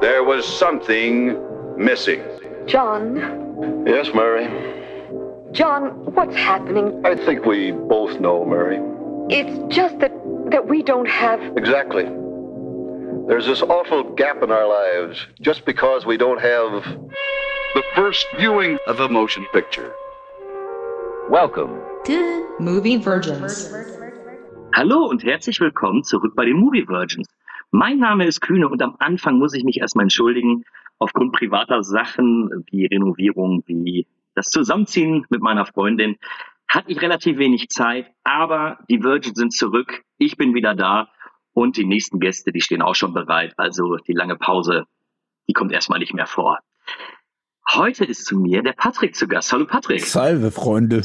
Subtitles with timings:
[0.00, 1.36] There was something
[1.76, 2.22] missing.
[2.66, 3.16] John,
[3.86, 4.46] Yes, Mary.
[5.52, 7.00] John, what's happening?
[7.06, 8.78] I think we both know, Mary.
[9.30, 10.12] It's just that
[10.50, 12.04] that we don't have Exactly.
[13.28, 16.84] There's this awful gap in our lives just because we don't have.
[17.74, 19.92] The first viewing of a motion picture.
[21.30, 21.80] Welcome.
[22.04, 23.70] to Movie Virgins.
[24.74, 27.26] Hallo und herzlich willkommen zurück bei den Movie Virgins.
[27.70, 30.64] Mein Name ist Kühne und am Anfang muss ich mich erstmal entschuldigen.
[30.98, 36.16] Aufgrund privater Sachen wie Renovierung, wie das Zusammenziehen mit meiner Freundin,
[36.68, 40.02] hatte ich relativ wenig Zeit, aber die Virgins sind zurück.
[40.18, 41.08] Ich bin wieder da
[41.52, 43.54] und die nächsten Gäste, die stehen auch schon bereit.
[43.56, 44.84] Also die lange Pause,
[45.48, 46.58] die kommt erstmal nicht mehr vor.
[47.72, 49.52] Heute ist zu mir der Patrick zu Gast.
[49.52, 50.00] Hallo Patrick.
[50.00, 51.02] Salve, Freunde.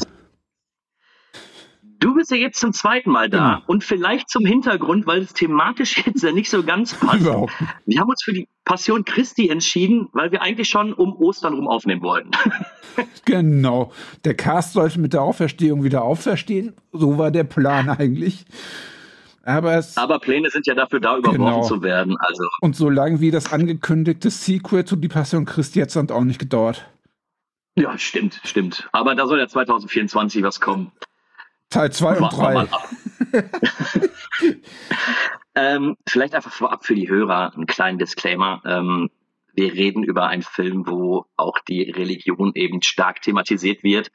[2.02, 3.62] Du bist ja jetzt zum zweiten Mal da Genau.
[3.66, 7.20] und vielleicht zum Hintergrund, weil es thematisch jetzt ja nicht so ganz passt.
[7.20, 7.52] Überhaupt.
[7.86, 11.68] Wir haben uns für die Passion Christi entschieden, weil wir eigentlich schon um Ostern rum
[11.68, 12.30] aufnehmen wollten.
[13.24, 13.90] Genau.
[14.26, 16.74] Der Cast sollte mit der Auferstehung wieder auferstehen.
[16.92, 18.44] So war der Plan eigentlich.
[19.44, 19.96] Aber es.
[19.96, 21.62] Aber Pläne sind ja dafür da, überworfen Genau.
[21.62, 22.16] zu werden.
[22.18, 26.24] Also und so lange wie das angekündigte Sequel zu Die Passion Christi jetzt hat auch
[26.24, 26.84] nicht gedauert.
[27.76, 28.88] ja, stimmt, stimmt.
[28.92, 30.92] Aber da soll ja 2024 was kommen.
[31.72, 32.54] Teil 2 und Warten wir 3.
[32.54, 32.88] mal ab.
[35.54, 38.62] ähm, vielleicht einfach vorab für die Hörer einen kleinen Disclaimer.
[38.64, 39.10] Ähm,
[39.54, 44.10] wir reden über einen Film, wo auch die Religion eben stark thematisiert wird.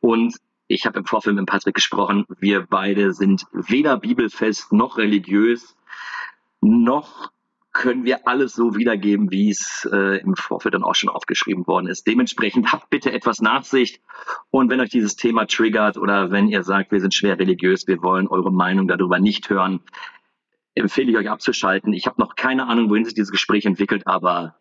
[0.00, 0.36] Und
[0.68, 5.76] ich habe im Vorfilm mit Patrick gesprochen, wir beide sind weder bibelfest noch religiös,
[6.60, 7.30] noch
[7.72, 11.86] können wir alles so wiedergeben, wie es äh, im Vorfeld dann auch schon aufgeschrieben worden
[11.86, 12.06] ist.
[12.06, 14.00] Dementsprechend habt bitte etwas Nachsicht
[14.50, 18.02] und wenn euch dieses Thema triggert oder wenn ihr sagt, wir sind schwer religiös, wir
[18.02, 19.80] wollen eure Meinung darüber nicht hören,
[20.74, 21.92] empfehle ich euch abzuschalten.
[21.92, 24.56] Ich habe noch keine Ahnung, wohin sich dieses Gespräch entwickelt, aber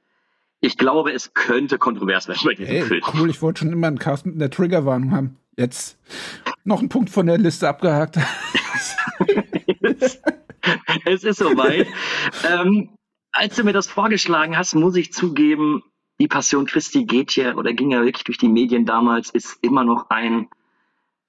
[0.61, 3.01] ich glaube, es könnte kontrovers werden bei diesem Hey, Film.
[3.13, 5.37] cool, ich wollte schon immer einen Cast mit einer Triggerwarnung haben.
[5.57, 5.99] Jetzt
[6.63, 8.17] noch ein Punkt von der Liste abgehakt.
[11.05, 11.87] es ist soweit.
[12.49, 12.89] ähm,
[13.31, 15.83] als du mir das vorgeschlagen hast, muss ich zugeben,
[16.19, 19.83] die Passion Christi geht ja oder ging ja wirklich durch die Medien damals, ist immer
[19.83, 20.49] noch ein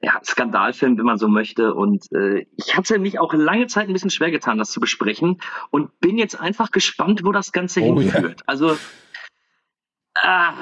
[0.03, 1.75] ja, Skandalfilm, wenn man so möchte.
[1.75, 5.41] Und äh, ich hatte mich auch lange Zeit ein bisschen schwer getan, das zu besprechen
[5.71, 8.13] und bin jetzt einfach gespannt, wo das Ganze Oh, ja.
[8.13, 8.43] hinführt.
[8.47, 8.77] Also,
[10.17, 10.55] ah,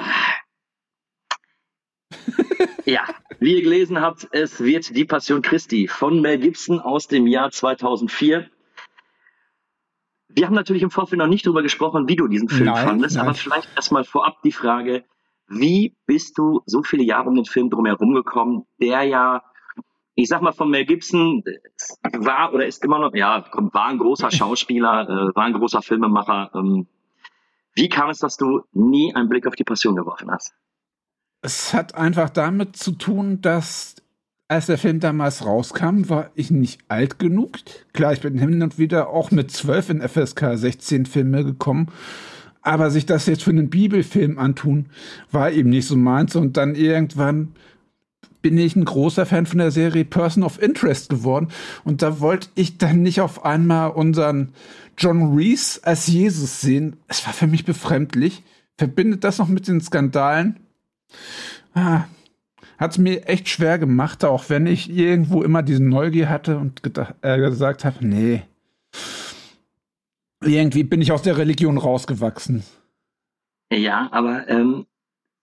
[2.85, 3.03] ja,
[3.39, 7.49] wie ihr gelesen habt, es wird die Passion Christi von Mel Gibson aus dem Jahr
[7.51, 8.49] 2004.
[10.33, 13.15] Wir haben natürlich im Vorfeld noch nicht darüber gesprochen, wie du diesen Film Nein, fandest,
[13.15, 13.25] nein.
[13.25, 15.03] aber vielleicht erstmal vorab die Frage,
[15.47, 19.43] wie bist du so viele Jahre um den Film drumherum gekommen, der ja,
[20.15, 21.43] ich sag mal, von Mel Gibson
[22.13, 26.51] war oder ist immer noch, ja, war ein großer Schauspieler, äh, war ein großer Filmemacher.
[26.55, 26.87] Ähm,
[27.73, 30.53] wie kam es, dass du nie einen Blick auf die Passion geworfen hast?
[31.41, 33.95] Es hat einfach damit zu tun, dass
[34.51, 37.51] als der Film damals rauskam, war ich nicht alt genug.
[37.93, 41.87] Klar, ich bin hin und wieder auch mit 12 in FSK 16 Filme gekommen.
[42.61, 44.87] Aber sich das jetzt für einen Bibelfilm antun,
[45.31, 46.35] war eben nicht so meins.
[46.35, 47.53] Und dann irgendwann
[48.41, 51.47] bin ich ein großer Fan von der Serie Person of Interest geworden.
[51.85, 54.49] Und da wollte ich dann nicht auf einmal unseren
[54.97, 56.97] John Reese als Jesus sehen.
[57.07, 58.43] Es war für mich befremdlich.
[58.77, 60.59] Verbindet das noch mit den Skandalen?
[61.73, 62.03] Ah,
[62.81, 66.81] hat es mir echt schwer gemacht, auch wenn ich irgendwo immer diese Neugier hatte und
[66.81, 68.41] gedacht, äh, gesagt habe, nee.
[70.43, 72.63] Irgendwie bin ich aus der Religion rausgewachsen.
[73.71, 74.87] Ja, aber ähm,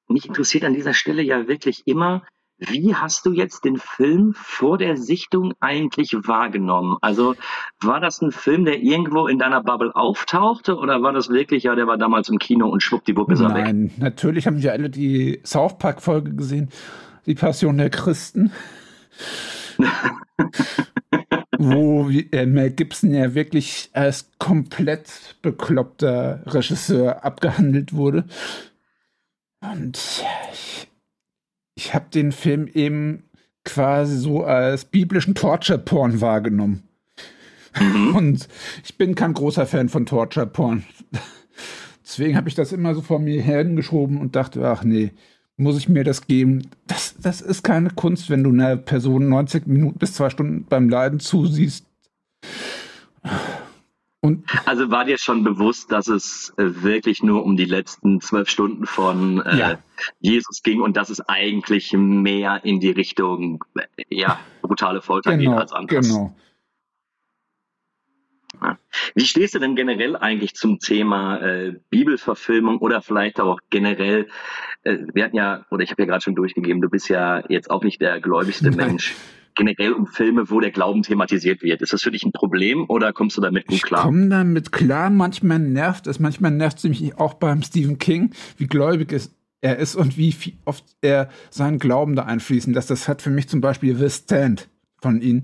[0.08, 2.24] mich interessiert an dieser Stelle ja wirklich immer,
[2.58, 6.96] wie hast du jetzt den Film vor der Sichtung eigentlich wahrgenommen?
[7.02, 7.36] Also
[7.80, 11.76] war das ein Film, der irgendwo in deiner Bubble auftauchte oder war das wirklich, ja,
[11.76, 13.62] der war damals im Kino und schwuppdiwupp ist er weg?
[13.62, 16.70] Nein, natürlich haben wir alle die South Park-Folge gesehen,
[17.28, 18.50] die Passion der Christen.
[21.58, 28.24] wo äh, Mel Gibson ja wirklich als komplett bekloppter Regisseur abgehandelt wurde.
[29.60, 29.98] Und
[30.52, 30.88] ich,
[31.74, 33.24] ich habe den Film eben
[33.64, 36.84] quasi so als biblischen Torture-Porn wahrgenommen.
[38.14, 38.48] Und
[38.84, 40.84] ich bin kein großer Fan von Torture-Porn.
[42.02, 45.12] Deswegen habe ich das immer so vor mir hergeschoben und dachte, ach nee,
[45.58, 46.70] muss ich mir das geben?
[46.86, 50.88] Das, das ist keine Kunst, wenn du einer Person 90 Minuten bis zwei Stunden beim
[50.88, 51.84] Leiden zusiehst.
[54.20, 58.48] Und Also war dir schon bewusst, dass es äh, wirklich nur um die letzten zwölf
[58.48, 59.78] Stunden von äh, Ja.
[60.20, 65.46] Jesus ging und dass es eigentlich mehr in die Richtung äh, ja, brutale Folter geht
[65.46, 66.08] genau, als anderes.
[66.08, 66.34] genau.
[69.14, 74.28] Wie stehst du denn generell eigentlich zum Thema äh, Bibelverfilmung oder vielleicht auch generell,
[74.84, 77.70] äh, wir hatten ja, oder ich habe ja gerade schon durchgegeben, du bist ja jetzt
[77.70, 78.88] auch nicht der gläubigste Nein.
[78.88, 79.14] Mensch.
[79.54, 81.82] Generell um Filme, wo der Glauben thematisiert wird.
[81.82, 84.02] Ist das für dich ein Problem oder kommst du damit gut Ich klar?
[84.04, 85.10] komme damit klar.
[85.10, 89.78] Manchmal nervt es, manchmal nervt es mich auch beim Stephen King, wie gläubig es er
[89.78, 90.34] ist und wie
[90.64, 92.90] oft er seinen Glauben da einfließen lässt.
[92.90, 94.68] Das hat für mich zum Beispiel The Stand
[95.00, 95.42] von ihm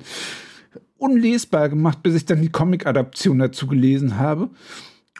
[1.05, 4.49] unlesbar gemacht, bis ich dann die Comic-Adaption dazu gelesen habe.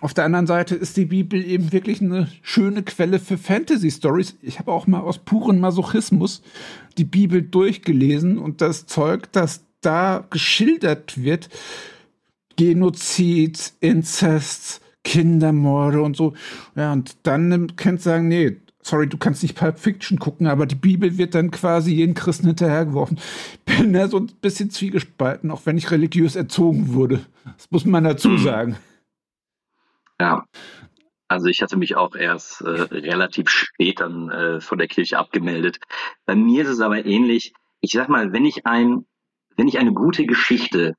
[0.01, 4.37] Auf der anderen Seite ist die Bibel eben wirklich eine schöne Quelle für Fantasy-Stories.
[4.41, 6.43] Ich habe auch mal aus purem Masochismus
[6.97, 11.51] die Bibel durchgelesen und das Zeug, das da geschildert wird,
[12.57, 16.33] Genozid, Inzest, Kindermorde und so.
[16.77, 20.67] Ja, und dann kannst du sagen, nee, sorry, du kannst nicht Pulp Fiction gucken, aber
[20.67, 23.19] die Bibel wird dann quasi jeden Christen hinterhergeworfen.
[23.65, 27.25] Bin da so ein bisschen zwiegespalten, auch wenn ich religiös erzogen wurde.
[27.57, 28.77] Das muss man dazu sagen.
[30.21, 30.45] Ja.
[31.27, 35.81] Also ich hatte mich auch erst äh, relativ spät dann äh, von der Kirche abgemeldet.
[36.27, 37.55] Bei mir ist es aber ähnlich.
[37.81, 39.07] Ich sag mal, wenn ich ein,
[39.57, 40.95] wenn ich eine gute Geschichte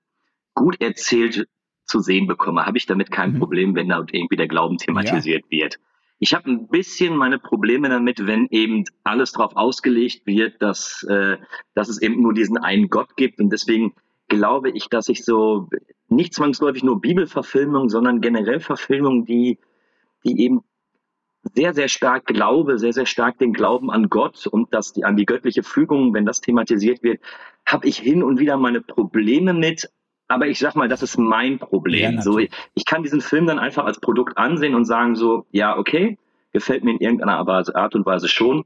[0.56, 1.48] gut erzählt
[1.86, 3.40] zu sehen bekomme, habe ich damit kein Mhm.
[3.40, 5.78] Problem, wenn da irgendwie der Glauben thematisiert wird.
[6.20, 11.38] Ich habe ein bisschen meine Probleme damit, wenn eben alles darauf ausgelegt wird, dass, äh,
[11.74, 13.40] dass es eben nur diesen einen Gott gibt.
[13.40, 13.94] Und deswegen
[14.28, 15.70] glaube ich, dass ich so
[16.08, 19.60] nicht zwangsläufig nur Bibelverfilmungen, sondern generell Verfilmungen, die,
[20.24, 20.62] die eben
[21.54, 25.16] sehr, sehr stark Glaube, sehr, sehr stark den Glauben an Gott und dass die, an
[25.16, 27.22] die göttliche Fügung, wenn das thematisiert wird,
[27.66, 29.90] habe ich hin und wieder meine Probleme mit.
[30.27, 32.16] Aber ich sag mal, das ist mein Problem.
[32.16, 35.77] Ja, so, ich kann diesen Film dann einfach als Produkt ansehen und sagen so, ja,
[35.77, 36.18] okay,
[36.51, 38.66] gefällt mir in irgendeiner Art und Weise schon.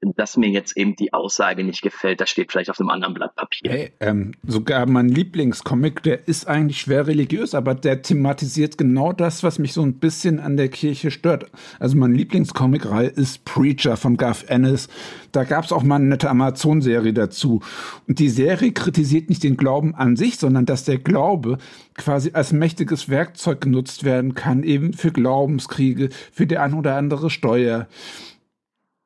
[0.00, 3.34] Dass mir jetzt eben die Aussage nicht gefällt, das steht vielleicht auf einem anderen Blatt
[3.34, 3.70] Papier.
[3.70, 9.42] Hey, ähm, sogar mein Lieblingscomic, der ist eigentlich schwer religiös, aber der thematisiert genau das,
[9.42, 11.50] was mich so ein bisschen an der Kirche stört.
[11.80, 14.88] Also mein Lieblingscomic-Reihe ist Preacher von Garth Ennis.
[15.32, 17.60] Da gab es auch mal eine nette Amazon-Serie dazu.
[18.06, 21.58] Und die Serie kritisiert nicht den Glauben an sich, sondern dass der Glaube
[21.94, 27.30] quasi als mächtiges Werkzeug genutzt werden kann, eben für Glaubenskriege, für die ein oder andere
[27.30, 27.88] Steuer.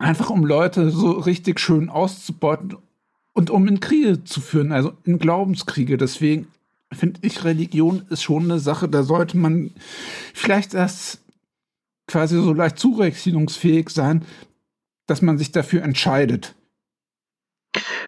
[0.02, 2.76] Einfach um Leute so richtig schön auszubeuten
[3.34, 5.96] und um in Kriege zu führen, also in Glaubenskriege.
[5.96, 6.49] Deswegen
[6.90, 9.70] finde ich, Religion ist schon eine Sache, da sollte man
[10.34, 11.22] vielleicht erst
[12.08, 14.25] quasi so leicht zurechnungsfähig sein,
[15.06, 16.56] dass man sich dafür entscheidet.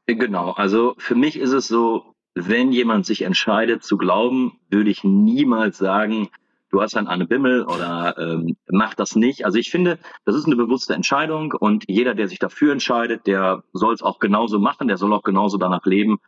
[0.06, 2.04] Genau, also für mich ist es so,
[2.34, 6.28] wenn jemand sich entscheidet zu glauben, würde ich niemals sagen,
[6.74, 9.44] du hast ein Anne Bimmel oder ähm, mach das nicht.
[9.44, 13.62] Also ich finde, das ist eine bewusste Entscheidung und jeder, der sich dafür entscheidet, der
[13.72, 16.18] soll es auch genauso machen, der soll auch genauso danach leben.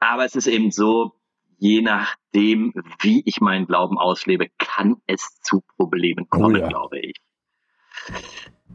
[0.00, 1.12] Aber es ist eben so,
[1.56, 6.68] je nachdem, wie ich meinen Glauben auslebe, kann es zu Problemen kommen, Oh ja.
[6.68, 7.16] glaube ich.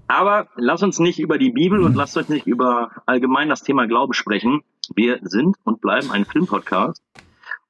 [0.08, 3.86] Aber lass uns nicht über die Bibel und lass uns nicht über allgemein das Thema
[3.86, 4.64] Glauben sprechen.
[4.96, 7.04] Wir sind und bleiben ein Filmpodcast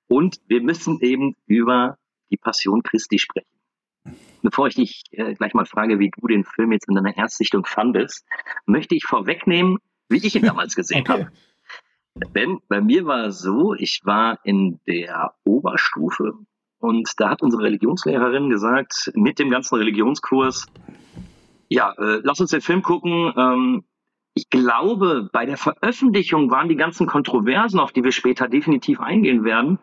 [0.08, 1.98] und wir müssen eben über
[2.30, 3.50] die Passion Christi sprechen.
[4.42, 7.66] Bevor ich dich äh, gleich mal frage, wie du den Film jetzt in deiner Erstsichtung
[7.66, 8.26] fandest,
[8.66, 9.78] möchte ich vorwegnehmen,
[10.08, 11.12] wie ich ihn damals gesehen Okay.
[11.12, 11.31] habe.
[12.36, 16.34] Denn bei mir war es so, ich war in der Oberstufe
[16.80, 20.66] und da hat unsere Religionslehrerin gesagt, mit dem ganzen Religionskurs,
[21.69, 23.33] ja, äh, lass uns den Film gucken.
[23.38, 23.83] Ähm,
[24.33, 29.44] ich glaube, bei der Veröffentlichung waren die ganzen Kontroversen, auf die wir später definitiv eingehen
[29.44, 29.80] werden.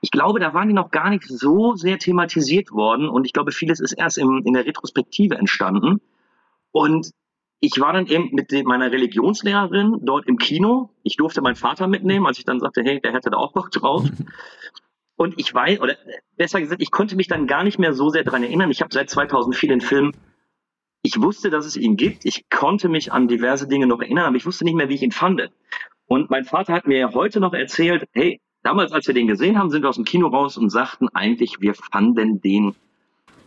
[0.00, 3.52] Ich glaube, da waren die noch gar nicht so sehr thematisiert worden und ich glaube,
[3.52, 6.00] vieles ist erst im, in der Retrospektive entstanden.
[6.72, 7.10] Und
[7.60, 10.90] ich war dann eben mit meiner Religionslehrerin dort im Kino.
[11.02, 13.70] Ich durfte meinen Vater mitnehmen, als ich dann sagte, hey, der hätte da auch Bock
[13.70, 14.04] drauf.
[15.16, 15.96] Und ich weiß, oder
[16.38, 18.70] besser gesagt, ich konnte mich dann gar nicht mehr so sehr dran erinnern.
[18.70, 20.12] Ich habe seit 2004 den Film
[21.02, 22.24] ich wusste, dass es ihn gibt.
[22.24, 25.02] Ich konnte mich an diverse Dinge noch erinnern, aber ich wusste nicht mehr, wie ich
[25.02, 25.50] ihn fand.
[26.06, 29.70] Und mein Vater hat mir heute noch erzählt, hey, damals, als wir den gesehen haben,
[29.70, 32.74] sind wir aus dem Kino raus und sagten eigentlich, wir fanden den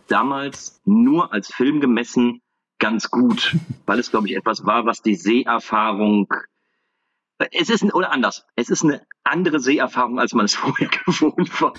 [0.08, 2.40] damals nur als Film gemessen
[2.78, 3.56] ganz gut,
[3.86, 6.28] weil es, glaube ich, etwas war, was die Seherfahrung
[7.50, 11.72] es ist, oder anders, es ist eine andere Seherfahrung, als man es vorher gewohnt war.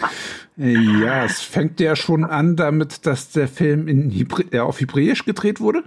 [0.57, 5.25] Ja, es fängt ja schon an damit, dass der Film in Hebrä äh, auf Hebräisch
[5.25, 5.83] gedreht wurde.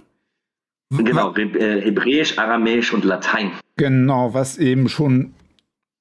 [0.91, 3.51] Genau, äh, Hebräisch, Aramäisch und Latein.
[3.77, 5.35] Genau, was eben schon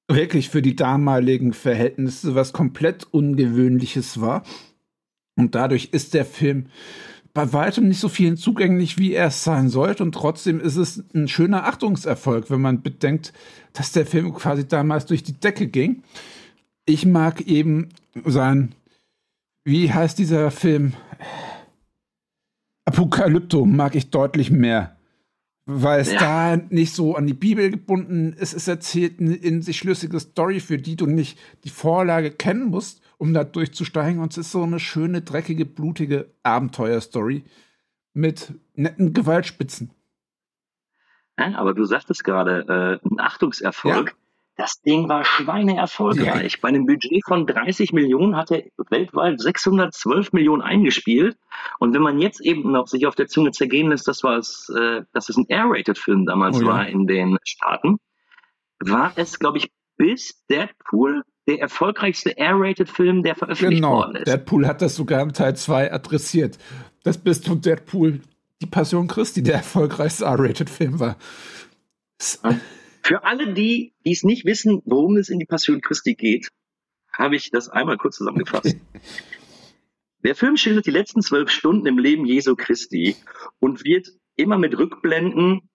[0.09, 4.43] wirklich für die damaligen Verhältnisse was komplett Ungewöhnliches war.
[5.37, 6.67] Und dadurch ist der Film
[7.35, 10.03] bei weitem nicht so vielen zugänglich, wie er es sein sollte.
[10.03, 13.33] Und trotzdem ist es ein schöner Achtungserfolg, wenn man bedenkt,
[13.75, 16.03] dass der Film quasi damals durch die Decke ging.
[16.87, 17.91] Ich mag eben
[18.25, 18.75] sein
[19.69, 20.95] wie heißt dieser Film?
[22.87, 24.97] Apokalypto mag ich deutlich mehr.
[25.70, 26.18] Weil es Ja.
[26.18, 28.54] da nicht so an die Bibel gebunden ist.
[28.54, 33.02] Es erzählt eine in sich schlüssige Story, für die du nicht die Vorlage kennen musst,
[33.18, 34.22] um da durchzusteigen.
[34.22, 37.44] Und es ist so eine schöne, dreckige, blutige Abenteuerstory
[38.14, 39.90] mit netten Gewaltspitzen.
[41.38, 44.08] Ja, aber du sagtest gerade, äh, ein Achtungserfolg.
[44.08, 44.14] Ja.
[44.59, 46.61] Das Ding war schweineerfolgreich.
[46.61, 51.38] Bei einem Budget von 30 Millionen hat er weltweit 612 Millionen eingespielt.
[51.79, 54.69] Und wenn man jetzt eben noch sich auf der Zunge zergehen lässt, das war es,
[54.77, 56.67] äh, dass es ein R-Rated-Film damals Oh ja.
[56.67, 57.99] war in den Staaten,
[58.81, 63.99] war es, glaube ich, bis Deadpool der erfolgreichste R-Rated-Film, der veröffentlicht Genau.
[63.99, 64.27] worden ist.
[64.27, 66.59] Deadpool hat das sogar in Teil 2 adressiert.
[67.05, 68.21] Das bist du Deadpool,
[68.61, 71.17] die Passion Christi, der erfolgreichste R-Rated-Film war.
[72.19, 72.43] S-
[73.02, 76.49] Für alle, die die es nicht wissen, worum es in die Passion Christi geht,
[77.12, 78.76] habe ich das einmal kurz zusammengefasst.
[80.25, 83.17] Der Film schildert die letzten zwölf Stunden im Leben Jesu Christi
[83.61, 85.69] und wird immer mit Rückblenden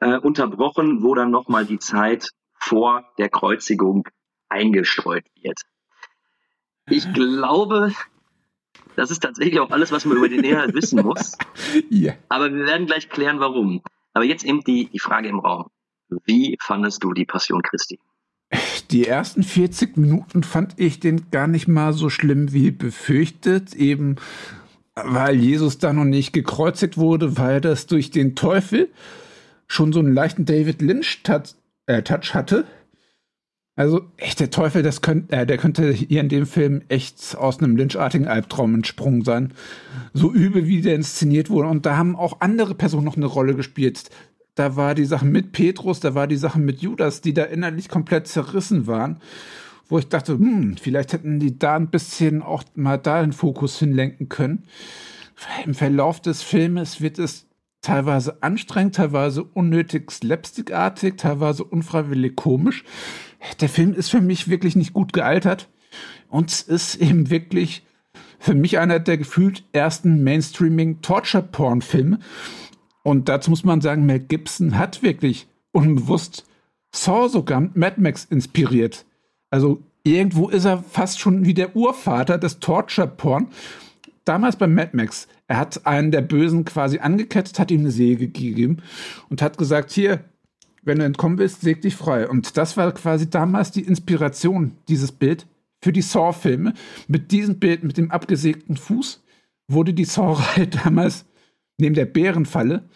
[0.00, 4.08] äh, unterbrochen, wo dann nochmal die Zeit vor der Kreuzigung
[4.48, 5.60] eingestreut wird.
[6.90, 7.92] Ich glaube,
[8.96, 11.36] das ist tatsächlich auch alles, was man über den Inhalt wissen muss.
[12.28, 13.82] Aber wir werden gleich klären, warum.
[14.12, 15.68] Aber jetzt eben die, die Frage im Raum.
[16.24, 17.98] Wie fandest du die Passion Christi?
[18.90, 24.16] Die ersten 40 Minuten fand ich den gar nicht mal so schlimm wie befürchtet, eben
[24.94, 28.88] weil Jesus da noch nicht gekreuzigt wurde, weil das durch den Teufel
[29.66, 31.54] schon so einen leichten David Lynch-Touch
[31.86, 32.64] äh, Touch hatte.
[33.76, 37.58] Also echt, der Teufel, das könnt, äh, der könnte hier in dem Film echt aus
[37.58, 39.52] einem Lynch-artigen Albtraum entsprungen sein.
[40.14, 41.68] So übel, wie der inszeniert wurde.
[41.68, 44.10] Und da haben auch andere Personen noch eine Rolle gespielt.
[44.58, 47.88] Da war die Sache mit Petrus, da war die Sache mit Judas, die da innerlich
[47.88, 49.20] komplett zerrissen waren.
[49.88, 53.78] Wo ich dachte, hm, vielleicht hätten die da ein bisschen auch mal da den Fokus
[53.78, 54.64] hinlenken können.
[55.64, 57.46] Im Verlauf des Filmes wird es
[57.82, 62.82] teilweise anstrengend, teilweise unnötig slapstickartig, teilweise unfreiwillig komisch.
[63.60, 65.68] Der Film ist für mich wirklich nicht gut gealtert
[66.28, 67.86] und ist eben wirklich
[68.40, 72.18] für mich einer der gefühlt ersten Mainstreaming Torture-Porn-Filme.
[73.02, 76.44] Und dazu muss man sagen, Mel Gibson hat wirklich unbewusst
[76.92, 79.04] Saw sogar Mad Max inspiriert.
[79.50, 83.48] Also irgendwo ist er fast schon wie der Urvater des Torture-Porn.
[84.24, 88.28] Damals bei Mad Max, er hat einen der Bösen quasi angekettet, hat ihm eine Säge
[88.28, 88.82] gegeben
[89.30, 90.24] und hat gesagt, hier,
[90.82, 92.28] wenn du entkommen willst, säg dich frei.
[92.28, 95.46] Und das war quasi damals die Inspiration, dieses Bild
[95.80, 96.74] für die Saw-Filme.
[97.06, 99.22] Mit diesem Bild, mit dem abgesägten Fuß,
[99.68, 101.24] wurde die Saw-Reihe damals
[101.78, 102.88] neben der Bärenfalle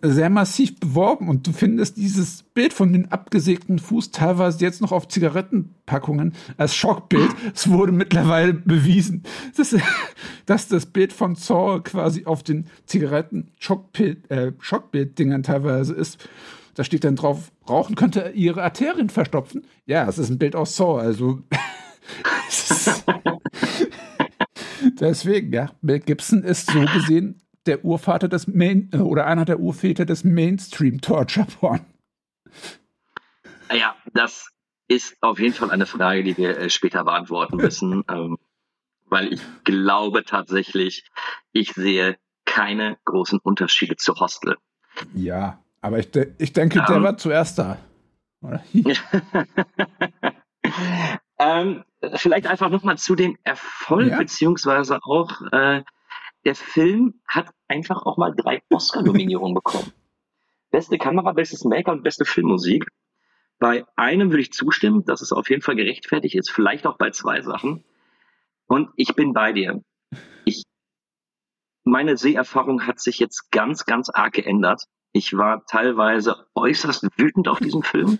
[0.00, 4.90] sehr massiv beworben und du findest dieses Bild von dem abgesägten Fuß teilweise jetzt noch
[4.90, 7.30] auf Zigarettenpackungen als Schockbild.
[7.54, 9.22] Es wurde mittlerweile bewiesen,
[9.56, 9.76] dass,
[10.46, 16.28] dass das Bild von Saw quasi auf den Zigaretten-Schockbild, äh, teilweise ist.
[16.74, 19.66] Da steht dann drauf, Rauchen könnte ihre Arterien verstopfen.
[19.86, 21.40] Ja, es ist ein Bild aus Saw, also
[24.98, 29.60] Deswegen, ja, Mel Gibson ist so gesehen der Urvater des Main äh, oder einer der
[29.60, 31.80] Urväter des Mainstream Torture Porn.
[33.72, 34.50] Ja, das
[34.88, 38.38] ist auf jeden Fall eine Frage, die wir äh, später beantworten müssen, ähm,
[39.06, 41.04] weil ich glaube tatsächlich,
[41.52, 44.56] ich sehe keine großen Unterschiede zu Hostel.
[45.14, 47.02] Ja, aber ich, de ich denke, der Ähm.
[47.02, 47.78] war zuerst da.
[51.38, 51.82] Ähm,
[52.14, 54.18] vielleicht einfach nochmal zu dem Erfolg, Ja.
[54.18, 55.82] beziehungsweise auch, äh,
[56.44, 59.92] der Film hat einfach auch mal drei Oscar-Nominierungen bekommen.
[60.70, 62.86] Beste Kamera, bestes Make-up und beste Filmmusik.
[63.58, 67.10] Bei einem würde ich zustimmen, dass es auf jeden Fall gerechtfertigt ist, vielleicht auch bei
[67.10, 67.84] zwei Sachen.
[68.66, 69.82] Und ich bin bei dir.
[70.44, 70.64] Ich,
[71.84, 74.84] meine Seherfahrung hat sich jetzt ganz, ganz arg geändert.
[75.12, 78.18] Ich war teilweise äußerst wütend auf diesen Film.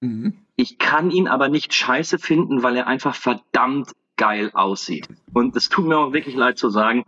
[0.00, 0.46] Mhm.
[0.56, 5.08] Ich kann ihn aber nicht scheiße finden, weil er einfach verdammt geil aussieht.
[5.32, 7.06] Und es tut mir auch wirklich leid zu sagen,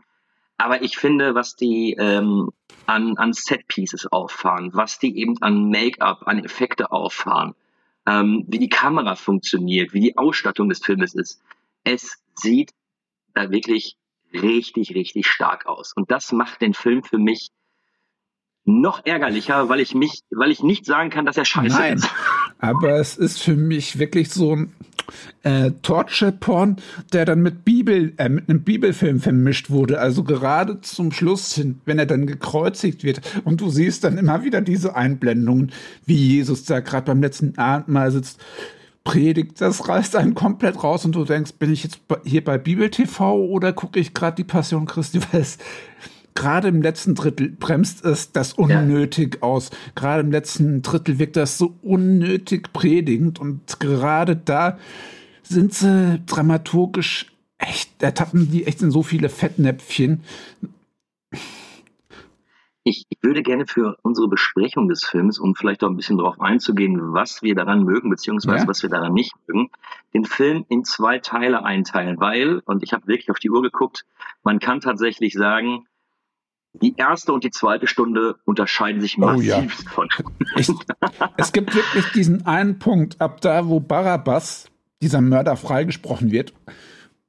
[0.57, 2.51] aber ich finde, was die ähm,
[2.87, 7.55] an, an Set-Pieces auffahren, was die eben an Make-up, an Effekte auffahren,
[8.07, 11.43] ähm, wie die Kamera funktioniert, wie die Ausstattung des Filmes ist,
[11.85, 12.71] es sieht
[13.35, 13.97] da wirklich
[14.33, 15.93] richtig, richtig stark aus.
[15.93, 17.51] Und das macht den Film für mich
[18.65, 22.09] noch ärgerlicher, weil ich mich, weil ich nicht sagen kann, dass er scheiße Nein, ist.
[22.59, 24.75] aber es ist für mich wirklich so ein
[25.43, 26.77] äh, Torture-Porn,
[27.13, 30.01] der dann mit Bibel, äh, mit einem Bibelfilm vermischt wurde.
[30.01, 34.45] Also gerade zum Schluss hin, wenn er dann gekreuzigt wird und du siehst dann immer
[34.45, 35.73] wieder diese Einblendungen,
[36.07, 38.41] wie Jesus da gerade beim letzten Abendmahl sitzt.
[39.05, 42.89] predigt, das reißt einen komplett raus und du denkst, bin ich jetzt hier bei Bibel
[42.89, 45.59] TV oder gucke ich gerade die Passion Christi, weil es
[46.35, 49.43] gerade im letzten Drittel bremst es das unnötig ja.
[49.43, 49.71] aus.
[49.95, 54.79] Gerade im letzten Drittel wirkt das so unnötig predigend und gerade da
[55.43, 60.23] sind sie dramaturgisch echt, ertappen die echt in so viele Fettnäpfchen.
[62.85, 66.41] Ich, ich, würde gerne für unsere Besprechung des Films, um vielleicht auch ein bisschen darauf
[66.41, 68.69] einzugehen, was wir daran mögen, beziehungsweise ja.
[68.69, 69.71] was wir daran nicht mögen,
[70.15, 74.05] den Film in zwei Teile einteilen, weil, und ich habe wirklich auf die Uhr geguckt,
[74.43, 75.87] man kann tatsächlich sagen,
[76.75, 79.91] die erste und die zweite Stunde unterscheiden sich massiv oh ja.
[79.91, 80.09] von.
[80.57, 80.71] Ich,
[81.37, 86.53] es gibt wirklich diesen einen Punkt, ab da, wo Barabbas, dieser Mörder, freigesprochen wird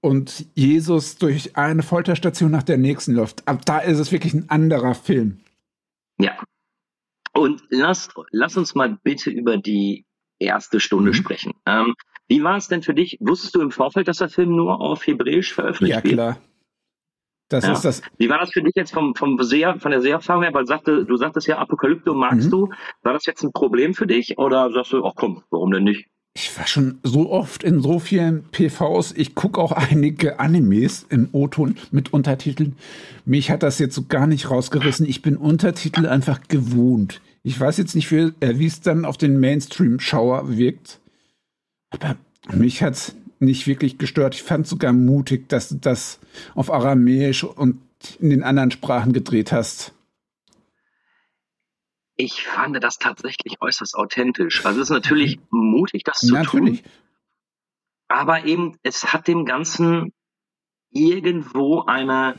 [0.02, 3.48] und Jesus durch eine Folterstation nach der nächsten läuft.
[3.48, 5.40] Ab da ist es wirklich ein anderer Film.
[6.20, 6.38] Ja.
[7.34, 10.06] Und lass, lass uns mal bitte über die
[10.40, 11.16] erste Stunde mhm.
[11.16, 11.54] sprechen.
[11.66, 11.96] Ähm,
[12.28, 13.18] wie war es denn für dich?
[13.20, 16.06] Wusstest du im Vorfeld, dass der Film nur auf Hebräisch veröffentlicht wird?
[16.06, 16.38] Ja, klar.
[17.50, 17.74] Das ja.
[17.74, 18.02] ist das.
[18.18, 20.54] Wie war das für dich jetzt vom, vom Seher, von der Seherfahrung her?
[20.54, 22.52] Weil sagte, du sagtest ja Apokalypto magst mhm.
[22.52, 22.70] du.
[23.04, 26.08] War das jetzt ein Problem für dich oder sagst du, ach komm, warum denn nicht?
[26.36, 29.14] Ich war schon so oft in so vielen PVs.
[29.16, 32.76] Ich gucke auch einige Animes im O-Ton mit Untertiteln.
[33.24, 35.08] Mich hat das jetzt so gar nicht rausgerissen.
[35.08, 37.22] Ich bin Untertitel einfach gewohnt.
[37.44, 41.00] Ich weiß jetzt nicht, wie, äh, es dann auf den Mainstream-Schauer wirkt.
[41.92, 42.16] Aber
[42.52, 44.36] mich hat nicht wirklich gestört.
[44.36, 46.20] Ich fand sogar mutig, dass du das
[46.56, 47.82] auf Aramäisch und
[48.20, 49.94] in den anderen Sprachen gedreht hast.
[52.16, 54.66] Ich fand das tatsächlich äußerst authentisch.
[54.66, 56.82] Also es ist natürlich mutig, das zu natürlich.
[56.82, 56.92] tun.
[58.08, 60.14] Aber eben, es hat dem Ganzen
[60.92, 62.36] irgendwo eine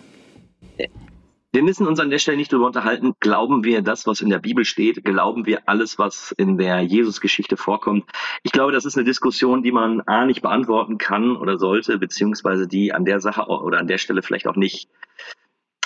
[1.55, 4.41] wir müssen uns an der Stelle nicht darüber unterhalten, glauben wir das, was in der
[4.41, 8.11] Bibel steht, glauben wir alles, was in der Jesus-Geschichte vorkommt.
[8.43, 12.67] Ich glaube, das ist eine Diskussion, die man A nicht beantworten kann oder sollte, beziehungsweise
[12.67, 14.89] die an der Sache oder an der Stelle vielleicht auch nicht,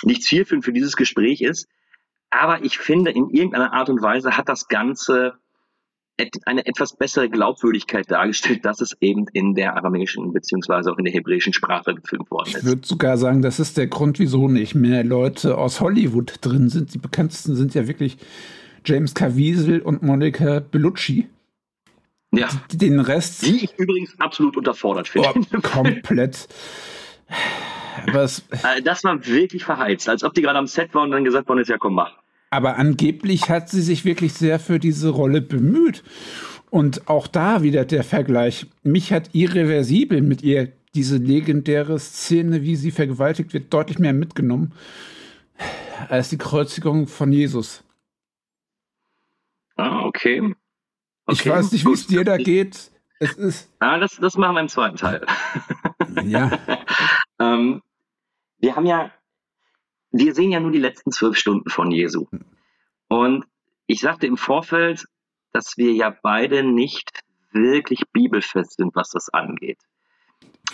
[0.03, 1.69] nicht zielführend für dieses Gespräch ist.
[2.31, 5.37] Aber ich finde, in irgendeiner Art und Weise hat das Ganze
[6.45, 11.13] eine etwas bessere Glaubwürdigkeit dargestellt, dass es eben in der aramäischen beziehungsweise auch in der
[11.13, 12.57] hebräischen Sprache gefilmt worden ist.
[12.57, 16.69] Ich würde sogar sagen, das ist der Grund, wieso nicht mehr Leute aus Hollywood drin
[16.69, 16.93] sind.
[16.93, 18.17] Die bekanntesten sind ja wirklich
[18.85, 21.27] James Caviezel und Monica Bellucci.
[22.31, 22.47] Ja.
[22.71, 23.45] Den Rest.
[23.45, 25.29] Die ich übrigens absolut unterfordert finde.
[25.35, 26.47] Oh, komplett.
[28.13, 31.23] Was, äh, das war wirklich verheizt, als ob die gerade am Set waren und dann
[31.23, 32.13] gesagt worden ist, ja komm, mach.
[32.49, 36.03] Aber angeblich hat sie sich wirklich sehr für diese Rolle bemüht.
[36.69, 38.67] Und auch da wieder der Vergleich.
[38.83, 44.73] Mich hat irreversibel mit ihr diese legendäre Szene, wie sie vergewaltigt wird, deutlich mehr mitgenommen
[46.07, 47.83] als die Kreuzigung von Jesus.
[49.75, 50.41] Ah, okay.
[50.41, 50.55] okay.
[51.31, 52.91] Ich weiß nicht, wie es dir da geht.
[53.19, 53.69] Es ist.
[53.79, 55.25] Ah, das, das machen wir im zweiten Teil.
[56.23, 56.51] ja.
[57.39, 57.81] ähm,
[58.59, 59.11] wir haben ja
[60.11, 62.27] wir sehen ja nur die letzten zwölf Stunden von Jesu.
[63.07, 63.45] Und
[63.87, 65.05] ich sagte im Vorfeld,
[65.51, 69.79] dass wir ja beide nicht wirklich bibelfest sind, was das angeht.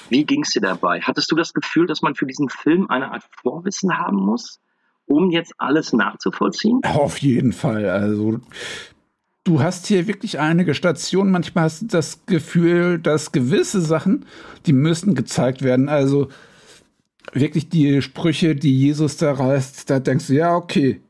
[0.10, 1.02] Wie ging es dir dabei?
[1.02, 4.60] Hattest du das Gefühl, dass man für diesen Film eine Art Vorwissen haben muss,
[5.06, 6.82] um jetzt alles nachzuvollziehen?
[6.84, 7.90] Auf jeden Fall.
[7.90, 8.40] Also
[9.46, 11.32] du hast hier wirklich einige Stationen.
[11.32, 14.26] Manchmal hast du das Gefühl, dass gewisse Sachen,
[14.66, 15.88] die müssen gezeigt werden.
[15.88, 16.28] Also
[17.34, 21.02] wirklich die Sprüche, die Jesus da reißt, da denkst du, ja, okay,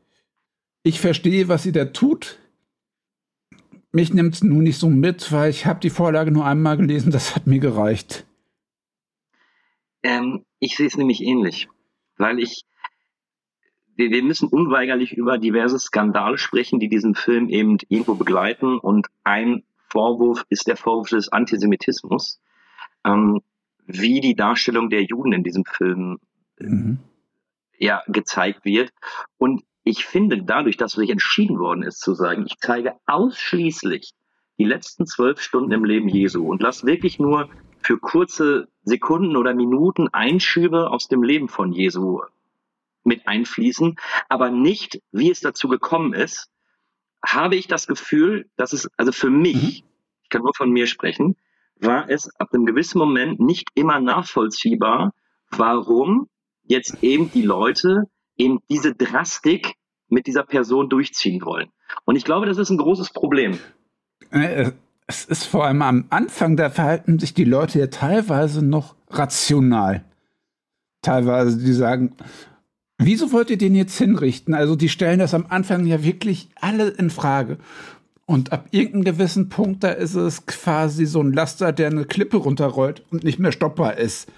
[0.82, 2.38] ich verstehe, was sie da tut.
[3.92, 7.10] Mich nimmt es nun nicht so mit, weil ich habe die Vorlage nur einmal gelesen,
[7.10, 8.26] das hat mir gereicht.
[10.02, 11.68] Ähm, ich sehe es nämlich ähnlich,
[12.16, 12.64] weil ich,
[13.96, 19.08] wir, wir müssen unweigerlich über diverse Skandale sprechen, die diesen Film eben irgendwo begleiten und
[19.24, 22.40] ein Vorwurf ist der Vorwurf des Antisemitismus.
[23.04, 23.40] Ähm,
[23.86, 26.18] wie die Darstellung der Juden in diesem Film
[26.58, 26.98] mhm.
[27.78, 28.92] ja gezeigt wird.
[29.38, 34.12] Und ich finde, dadurch, dass sich entschieden worden ist zu sagen, ich zeige ausschließlich
[34.58, 37.48] die letzten zwölf Stunden im Leben Jesu und lasse wirklich nur
[37.80, 42.20] für kurze Sekunden oder Minuten Einschübe aus dem Leben von Jesu
[43.04, 43.96] mit einfließen,
[44.28, 46.50] aber nicht, wie es dazu gekommen ist,
[47.24, 49.84] habe ich das Gefühl, dass es, also für mich, mhm.
[50.22, 51.36] ich kann nur von mir sprechen,
[51.80, 55.12] war es ab einem gewissen Moment nicht immer nachvollziehbar,
[55.50, 56.28] warum
[56.64, 58.04] jetzt eben die Leute
[58.36, 59.74] eben diese Drastik
[60.08, 61.68] mit dieser Person durchziehen wollen.
[62.04, 63.58] Und ich glaube, das ist ein großes Problem.
[64.30, 64.72] Äh,
[65.06, 70.04] es ist vor allem am Anfang, da verhalten sich die Leute ja teilweise noch rational.
[71.02, 72.16] Teilweise, die sagen,
[72.98, 74.54] wieso wollt ihr den jetzt hinrichten?
[74.54, 77.58] Also die stellen das am Anfang ja wirklich alle in Frage.
[78.26, 82.38] Und ab irgendeinem gewissen Punkt, da ist es quasi so ein Laster, der eine Klippe
[82.38, 84.30] runterrollt und nicht mehr stoppbar ist.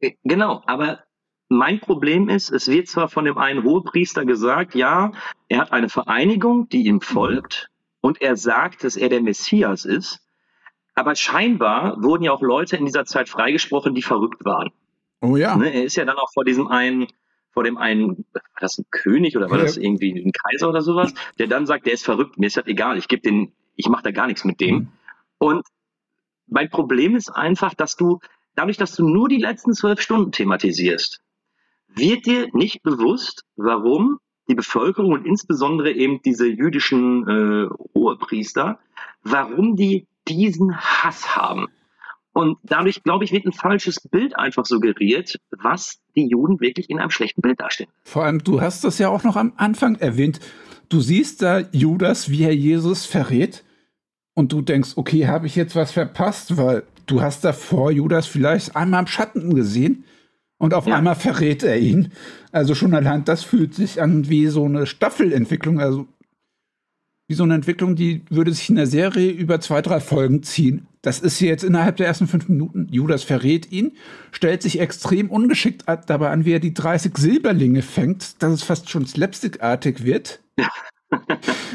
[0.00, 1.00] Äh, Genau, aber
[1.48, 5.12] mein Problem ist, es wird zwar von dem einen Hohepriester gesagt, ja,
[5.48, 7.68] er hat eine Vereinigung, die ihm folgt
[8.00, 10.20] und er sagt, dass er der Messias ist,
[10.94, 14.70] aber scheinbar wurden ja auch Leute in dieser Zeit freigesprochen, die verrückt waren.
[15.20, 15.56] Oh ja.
[15.56, 15.72] Ne?
[15.72, 17.06] Er ist ja dann auch vor diesem einen,
[17.52, 19.64] vor dem einen, war das ein König oder war Ja.
[19.64, 22.66] das irgendwie ein Kaiser oder sowas, der dann sagt, der ist verrückt, mir ist das
[22.66, 24.74] egal, ich gebe den, ich mache da gar nichts mit dem.
[24.74, 24.88] Mhm.
[25.38, 25.66] Und
[26.46, 28.20] mein Problem ist einfach, dass du,
[28.54, 31.20] dadurch, dass du nur die letzten zwölf Stunden thematisierst,
[31.94, 38.78] wird dir nicht bewusst, warum die Bevölkerung und insbesondere eben diese jüdischen äh, Hohepriester,
[39.22, 41.68] warum die diesen Hass haben.
[42.34, 46.98] Und dadurch, glaube ich, wird ein falsches Bild einfach suggeriert, was die Juden wirklich in
[46.98, 47.90] einem schlechten Bild darstellen.
[48.04, 50.40] Vor allem, du hast das ja auch noch am Anfang erwähnt.
[50.88, 53.64] Du siehst da Judas, wie er Jesus verrät.
[54.34, 56.56] Und du denkst, okay, habe ich jetzt was verpasst?
[56.56, 60.04] Weil du hast davor Judas vielleicht einmal im Schatten gesehen.
[60.56, 60.96] Und auf Ja.
[60.96, 62.12] einmal verrät er ihn.
[62.50, 65.80] Also schon allein das fühlt sich an wie so eine Staffelentwicklung.
[65.80, 66.06] Also
[67.28, 70.86] wie so eine Entwicklung, die würde sich in der Serie über zwei, drei Folgen ziehen.
[71.02, 72.86] Das ist hier jetzt innerhalb der ersten fünf Minuten.
[72.90, 73.96] Judas verrät ihn,
[74.30, 78.88] stellt sich extrem ungeschickt dabei an, wie er die 30 Silberlinge fängt, dass es fast
[78.88, 80.40] schon slapstickartig wird.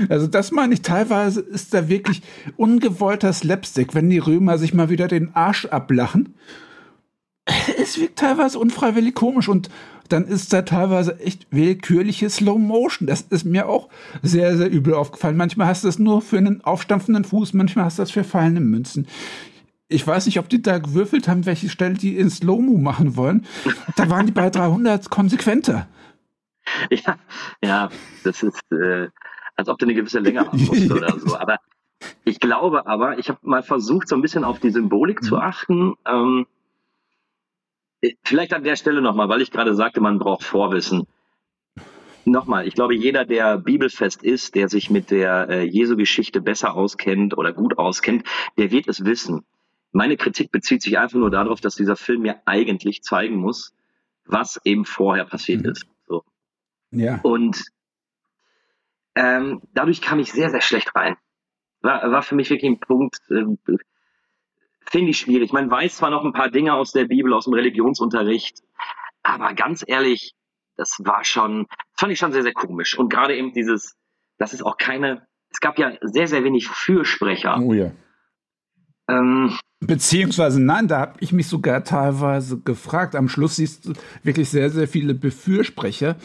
[0.10, 2.24] Also das meine ich, teilweise ist da wirklich
[2.56, 6.36] ungewollter Slapstick, wenn die Römer sich mal wieder den Arsch ablachen.
[7.80, 9.70] Es wirkt teilweise unfreiwillig komisch und
[10.10, 13.08] dann ist da teilweise echt willkürliche Slow Motion.
[13.08, 13.90] Das ist mir auch
[14.22, 15.38] sehr, sehr übel aufgefallen.
[15.38, 18.62] Manchmal hast du es nur für einen aufstampfenden Fuß, manchmal hast du das für fallende
[18.62, 19.08] Münzen.
[19.90, 23.46] Ich weiß nicht, ob die da gewürfelt haben, welche Stelle die in Slow-Mo machen wollen.
[23.96, 25.88] Da waren die bei 300 konsequenter.
[26.90, 27.18] Ja,
[27.64, 27.90] ja,
[28.26, 29.08] das ist, äh,
[29.56, 31.38] als ob du eine gewisse Länge haben musst oder so.
[31.38, 31.60] Aber
[32.26, 35.96] ich glaube aber, ich habe mal versucht, so ein bisschen auf die Symbolik zu achten.
[36.06, 36.46] Ähm,
[38.24, 41.08] vielleicht an der Stelle nochmal, weil ich gerade sagte, man braucht Vorwissen.
[42.26, 47.38] Nochmal, ich glaube, jeder, der bibelfest ist, der sich mit der äh, Jesu-Geschichte besser auskennt
[47.38, 49.46] oder gut auskennt, der wird es wissen.
[49.94, 53.74] Meine Kritik bezieht sich einfach nur darauf, dass dieser Film mir eigentlich zeigen muss,
[54.26, 55.70] was eben vorher passiert Mhm.
[55.72, 55.86] ist.
[56.06, 56.24] So.
[56.92, 57.20] Ja.
[57.24, 57.64] Und
[59.16, 61.16] ähm, dadurch kam ich sehr, sehr schlecht rein.
[61.82, 63.58] War, war für mich wirklich ein Punkt, ähm,
[64.90, 65.54] finde ich schwierig.
[65.54, 68.60] Man weiß zwar noch ein paar Dinge aus der Bibel, aus dem Religionsunterricht,
[69.24, 70.34] aber ganz ehrlich,
[70.78, 72.98] das war schon, fand ich schon sehr, sehr komisch.
[72.98, 73.96] Und gerade eben dieses,
[74.38, 77.60] das ist auch keine, es gab ja sehr, sehr wenig Fürsprecher.
[77.60, 77.92] Oh ja.
[79.10, 83.16] Ähm, Beziehungsweise nein, da habe ich mich sogar teilweise gefragt.
[83.16, 86.16] Am Schluss siehst du wirklich sehr, sehr viele Befürsprecher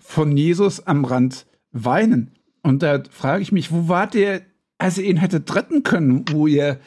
[0.00, 2.34] von Jesus am Rand weinen.
[2.62, 4.42] Und da frage ich mich, wo wart ihr,
[4.78, 6.78] als ihr ihn hättet retten können, wo ihr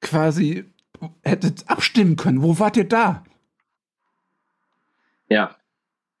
[0.00, 0.64] quasi
[1.22, 2.42] hättet abstimmen können?
[2.42, 3.24] Wo wart ihr da?
[5.28, 5.56] Ja,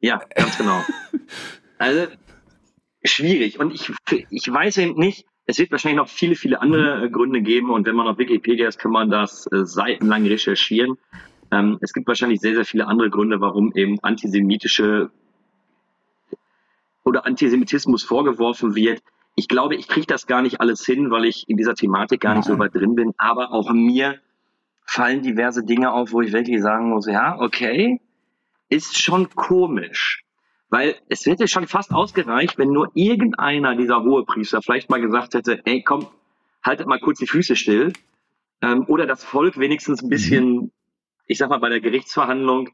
[0.00, 0.80] ja, ganz genau.
[1.80, 2.08] Also
[3.04, 3.60] schwierig.
[3.60, 3.92] Und ich,
[4.30, 7.70] ich weiß eben nicht, es wird wahrscheinlich noch viele, viele andere äh, Gründe geben.
[7.70, 10.98] Und wenn man auf Wikipedia ist, kann man das äh, seitenlang recherchieren.
[11.50, 15.10] Ähm, es gibt wahrscheinlich sehr, sehr viele andere Gründe, warum eben antisemitische
[17.04, 19.02] oder Antisemitismus vorgeworfen wird.
[19.38, 22.34] Ich glaube, ich kriege das gar nicht alles hin, weil ich in dieser Thematik gar
[22.34, 22.58] nicht so Nein.
[22.58, 23.14] weit drin bin.
[23.18, 24.18] Aber auch mir
[24.84, 28.00] fallen diverse Dinge auf, wo ich wirklich sagen muss, ja, okay,
[28.68, 30.24] ist schon komisch.
[30.70, 35.62] Weil es hätte schon fast ausgereicht, wenn nur irgendeiner dieser Hohepriester vielleicht mal gesagt hätte,
[35.66, 36.08] ey, komm,
[36.64, 37.92] haltet mal kurz die Füße still.
[38.60, 40.72] Ähm, oder das Volk wenigstens ein bisschen,
[41.26, 42.70] ich sag mal, bei der Gerichtsverhandlung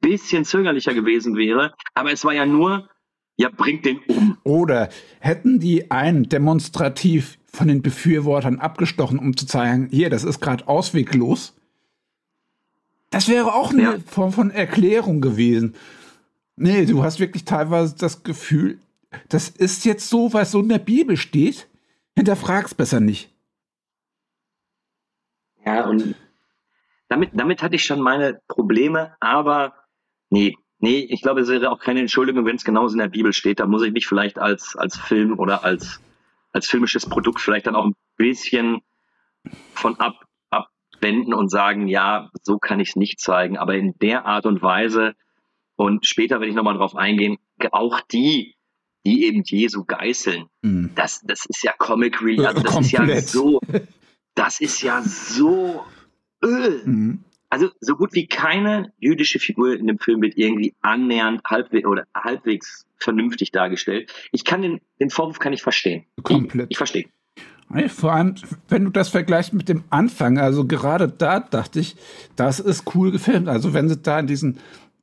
[0.00, 1.74] bisschen zögerlicher gewesen wäre.
[1.94, 2.88] Aber es war ja nur,
[3.36, 4.38] ja, bringt den um.
[4.44, 4.88] Oder
[5.20, 10.66] hätten die einen demonstrativ von den Befürwortern abgestochen, um zu zeigen, hier, das ist gerade
[10.68, 11.54] ausweglos?
[13.10, 13.96] Das wäre auch eine Ja.
[14.06, 15.74] Form von Erklärung gewesen.
[16.56, 18.78] Nee, du hast wirklich teilweise das Gefühl,
[19.28, 21.68] das ist jetzt so, was so in der Bibel steht.
[22.16, 23.30] Hinterfrag's besser nicht.
[25.64, 26.14] Ja, und
[27.08, 29.74] damit, damit hatte ich schon meine Probleme, aber
[30.30, 33.32] nee, nee, ich glaube, es wäre auch keine Entschuldigung, wenn es genauso in der Bibel
[33.32, 33.58] steht.
[33.58, 36.00] Da muss ich mich vielleicht als, als Film oder als,
[36.52, 38.82] als filmisches Produkt vielleicht dann auch ein bisschen
[39.74, 40.14] von ab,
[40.50, 44.62] abwenden und sagen, ja, so kann ich es nicht zeigen, aber in der Art und
[44.62, 45.14] Weise
[45.76, 47.38] und später werde ich nochmal drauf eingehen,
[47.72, 48.54] auch die,
[49.06, 50.90] die eben Jesu geißeln, Hm.
[50.94, 53.28] das, das ist ja Comic Relief, also das ist ja Komplett.
[53.28, 53.60] so,
[54.34, 55.84] das ist ja so
[56.44, 56.80] öh.
[56.84, 57.24] Mhm.
[57.54, 62.04] Also so gut wie keine jüdische Figur in dem Film wird irgendwie annähernd halbwegs oder
[62.12, 64.12] halbwegs vernünftig dargestellt.
[64.32, 66.04] Ich kann den, den Vorwurf kann ich verstehen.
[66.24, 66.64] Komplett.
[66.64, 67.04] Ich, ich verstehe.
[67.90, 68.34] Vor allem,
[68.68, 71.94] wenn du das vergleichst mit dem Anfang, also gerade da dachte ich,
[72.34, 73.46] das ist cool gefilmt.
[73.46, 74.58] Also wenn sie da in diesen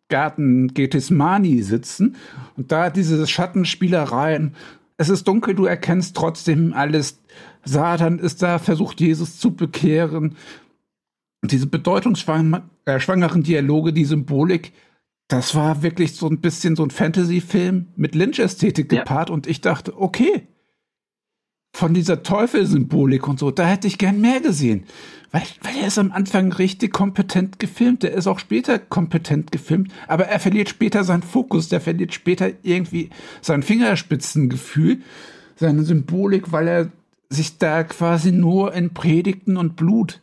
[0.09, 2.17] Garten Gethsemani sitzen
[2.57, 4.55] und da diese Schattenspielereien,
[4.97, 7.17] es ist dunkel, du erkennst trotzdem alles.
[7.63, 10.35] Satan ist da, versucht Jesus zu bekehren.
[11.41, 14.73] Und diese bedeutungsschwangeren Dialoge, die Symbolik,
[15.27, 18.99] das war wirklich so ein bisschen so ein Fantasy-Film mit Lynch-Ästhetik Ja.
[18.99, 19.29] gepaart.
[19.29, 20.47] Und ich dachte, okay,
[21.73, 24.83] von dieser Teufelsymbolik und so, da hätte ich gern mehr gesehen.
[25.31, 28.03] Weil, weil er ist am Anfang richtig kompetent gefilmt.
[28.03, 32.51] Der ist auch später kompetent gefilmt, aber er verliert später seinen Fokus, der verliert später
[32.63, 33.09] irgendwie
[33.41, 34.99] sein Fingerspitzengefühl,
[35.55, 36.91] seine Symbolik, weil er
[37.29, 40.21] sich da quasi nur in Predigten und Blut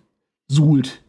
[0.48, 1.02] suhlt.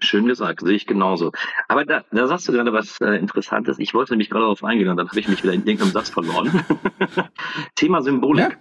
[0.00, 1.32] Schön gesagt, sehe ich genauso.
[1.66, 3.78] Aber da, da sagst du gerade was äh, Interessantes.
[3.78, 6.10] Ich wollte nämlich gerade darauf eingehen und dann habe ich mich wieder in irgendeinem Satz
[6.10, 6.64] verloren.
[7.74, 8.50] Thema Symbolik.
[8.50, 8.56] Ja.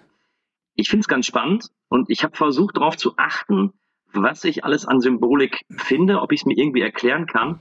[0.75, 3.73] Ich finde es ganz spannend und ich habe versucht darauf zu achten,
[4.13, 7.59] was ich alles an Symbolik finde, ob ich es mir irgendwie erklären kann.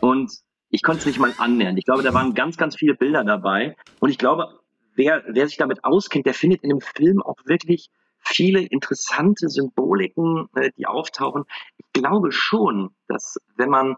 [0.00, 0.32] Und
[0.70, 1.76] ich konnte es nicht mal annähern.
[1.76, 3.76] Ich glaube, da waren ganz, ganz viele Bilder dabei.
[4.00, 4.58] Und ich glaube,
[4.94, 10.48] wer, wer sich damit auskennt, der findet in dem Film auch wirklich viele interessante Symboliken,
[10.54, 11.44] äh, die auftauchen.
[11.76, 13.96] Ich glaube schon, dass wenn man,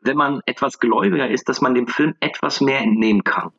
[0.00, 3.50] wenn man etwas gläubiger ist, dass man dem Film etwas mehr entnehmen kann.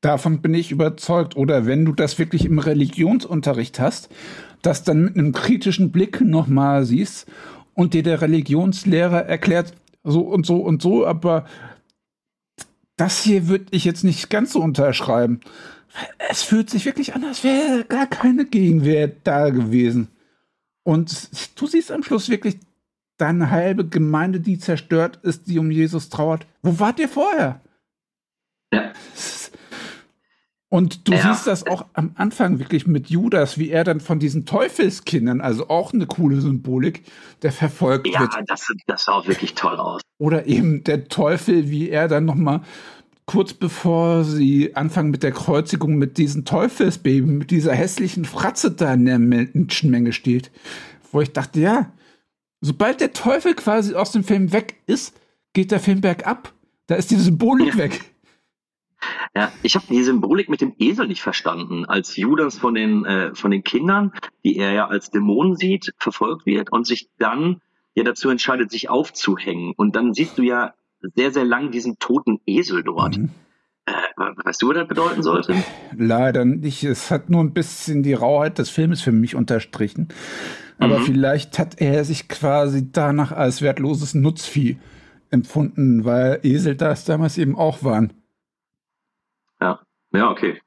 [0.00, 1.36] Davon bin ich überzeugt.
[1.36, 4.10] Oder wenn du das wirklich im Religionsunterricht hast,
[4.60, 7.26] das dann mit einem kritischen Blick nochmal siehst
[7.72, 11.46] und dir der Religionslehrer erklärt, so und so und so, aber
[12.96, 15.40] das hier würde ich jetzt nicht ganz so unterschreiben.
[16.30, 20.08] Es fühlt sich wirklich an, als wäre gar keine Gegenwehr da gewesen.
[20.82, 21.30] Und
[21.60, 22.58] du siehst am Schluss wirklich
[23.16, 26.46] deine halbe Gemeinde, die zerstört ist, die um Jesus trauert.
[26.62, 27.60] Wo wart ihr vorher?
[28.72, 28.92] Ja.
[30.74, 31.32] Und du Ja.
[31.32, 35.68] siehst das auch am Anfang wirklich mit Judas, wie er dann von diesen Teufelskindern, also
[35.68, 37.04] auch eine coole Symbolik,
[37.42, 38.32] der verfolgt Ja, wird.
[38.48, 40.00] das, das sah auch wirklich toll aus.
[40.18, 42.62] Oder eben der Teufel, wie er dann noch mal
[43.24, 48.94] kurz bevor sie anfangen mit der Kreuzigung mit diesen Teufelsbeben, mit dieser hässlichen Fratze da
[48.94, 50.50] in der Menschenmenge steht.
[51.12, 51.92] Wo ich dachte, ja,
[52.60, 55.14] sobald der Teufel quasi aus dem Film weg ist,
[55.52, 56.52] geht der Film bergab.
[56.88, 57.78] Da ist die Symbolik Ja.
[57.78, 58.10] weg.
[59.34, 61.84] Ja, ich habe die Symbolik mit dem Esel nicht verstanden.
[61.84, 64.12] Als Judas von den, äh, von den Kindern,
[64.44, 67.60] die er ja als Dämonen sieht, verfolgt wird und sich dann
[67.94, 69.72] ja dazu entscheidet, sich aufzuhängen.
[69.76, 70.74] Und dann siehst du ja
[71.14, 73.18] sehr, sehr lang diesen toten Esel dort.
[73.18, 73.30] Mhm.
[73.86, 73.92] Äh,
[74.44, 75.54] weißt du, was das bedeuten sollte?
[75.96, 76.82] Leider nicht.
[76.84, 80.08] Es hat nur ein bisschen die Rauheit des Filmes für mich unterstrichen.
[80.78, 81.04] Aber Mhm.
[81.04, 84.78] vielleicht hat er sich quasi danach als wertloses Nutzvieh
[85.30, 88.12] empfunden, weil Esel das damals eben auch waren.
[90.14, 90.60] Ja, okay.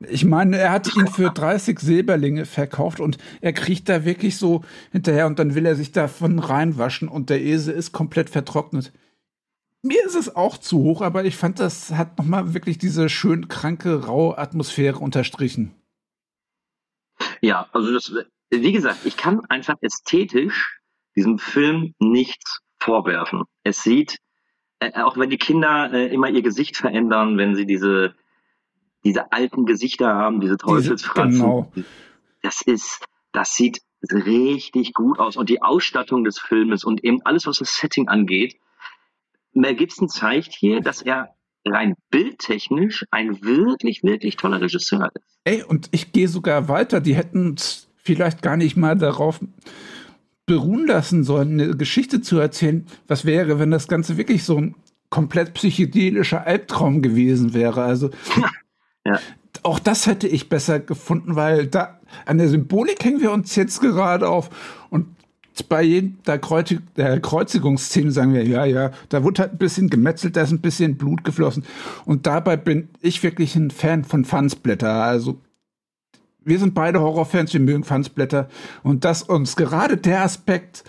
[0.00, 4.62] Ich meine, er hat ihn für 30 Silberlinge verkauft und er kriecht da wirklich so
[4.92, 8.92] hinterher und dann will er sich davon reinwaschen und der Esel ist komplett vertrocknet.
[9.82, 13.48] Mir ist es auch zu hoch, aber ich fand, das hat nochmal wirklich diese schön
[13.48, 15.74] kranke, raue Atmosphäre unterstrichen.
[17.40, 18.12] Ja, also das,
[18.50, 20.80] wie gesagt, ich kann einfach ästhetisch
[21.14, 23.44] diesem Film nichts vorwerfen.
[23.62, 24.18] Es sieht,
[24.80, 28.14] äh, auch wenn die Kinder äh, immer ihr Gesicht verändern, wenn sie diese,
[29.06, 31.72] diese alten Gesichter haben, diese Teufelsfratzen, genau.
[32.42, 35.36] das ist, das sieht richtig gut aus.
[35.36, 38.56] Und die Ausstattung des Filmes und eben alles, was das Setting angeht,
[39.52, 41.28] Mel Gibson zeigt hier, dass er
[41.64, 45.38] rein bildtechnisch ein wirklich, wirklich toller Regisseur ist.
[45.44, 47.00] Ey, und ich gehe sogar weiter.
[47.00, 47.54] Die hätten
[47.94, 49.38] vielleicht gar nicht mal darauf
[50.46, 52.86] beruhen lassen sollen, eine Geschichte zu erzählen.
[53.06, 54.74] Was wäre, wenn das Ganze wirklich so ein
[55.10, 57.84] komplett psychedelischer Albtraum gewesen wäre?
[57.84, 58.10] Also,
[59.06, 59.20] Ja.
[59.62, 63.80] auch das hätte ich besser gefunden, weil da an der Symbolik hängen wir uns jetzt
[63.80, 64.50] gerade auf
[64.90, 65.06] und
[65.68, 70.36] bei jeder Kreuzig der Kreuzigungsszene sagen wir, ja, ja, da wurde halt ein bisschen gemetzelt,
[70.36, 71.64] da ist ein bisschen Blut geflossen.
[72.04, 74.92] Und dabei bin ich wirklich ein Fan von Fansblätter.
[74.92, 75.40] Also
[76.44, 78.48] wir sind beide Horrorfans, wir mögen Fansblätter.
[78.82, 80.84] Und dass uns gerade der Aspekt,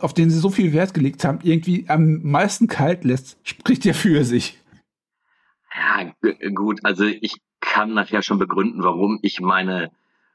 [0.00, 3.92] auf den sie so viel Wert gelegt haben, irgendwie am meisten kalt lässt, spricht ja
[3.92, 4.60] für sich.
[5.74, 6.12] Ja,
[6.54, 9.90] gut, also ich kann nachher schon begründen, warum ich meine,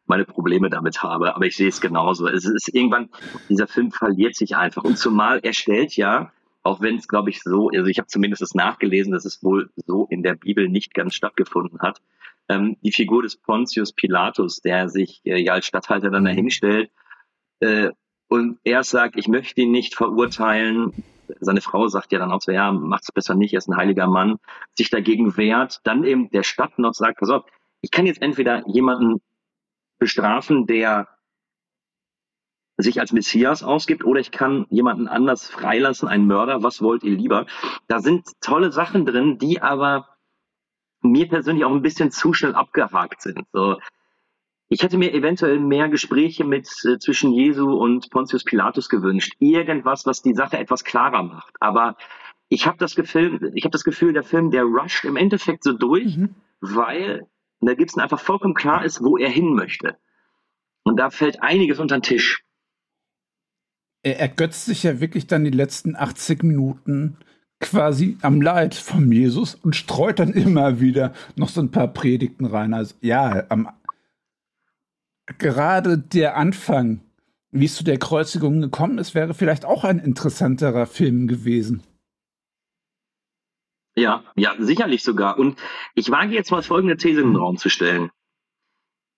[0.06, 2.28] meine Probleme damit habe, aber ich sehe es genauso.
[2.28, 3.10] Es ist irgendwann,
[3.48, 4.84] dieser Film verliert sich einfach.
[4.84, 6.32] Und zumal er stellt ja,
[6.64, 9.70] auch wenn es, glaube ich, so, also ich habe zumindest das nachgelesen, dass es wohl
[9.76, 12.02] so in der Bibel nicht ganz stattgefunden hat,
[12.50, 16.92] ähm, die Figur des Pontius Pilatus, der sich äh, ja als Statthalter dann dahinstellt,
[17.60, 17.92] äh,
[18.28, 20.94] und er sagt, ich möchte ihn nicht verurteilen.
[21.40, 24.08] Seine Frau sagt ja dann auch so, ja, macht's besser nicht, er ist ein heiliger
[24.08, 24.38] Mann,
[24.76, 27.44] sich dagegen wehrt, dann eben der Stadt noch sagt, pass auf,
[27.82, 29.22] ich kann jetzt entweder jemanden
[30.00, 31.08] bestrafen, der
[32.78, 37.16] sich als Messias ausgibt, oder ich kann jemanden anders freilassen, einen Mörder, was wollt ihr
[37.16, 37.46] lieber?
[37.88, 40.08] Da sind tolle Sachen drin, die aber
[41.02, 43.46] mir persönlich auch ein bisschen zu schnell abgehakt sind.
[43.52, 43.80] So,
[44.70, 49.34] ich hätte mir eventuell mehr Gespräche mit äh, zwischen Jesu und Pontius Pilatus gewünscht.
[49.40, 51.56] Irgendwas, was die Sache etwas klarer macht.
[51.60, 51.98] Aber
[52.50, 55.74] ich habe das Gefühl, ich habe das Gefühl, der Film, der rusht im Endeffekt so
[55.74, 56.36] durch, mhm.
[56.62, 57.28] weil
[57.62, 59.98] der Gibson einfach vollkommen klar ist, wo er hin möchte.
[60.84, 62.44] Und da fällt einiges unter den Tisch.
[64.04, 67.18] Er ergötzt sich ja wirklich dann die letzten 80 Minuten
[67.60, 72.46] quasi am Leid von Jesus und streut dann immer wieder noch so ein paar Predigten
[72.46, 72.74] rein.
[72.74, 73.70] Also ja, am
[75.38, 77.02] gerade der Anfang,
[77.52, 81.84] wie es zu der Kreuzigung gekommen ist, wäre vielleicht auch ein interessanterer Film gewesen.
[83.96, 85.38] Ja, ja, sicherlich sogar.
[85.38, 85.60] Und
[85.94, 88.12] ich wage jetzt mal folgende These in den Raum zu stellen.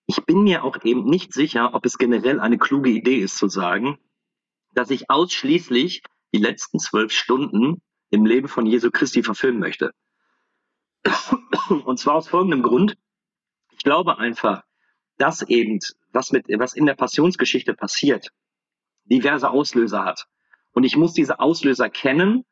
[0.06, 3.48] Ich bin mir auch eben nicht sicher, ob es generell eine kluge Idee ist zu
[3.48, 3.98] sagen,
[4.74, 6.02] dass ich ausschließlich
[6.34, 9.92] die letzten zwölf Stunden im Leben von Jesu Christi verfilmen möchte.
[11.84, 12.96] Und zwar aus folgendem Grund.
[13.72, 14.64] Ich glaube einfach,
[15.18, 15.78] dass eben,
[16.12, 18.28] was, mit, was in der Passionsgeschichte passiert,
[19.04, 20.26] diverse Auslöser hat.
[20.72, 22.44] Und ich muss diese Auslöser kennen,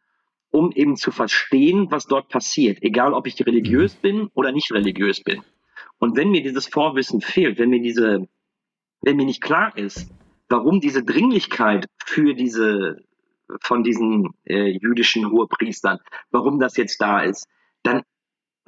[0.51, 4.01] um eben zu verstehen, was dort passiert, egal ob ich religiös mhm.
[4.03, 5.43] bin oder nicht religiös bin.
[5.99, 8.29] Und wenn mir dieses Vorwissen fehlt, wenn mir diese,
[9.03, 10.11] wenn mir nicht klar ist,
[10.49, 13.05] warum diese Dringlichkeit für diese,
[13.61, 15.99] von diesen äh, jüdischen Hohepriestern,
[16.31, 17.47] warum das jetzt da ist,
[17.83, 18.03] dann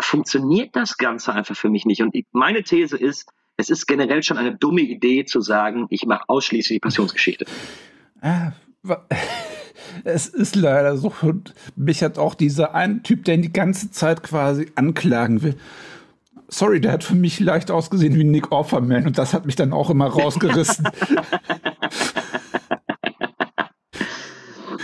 [0.01, 2.03] funktioniert das Ganze einfach für mich nicht.
[2.03, 6.25] Und meine These ist, es ist generell schon eine dumme Idee zu sagen, ich mache
[6.29, 7.47] ausschließlich die Passionsgeschichte.
[8.21, 8.53] Ah,
[10.05, 11.13] es ist leider so.
[11.23, 15.57] Und mich hat auch dieser ein Typ, der die ganze Zeit quasi anklagen will.
[16.49, 19.73] Sorry, der hat für mich leicht ausgesehen wie Nick Offerman und das hat mich dann
[19.73, 20.85] auch immer rausgerissen.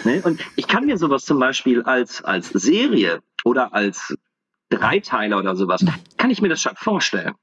[0.05, 0.23] ne?
[0.25, 4.17] Und ich kann mir sowas zum Beispiel als, als Serie oder als
[4.71, 5.85] Dreiteiler oder sowas,
[6.17, 7.35] kann ich mir das schon vorstellen.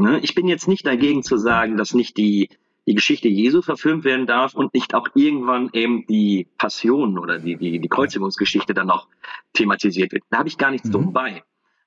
[0.00, 0.20] Ne?
[0.22, 2.48] Ich bin jetzt nicht dagegen zu sagen, dass nicht die,
[2.86, 7.56] die Geschichte Jesu verfilmt werden darf und nicht auch irgendwann eben die Passion oder die,
[7.56, 9.08] die, die Kreuzigungsgeschichte dann noch
[9.52, 10.24] thematisiert wird.
[10.30, 10.92] Da habe ich gar nichts mhm.
[10.92, 11.42] dumm bei.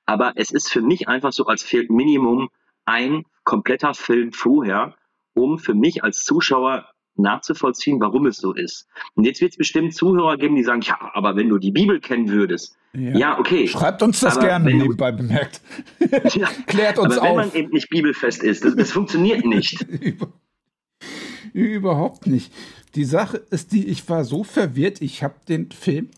[0.06, 2.49] Aber es ist für mich einfach so, als fehlt Minimum
[2.86, 4.95] ein kompletter Film vorher,
[5.34, 8.88] um für mich als Zuschauer nachzuvollziehen, warum es so ist.
[9.15, 11.99] Und jetzt wird es bestimmt Zuhörer geben, die sagen, ja, aber wenn du die Bibel
[11.99, 13.67] kennen würdest, ja, ja okay.
[13.67, 15.62] Schreibt uns das aber gerne nebenbei bemerkt.
[16.34, 17.38] ja, Klärt uns aber wenn auf.
[17.38, 19.86] man eben nicht bibelfest ist, das, das funktioniert nicht.
[21.54, 22.52] Überhaupt nicht.
[22.95, 26.10] Die Sache ist die, ich war so verwirrt, ich habe den Film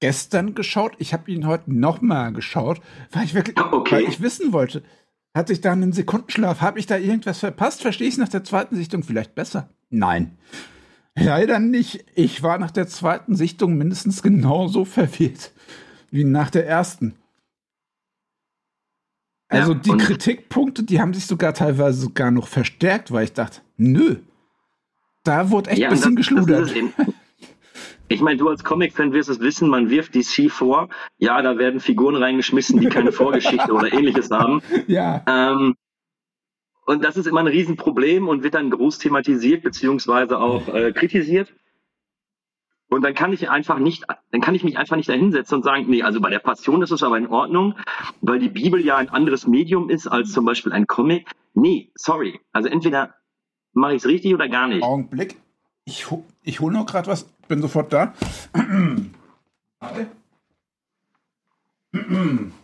[0.00, 2.80] gestern geschaut, ich habe ihn heute nochmal geschaut,
[3.12, 3.96] weil ich wirklich, okay.
[3.96, 4.82] weil ich wissen wollte,
[5.34, 8.44] hatte ich da einen Sekundenschlaf, habe ich da irgendwas verpasst, verstehe ich es nach der
[8.44, 9.68] zweiten Sichtung vielleicht besser?
[9.90, 10.38] Nein.
[11.14, 12.04] Leider nicht.
[12.14, 15.52] Ich war nach der zweiten Sichtung mindestens genauso verwirrt
[16.10, 17.14] wie nach der ersten.
[19.48, 23.62] Also ja, die Kritikpunkte, die haben sich sogar teilweise sogar noch verstärkt, weil ich dachte,
[23.76, 24.16] nö,
[25.24, 26.70] da wurde echt ein bisschen das, geschludert.
[26.70, 27.06] Das
[28.08, 31.80] ich meine, du als Comic-Fan wirst es wissen, man wirft DC vor, ja, da werden
[31.80, 34.62] Figuren reingeschmissen, die keine Vorgeschichte oder ähnliches haben.
[34.86, 35.22] Ja.
[35.28, 35.74] Ähm,
[36.90, 41.54] und das ist immer ein Riesenproblem und wird dann groß thematisiert beziehungsweise auch äh, kritisiert.
[42.88, 45.84] Und dann kann ich einfach nicht, dann kann ich mich einfach nicht dahinsetzen und sagen,
[45.88, 47.76] nee, also bei der Passion ist es aber in Ordnung,
[48.22, 51.30] weil die Bibel ja ein anderes Medium ist als zum Beispiel ein Comic.
[51.54, 52.40] Nee, sorry.
[52.50, 53.14] Also entweder
[53.72, 54.82] mache ich es richtig oder gar nicht.
[54.82, 55.36] Augenblick.
[55.84, 56.08] Ich,
[56.42, 57.22] ich hole noch gerade was.
[57.46, 58.14] Bin sofort da.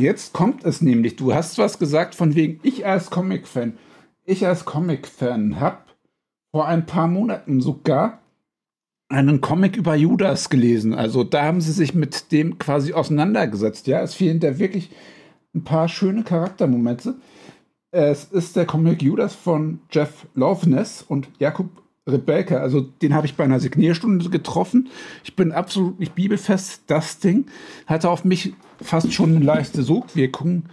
[0.00, 1.16] Jetzt kommt es nämlich.
[1.16, 3.76] Du hast was gesagt von wegen, ich als Comic-Fan.
[4.24, 5.78] Ich als Comic-Fan habe
[6.52, 8.20] vor ein paar Monaten sogar
[9.10, 10.94] einen Comic über Judas gelesen.
[10.94, 13.86] Also da haben sie sich mit dem quasi auseinandergesetzt.
[13.88, 14.90] Ja, es fehlen da wirklich
[15.54, 17.16] ein paar schöne Charaktermomente.
[17.90, 21.68] Es ist der Comic Judas von Jeff Loveness und Jakob
[22.12, 24.88] Rebecca, also den habe ich bei einer Signierstunde getroffen.
[25.24, 26.82] Ich bin absolut nicht bibelfest.
[26.86, 27.46] Das Ding
[27.86, 30.64] hatte auf mich fast schon eine leichte Sogwirkung,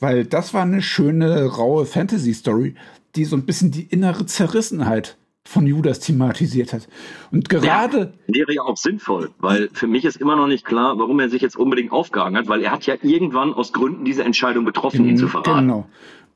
[0.00, 2.74] weil das war eine schöne, raue Fantasy-Story,
[3.14, 5.16] die so ein bisschen die innere Zerrissenheit
[5.46, 6.88] von Judas thematisiert hat.
[7.30, 8.12] Und gerade.
[8.26, 11.30] Ja, wäre ja auch sinnvoll, weil für mich ist immer noch nicht klar, warum er
[11.30, 15.08] sich jetzt unbedingt aufgehangen hat, weil er hat ja irgendwann aus Gründen diese Entscheidung getroffen,
[15.08, 15.60] ihn zu verraten.
[15.60, 15.86] Genau.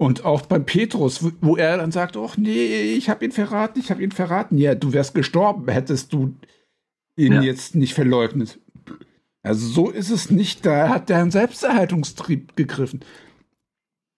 [0.01, 3.91] Und auch bei Petrus, wo er dann sagt, ach nee, ich habe ihn verraten, ich
[3.91, 4.57] habe ihn verraten.
[4.57, 6.35] Ja, du wärst gestorben, hättest du
[7.17, 7.43] ihn ja.
[7.43, 8.59] jetzt nicht verleugnet.
[9.43, 10.65] Also so ist es nicht.
[10.65, 13.01] Da hat der einen Selbsterhaltungstrieb gegriffen.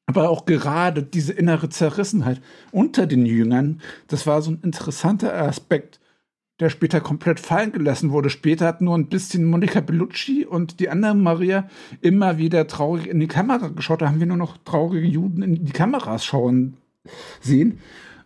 [0.06, 5.98] Aber auch gerade diese innere Zerrissenheit unter den Jüngern, das war so ein interessanter Aspekt,
[6.62, 8.30] der später komplett fallen gelassen wurde.
[8.30, 11.68] Später hat nur ein bisschen Monica Bellucci und die andere Maria
[12.00, 14.00] immer wieder traurig in die Kamera geschaut.
[14.00, 16.76] Da haben wir nur noch traurige Juden in die Kameras schauen
[17.40, 17.80] sehen,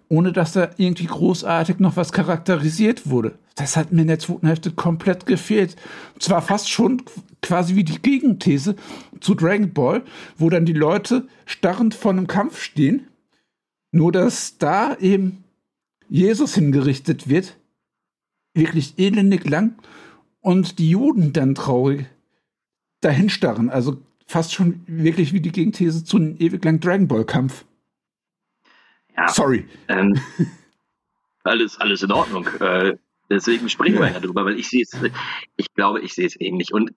[0.09, 3.39] ohne dass da irgendwie großartig noch was charakterisiert wurde.
[3.55, 5.77] Das hat mir in der zweiten Hälfte komplett gefehlt.
[6.19, 7.03] Zwar fast schon
[7.41, 8.77] quasi wie die Gegenthese
[9.21, 10.03] zu Dragon Ball,
[10.37, 13.09] wo dann die Leute starrend vor einem Kampf stehen,
[13.93, 15.43] nur dass da eben
[16.09, 17.57] Jesus hingerichtet wird
[18.57, 19.77] wirklich elendig lang
[20.41, 22.07] und die Juden dann traurig
[23.01, 23.71] dahinstarren.
[23.71, 27.65] Also fast schon wirklich wie die Gegenthese zu einem ewig langen Dragon Ball Kampf.
[29.17, 29.67] Ja, Sorry.
[29.89, 30.21] Ähm,
[31.45, 32.47] alles, alles in Ordnung.
[32.61, 32.97] Äh,
[33.31, 34.93] deswegen sprechen wir ja darüber, weil ich sehe es,
[35.57, 36.73] ich glaube, ich sehe es ähnlich.
[36.73, 36.93] Und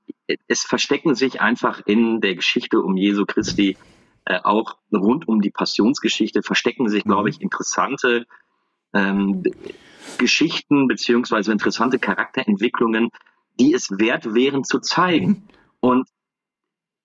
[0.47, 3.77] es verstecken sich einfach in der Geschichte um Jesu Christi
[4.25, 7.27] äh, auch rund um die Passionsgeschichte verstecken sich, glaube mhm.
[7.29, 8.27] ich, interessante
[8.93, 9.43] ähm,
[10.17, 13.09] Geschichten beziehungsweise interessante Charakterentwicklungen,
[13.59, 15.27] die es wert wären zu zeigen.
[15.27, 15.43] Mhm.
[15.81, 16.09] Und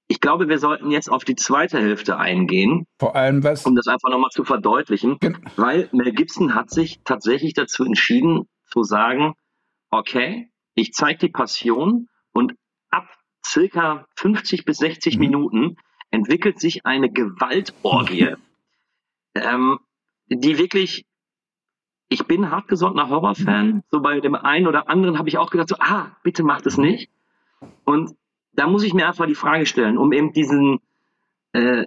[0.07, 2.87] ich glaube, wir sollten jetzt auf die zweite Hälfte eingehen.
[2.99, 3.65] Vor allem was?
[3.65, 5.19] Um das einfach nochmal zu verdeutlichen.
[5.57, 9.35] Weil Mel Gibson hat sich tatsächlich dazu entschieden, zu sagen,
[9.91, 12.55] okay, ich zeige die Passion und
[12.91, 13.09] ab
[13.47, 15.21] circa 50 bis 60 mhm.
[15.21, 15.77] Minuten
[16.11, 18.35] entwickelt sich eine Gewaltorgie,
[19.35, 19.79] ähm,
[20.29, 21.07] die wirklich
[22.09, 23.83] ich bin hartgesottener Horrorfan.
[23.91, 26.79] So bei dem einen oder anderen habe ich auch gedacht, so, ah, bitte macht es
[26.79, 27.11] nicht.
[27.85, 28.15] Und
[28.53, 30.81] da muss ich mir einfach die Frage stellen, um eben diesen,
[31.53, 31.87] äh,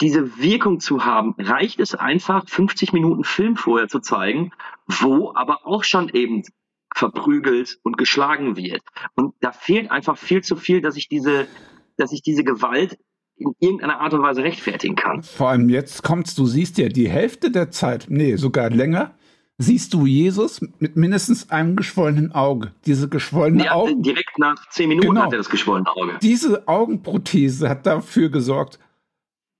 [0.00, 4.52] diese Wirkung zu haben, reicht es einfach, 50 Minuten Film vorher zu zeigen,
[4.86, 6.42] wo aber auch schon eben
[6.94, 8.82] verprügelt und geschlagen wird.
[9.14, 11.46] Und da fehlt einfach viel zu viel, dass ich diese,
[11.96, 12.98] dass ich diese Gewalt
[13.36, 15.22] in irgendeiner Art und Weise rechtfertigen kann.
[15.22, 19.14] Vor allem jetzt kommst du, siehst ja die Hälfte der Zeit, nee, sogar länger,
[19.62, 22.72] siehst du Jesus mit mindestens einem geschwollenen Auge.
[22.86, 24.02] Diese geschwollene ja, Augen.
[24.02, 25.22] Direkt nach zehn Minuten genau.
[25.22, 26.18] hat er das geschwollene Auge.
[26.20, 28.78] Diese Augenprothese hat dafür gesorgt,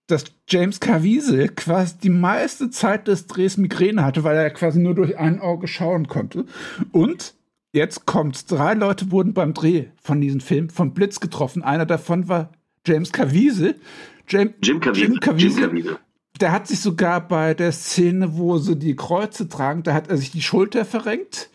[0.09, 4.95] dass James Caviezel quasi die meiste Zeit des Drehs Migräne hatte, weil er quasi nur
[4.95, 6.45] durch ein Auge schauen konnte.
[6.91, 7.35] Und
[7.73, 11.63] jetzt kommt, drei Leute wurden beim Dreh von diesem Film vom Blitz getroffen.
[11.63, 12.51] Einer davon war
[12.87, 13.77] James Caviezel.
[14.29, 15.11] Jam Jim Caviezel.
[15.11, 15.99] Jim Caviezel.
[16.43, 20.16] Der hat sich sogar bei der Szene, wo sie die Kreuze tragen, da hat er
[20.16, 21.51] sich die Schulter verrenkt.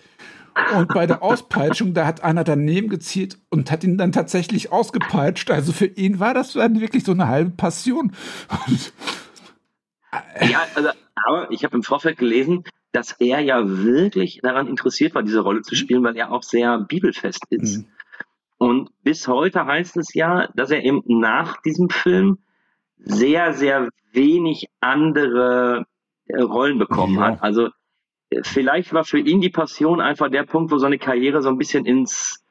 [0.77, 5.51] Und bei der Auspeitschung, da hat einer daneben gezielt und hat ihn dann tatsächlich ausgepeitscht.
[5.51, 8.13] Also für ihn war das dann wirklich so eine halbe Passion.
[10.41, 10.89] ja, also,
[11.27, 12.63] aber ich habe im Vorfeld gelesen,
[12.93, 16.79] dass er ja wirklich daran interessiert war, diese Rolle zu spielen, weil er auch sehr
[16.79, 17.79] bibelfest ist.
[17.79, 17.85] Mhm.
[18.57, 22.37] Und bis heute heißt es ja, dass er eben nach diesem Film
[22.97, 25.85] sehr, sehr wenig andere
[26.25, 27.21] äh, Rollen bekommen ja.
[27.21, 27.43] hat.
[27.43, 27.69] Also
[28.29, 31.57] äh, vielleicht war für ihn die Passion einfach der Punkt, wo seine Karriere so ein
[31.57, 32.43] bisschen ins,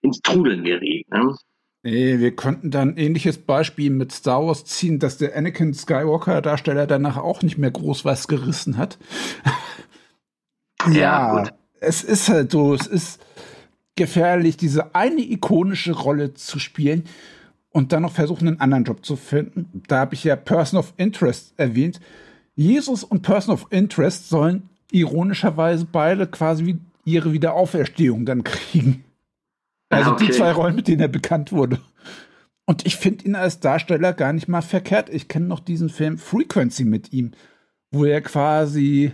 [0.00, 1.08] ins Trudeln geriet.
[1.10, 1.36] Ne?
[1.84, 6.86] Nee, wir könnten dann ein ähnliches Beispiel mit Star Wars ziehen, dass der Anakin Skywalker-Darsteller
[6.86, 8.98] danach auch nicht mehr groß was gerissen hat.
[10.86, 11.50] ja, ja
[11.82, 13.20] es ist halt so, es ist
[13.96, 17.04] gefährlich, diese eine ikonische Rolle zu spielen,
[17.72, 19.82] und dann noch versuchen, einen anderen Job zu finden.
[19.88, 22.00] Da habe ich ja Person of Interest erwähnt.
[22.54, 29.04] Jesus und Person of Interest sollen ironischerweise beide quasi wie ihre Wiederauferstehung dann kriegen.
[29.88, 30.26] Also ah, okay.
[30.26, 31.80] die zwei Rollen, mit denen er bekannt wurde.
[32.64, 35.10] Und ich finde ihn als Darsteller gar nicht mal verkehrt.
[35.10, 37.32] Ich kenne noch diesen Film Frequency mit ihm,
[37.90, 39.12] wo er quasi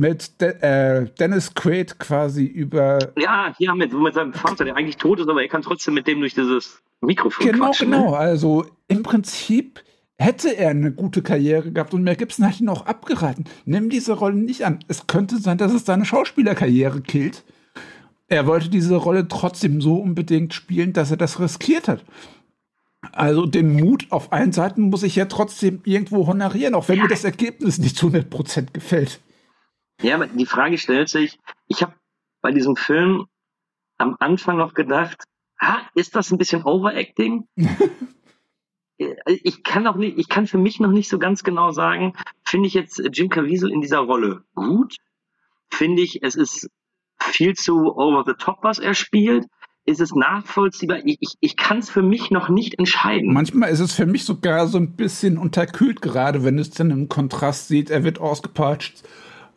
[0.00, 3.12] mit De äh, Dennis Quaid quasi über.
[3.18, 6.06] Ja, hier mit, mit seinem Vater, der eigentlich tot ist, aber er kann trotzdem mit
[6.06, 8.12] dem durch dieses Mikrofon Genau, quatschen, genau.
[8.12, 8.16] Ne?
[8.16, 9.84] Also im Prinzip
[10.18, 13.44] hätte er eine gute Karriere gehabt und Mel Gibson hat ihn auch abgeraten.
[13.66, 14.78] Nimm diese Rolle nicht an.
[14.88, 17.44] Es könnte sein, dass es seine Schauspielerkarriere killt.
[18.26, 22.04] Er wollte diese Rolle trotzdem so unbedingt spielen, dass er das riskiert hat.
[23.12, 27.02] Also den Mut auf allen Seiten muss ich ja trotzdem irgendwo honorieren, auch wenn ja.
[27.02, 29.20] mir das Ergebnis nicht zu 100% gefällt.
[30.02, 31.38] Ja, aber die Frage stellt sich,
[31.68, 31.94] ich habe
[32.40, 33.26] bei diesem Film
[33.98, 35.24] am Anfang noch gedacht,
[35.58, 37.46] ah, ist das ein bisschen Overacting?
[39.26, 42.68] ich kann auch nicht, ich kann für mich noch nicht so ganz genau sagen, finde
[42.68, 44.96] ich jetzt Jim Caviezel in dieser Rolle gut
[45.72, 46.68] finde ich, es ist
[47.18, 49.46] viel zu over the top, was er spielt.
[49.86, 50.98] Ist es nachvollziehbar?
[51.04, 53.32] Ich, ich, ich kann es für mich noch nicht entscheiden.
[53.32, 57.08] Manchmal ist es für mich sogar so ein bisschen unterkühlt, gerade wenn es dann im
[57.08, 59.02] Kontrast sieht, er wird ausgepeitscht,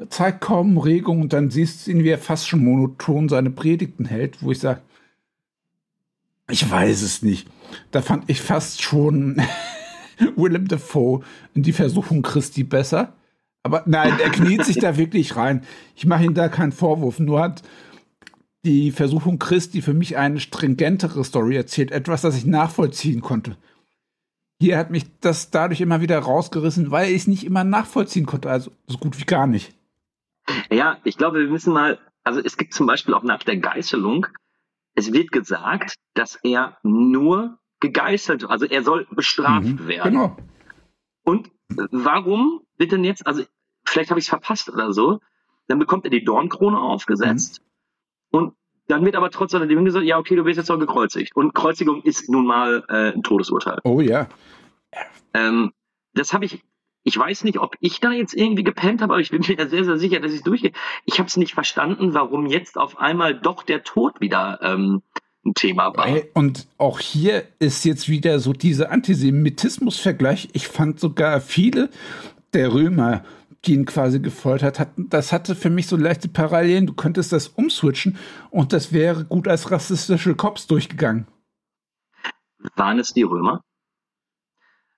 [0.09, 4.05] zeigt kaum Regung und dann siehst du ihn, wie er fast schon monoton seine Predigten
[4.05, 4.81] hält, wo ich sage,
[6.49, 7.47] ich weiß es nicht.
[7.91, 9.41] Da fand ich fast schon
[10.35, 11.21] Willem Dafoe
[11.53, 13.13] in die Versuchung Christi besser.
[13.63, 15.63] Aber nein, er kniet sich da wirklich rein.
[15.95, 17.19] Ich mache ihm da keinen Vorwurf.
[17.19, 17.63] Nur hat
[18.65, 21.91] die Versuchung Christi für mich eine stringentere Story erzählt.
[21.91, 23.57] Etwas, das ich nachvollziehen konnte.
[24.59, 28.49] Hier hat mich das dadurch immer wieder rausgerissen, weil ich es nicht immer nachvollziehen konnte.
[28.49, 29.73] Also so gut wie gar nicht.
[30.71, 34.27] Ja, ich glaube, wir müssen mal, also es gibt zum Beispiel auch nach der Geißelung,
[34.95, 40.13] es wird gesagt, dass er nur gegeißelt, also er soll bestraft Mhm, werden.
[40.13, 40.37] Genau.
[41.23, 41.51] Und
[41.91, 43.43] warum wird denn jetzt, also
[43.85, 45.19] vielleicht habe ich es verpasst oder so,
[45.67, 47.61] dann bekommt er die Dornkrone aufgesetzt
[48.31, 48.53] und
[48.87, 51.35] dann wird aber trotz alledem gesagt, ja, okay, du wirst jetzt auch gekreuzigt.
[51.35, 53.79] Und Kreuzigung ist nun mal äh, ein Todesurteil.
[53.85, 54.27] Oh ja.
[55.33, 55.71] Ähm,
[56.13, 56.61] das habe ich,
[57.03, 59.83] ich weiß nicht, ob ich da jetzt irgendwie gepennt habe, aber ich bin mir sehr,
[59.83, 60.71] sehr sicher, dass ich es durchgehe.
[61.05, 65.01] Ich habe es nicht verstanden, warum jetzt auf einmal doch der Tod wieder ähm,
[65.45, 66.07] ein Thema war.
[66.33, 70.49] Und auch hier ist jetzt wieder so dieser Antisemitismus-Vergleich.
[70.53, 71.89] Ich fand sogar viele
[72.53, 73.25] der Römer,
[73.65, 76.87] die ihn quasi gefoltert hatten, das hatte für mich so leichte Parallelen.
[76.87, 78.17] Du könntest das umswitchen
[78.49, 81.27] und das wäre gut als rassistische Cops durchgegangen.
[82.75, 83.61] Waren es die Römer?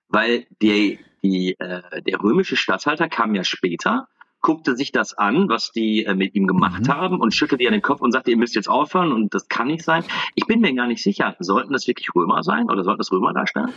[0.08, 0.98] Weil die,
[1.30, 4.06] die, äh, der römische Statthalter kam ja später,
[4.40, 6.88] guckte sich das an, was die äh, mit ihm gemacht Mhm.
[6.88, 9.66] haben und schüttelte ihr den Kopf und sagte, ihr müsst jetzt aufhören und das kann
[9.68, 10.04] nicht sein.
[10.36, 13.32] Ich bin mir gar nicht sicher, sollten das wirklich Römer sein oder sollten das Römer
[13.32, 13.72] darstellen?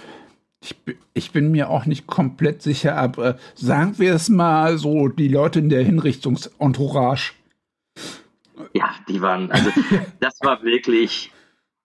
[0.62, 0.76] Ich,
[1.14, 5.60] ich bin mir auch nicht komplett sicher, aber sagen wir es mal so, die Leute
[5.60, 7.32] in der Hinrichtungsentourage.
[8.74, 9.72] Ja, die waren, also
[10.20, 11.32] das war wirklich,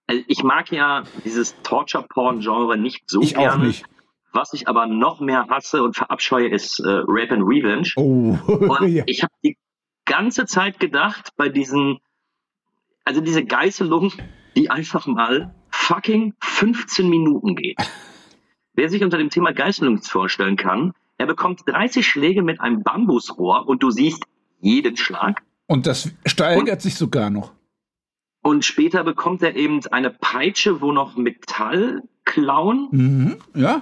[0.07, 3.67] also ich mag ja dieses Torture-Porn-Genre nicht so Ich auch gerne.
[3.67, 3.85] nicht.
[4.35, 7.87] Was ich aber noch mehr hasse und verabscheue, ist äh, Rape and Revenge.
[7.95, 9.03] Oh, Und ja.
[9.07, 9.57] ich habe die
[10.03, 11.99] ganze Zeit gedacht, bei diesen,
[13.05, 14.11] also diese Geißelung,
[14.57, 17.77] die einfach mal fucking 15 Minuten geht.
[18.73, 23.69] Wer sich unter dem Thema Geißelung vorstellen kann, er bekommt 30 Schläge mit einem Bambusrohr
[23.69, 24.25] und du siehst
[24.59, 25.43] jeden Schlag.
[25.67, 27.53] Und das steigert sich sogar noch.
[28.41, 33.81] Und später bekommt er eben eine Peitsche, wo noch Metallklauen, Mhm, ja.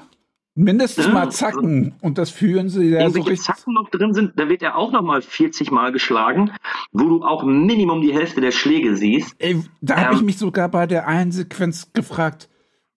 [0.55, 1.95] Mindestens mal Zacken.
[2.01, 3.41] Und das führen sie ja so richtig.
[3.41, 4.33] Zacken noch drin sind.
[4.39, 6.51] Da wird er auch noch mal 40 Mal geschlagen,
[6.91, 9.35] wo du auch Minimum die Hälfte der Schläge siehst.
[9.39, 10.17] Ey, da habe Ähm.
[10.17, 12.49] ich mich sogar bei der einen Sequenz gefragt,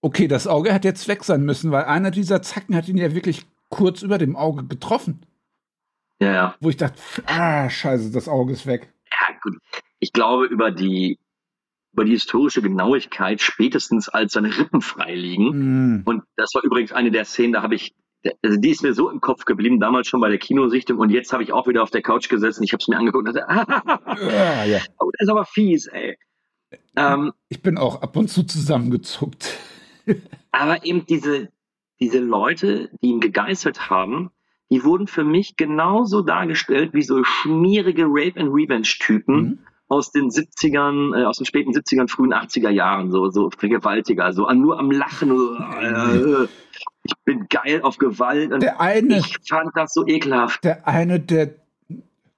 [0.02, 3.14] okay, das Auge hat jetzt weg sein müssen, weil einer dieser Zacken hat ihn ja
[3.14, 5.24] wirklich kurz über dem Auge getroffen.
[6.20, 6.54] Ja, ja.
[6.61, 8.92] Wo ich dachte, ah, scheiße, das Auge ist weg.
[9.11, 9.57] Ja, gut.
[9.98, 11.18] Ich glaube, über die,
[11.97, 16.01] über die historische Genauigkeit, spätestens als seine Rippen frei liegen.
[16.01, 16.03] Mm.
[16.05, 17.94] Und das war übrigens eine der Szenen, da habe ich,
[18.42, 20.99] also die ist mir so im Kopf geblieben, damals schon bei der Kinosichtung.
[20.99, 22.62] Und jetzt habe ich auch wieder auf der Couch gesessen.
[22.64, 24.80] Ich habe es mir angeguckt und dachte, Ja, ja.
[24.99, 26.18] oh, das ist aber fies, ey.
[26.97, 29.57] Ähm, Ich bin auch ab und zu zusammengezuckt.
[30.53, 31.49] aber eben diese,
[31.99, 34.32] diese Leute, die ihn gegeißelt haben,
[34.70, 39.59] die wurden für mich genauso dargestellt wie so schmierige Rape and Revenge Typen Mhm.
[39.89, 44.47] Aus den 70ern, äh, aus den späten 70ern, frühen 80er Jahren, so, so Vergewaltiger, so
[44.47, 46.49] an, nur am Lachen, so, äh,
[47.05, 50.64] ich bin geil auf Gewalt und Der eine, ich fand das so ekelhaft.
[50.64, 51.55] der eine, der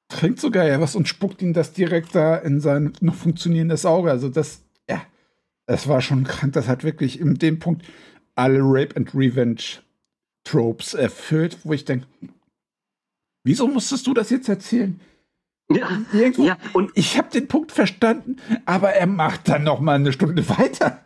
[0.08, 4.10] trinkt sogar ja was und spuckt ihm das direkt da in sein noch funktionierendes Auge.
[4.10, 5.02] Also das, ja,
[5.66, 6.54] das war schon krank.
[6.54, 7.84] Das hat wirklich in dem Punkt
[8.34, 9.80] alle Rape and Revenge
[10.44, 12.06] Tropes erfüllt, wo ich denke,
[13.44, 14.98] wieso musstest du das jetzt erzählen?
[15.70, 19.94] Ja, Irgendwo, ja und ich habe den Punkt verstanden, aber er macht dann noch mal
[19.96, 21.02] eine Stunde weiter.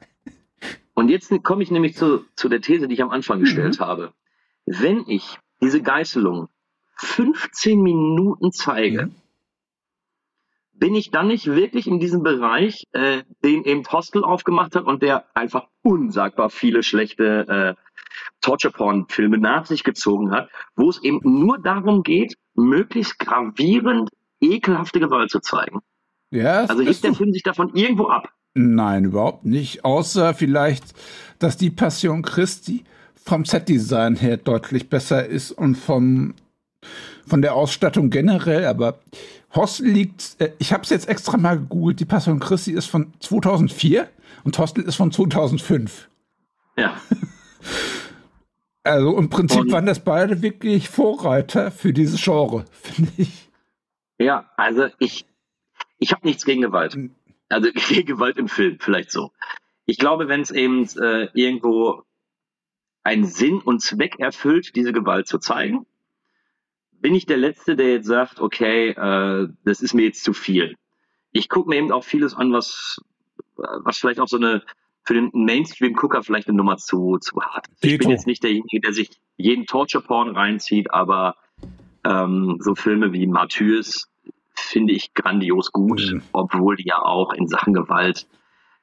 [0.94, 4.12] Und jetzt komme ich nämlich zu, zu der These, die ich am Anfang gestellt habe.
[4.66, 6.48] Wenn ich diese Geißelung
[6.96, 9.14] 15 Minuten zeige, Mhm.
[10.74, 15.02] bin ich dann nicht wirklich in diesem Bereich, äh, den eben Hostel aufgemacht hat und
[15.02, 21.58] der einfach unsagbar viele schlechte äh, Torture-Porn-Filme nach sich gezogen hat, wo es eben nur
[21.58, 24.10] darum geht, möglichst gravierend
[24.42, 25.80] ekelhafte Gewalt zu zeigen.
[26.30, 27.14] Ja, Also hebt der.
[27.14, 28.28] Film sich davon irgendwo ab.
[28.54, 29.84] Nein, überhaupt nicht.
[29.84, 30.84] Außer vielleicht,
[31.38, 32.84] dass die Passion Christi
[33.24, 36.34] vom Set-Design her deutlich besser ist und vom,
[37.26, 38.66] von der Ausstattung generell.
[38.66, 38.98] Aber
[39.54, 43.12] Hostel liegt, äh, ich habe es jetzt extra mal gegoogelt, die Passion Christi ist von
[43.20, 44.08] 2004
[44.44, 46.08] und Hostel ist von 2005.
[46.76, 46.94] Ja.
[48.84, 53.41] Also im Prinzip Und- waren das beide wirklich Vorreiter für dieses Genre, finde ich.
[54.22, 55.26] Ja, also ich,
[55.98, 56.96] ich habe nichts gegen Gewalt.
[57.48, 59.32] Also gegen Gewalt im Film, vielleicht so.
[59.84, 62.02] Ich glaube, wenn es eben äh, irgendwo
[63.02, 65.86] einen Sinn und Zweck erfüllt, diese Gewalt zu zeigen,
[66.92, 70.76] bin ich der Letzte, der jetzt sagt, okay, äh, das ist mir jetzt zu viel.
[71.32, 73.00] Ich gucke mir eben auch vieles an, was,
[73.56, 74.62] was vielleicht auch so eine
[75.04, 77.66] für den Mainstream-Gucker vielleicht eine Nummer zu, zu hart.
[77.80, 81.34] Ich bin jetzt nicht derjenige, der sich jeden Torture-Porn reinzieht, aber
[82.04, 84.08] ähm, so Filme wie Martyrs
[84.64, 86.22] finde ich grandios gut, mhm.
[86.32, 88.26] obwohl die ja auch in Sachen Gewalt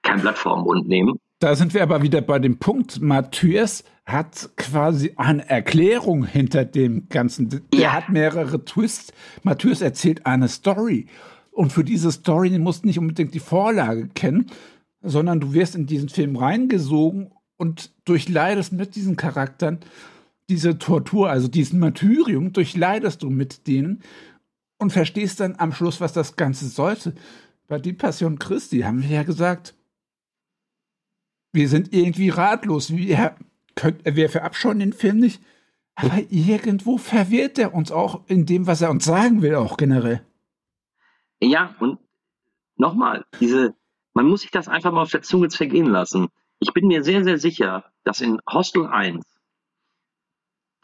[0.02, 1.20] kein Blatt vor den Mund nehmen.
[1.40, 7.08] Da sind wir aber wieder bei dem Punkt, Matthäus hat quasi eine Erklärung hinter dem
[7.10, 7.50] Ganzen.
[7.50, 7.94] Der ja.
[7.94, 9.14] hat mehrere Twists.
[9.44, 11.08] Matthäus erzählt eine Story.
[11.52, 14.48] Und für diese Story musst du nicht unbedingt die Vorlage kennen,
[15.02, 19.80] sondern du wirst in diesen Film reingesogen und durchleidest mit diesen Charakteren
[20.50, 24.02] diese Tortur, also diesen Martyrium, durchleidest du mit denen
[24.80, 27.14] und verstehst dann am Schluss, was das Ganze sollte.
[27.68, 29.76] Bei die Passion Christi haben wir ja gesagt,
[31.52, 32.96] wir sind irgendwie ratlos.
[32.96, 33.36] Wir,
[33.76, 35.42] könnt, wir verabscheuen den Film nicht,
[35.96, 40.26] aber irgendwo verwirrt er uns auch in dem, was er uns sagen will, auch generell.
[41.42, 42.00] Ja, und
[42.76, 43.76] nochmal, diese,
[44.14, 46.30] man muss sich das einfach mal auf der Zunge zergehen lassen.
[46.60, 49.26] Ich bin mir sehr, sehr sicher, dass in Hostel 1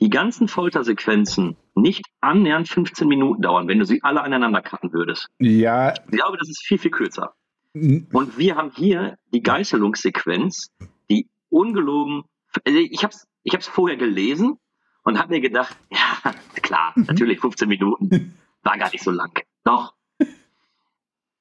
[0.02, 5.28] die ganzen Foltersequenzen nicht annähernd 15 Minuten dauern, wenn du sie alle aneinander cutten würdest.
[5.40, 5.94] Ja.
[5.94, 7.34] Ich glaube, das ist viel, viel kürzer.
[7.74, 10.72] Und wir haben hier die Geißelungssequenz,
[11.10, 12.24] die ungelogen,
[12.66, 14.58] also ich habe es ich hab's vorher gelesen
[15.04, 17.06] und habe mir gedacht, ja, klar, mhm.
[17.06, 19.40] natürlich 15 Minuten, war gar nicht so lang.
[19.64, 19.94] Doch.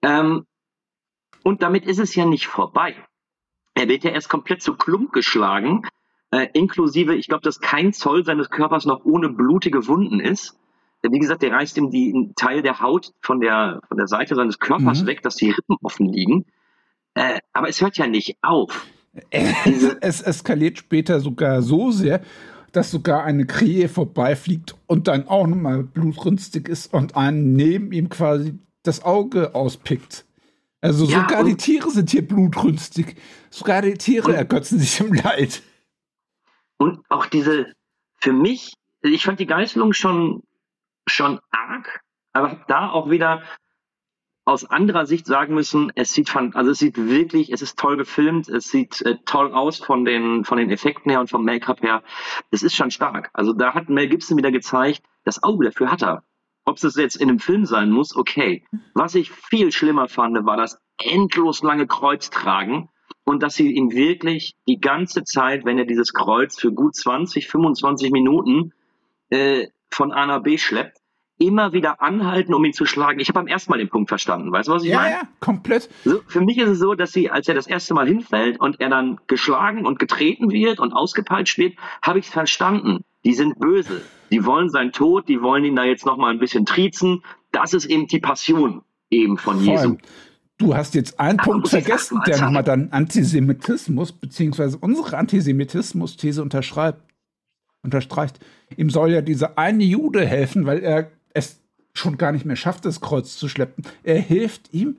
[0.02, 0.46] ähm,
[1.42, 2.94] und damit ist es ja nicht vorbei.
[3.74, 5.82] Er wird ja erst komplett zu Klump geschlagen,
[6.34, 10.58] äh, inklusive, ich glaube, dass kein Zoll seines Körpers noch ohne blutige Wunden ist
[11.10, 14.34] wie gesagt, der reißt ihm die, einen Teil der Haut von der, von der Seite
[14.34, 15.06] seines Körpers mhm.
[15.06, 16.46] weg, dass die Rippen offen liegen.
[17.14, 18.86] Äh, aber es hört ja nicht auf.
[19.30, 22.20] es eskaliert später sogar so sehr,
[22.72, 28.08] dass sogar eine Krähe vorbeifliegt und dann auch nochmal blutrünstig ist und einen neben ihm
[28.08, 30.24] quasi das Auge auspickt.
[30.80, 33.14] Also ja, sogar die Tiere sind hier blutrünstig.
[33.50, 35.62] Sogar die Tiere ergötzen sich im Leid.
[36.78, 37.72] Und auch diese,
[38.20, 40.42] für mich, ich fand die Geißelung schon
[41.06, 42.00] schon arg,
[42.32, 43.42] aber da auch wieder
[44.46, 48.48] aus anderer Sicht sagen müssen, es sieht also es sieht wirklich, es ist toll gefilmt,
[48.48, 52.02] es sieht äh, toll aus von den von den Effekten her und vom Make-up her.
[52.50, 53.30] Es ist schon stark.
[53.32, 56.24] Also da hat Mel Gibson wieder gezeigt, das Auge dafür hat er.
[56.66, 58.66] Ob es jetzt in einem Film sein muss, okay.
[58.94, 62.88] Was ich viel schlimmer fand, war das endlos lange Kreuz tragen
[63.24, 67.48] und dass sie ihn wirklich die ganze Zeit, wenn er dieses Kreuz für gut 20,
[67.48, 68.72] 25 Minuten
[69.30, 70.98] äh, von A nach B schleppt,
[71.38, 73.18] immer wieder anhalten, um ihn zu schlagen.
[73.18, 74.52] Ich habe beim ersten Mal den Punkt verstanden.
[74.52, 75.10] Weißt du, was ich ja, meine?
[75.10, 75.90] Ja, komplett.
[76.04, 78.80] So, für mich ist es so, dass sie, als er das erste Mal hinfällt und
[78.80, 83.04] er dann geschlagen und getreten wird und ausgepeitscht wird, habe ich es verstanden.
[83.24, 84.02] Die sind böse.
[84.30, 87.24] Die wollen seinen Tod, die wollen ihn da jetzt nochmal ein bisschen triezen.
[87.50, 89.66] Das ist eben die Passion eben von Voll.
[89.66, 89.96] Jesu.
[90.58, 97.02] Du hast jetzt einen Aber Punkt vergessen, der nochmal dann Antisemitismus, beziehungsweise unsere Antisemitismus-These unterschreibt
[97.84, 98.40] unterstreicht,
[98.76, 101.60] ihm soll ja dieser eine Jude helfen, weil er es
[101.92, 103.84] schon gar nicht mehr schafft, das Kreuz zu schleppen.
[104.02, 104.96] Er hilft ihm,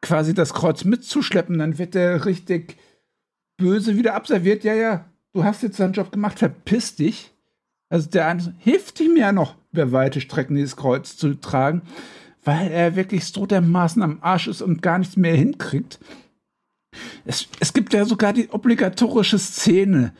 [0.00, 2.76] quasi das Kreuz mitzuschleppen, dann wird er richtig
[3.58, 4.64] böse wieder abserviert.
[4.64, 7.34] Ja, ja, du hast jetzt deinen Job gemacht, verpiss dich.
[7.90, 11.82] Also der eine hilft ihm ja noch, über weite Strecken dieses Kreuz zu tragen,
[12.44, 15.98] weil er wirklich so dermaßen am Arsch ist und gar nichts mehr hinkriegt.
[17.24, 20.12] Es, es gibt ja sogar die obligatorische Szene,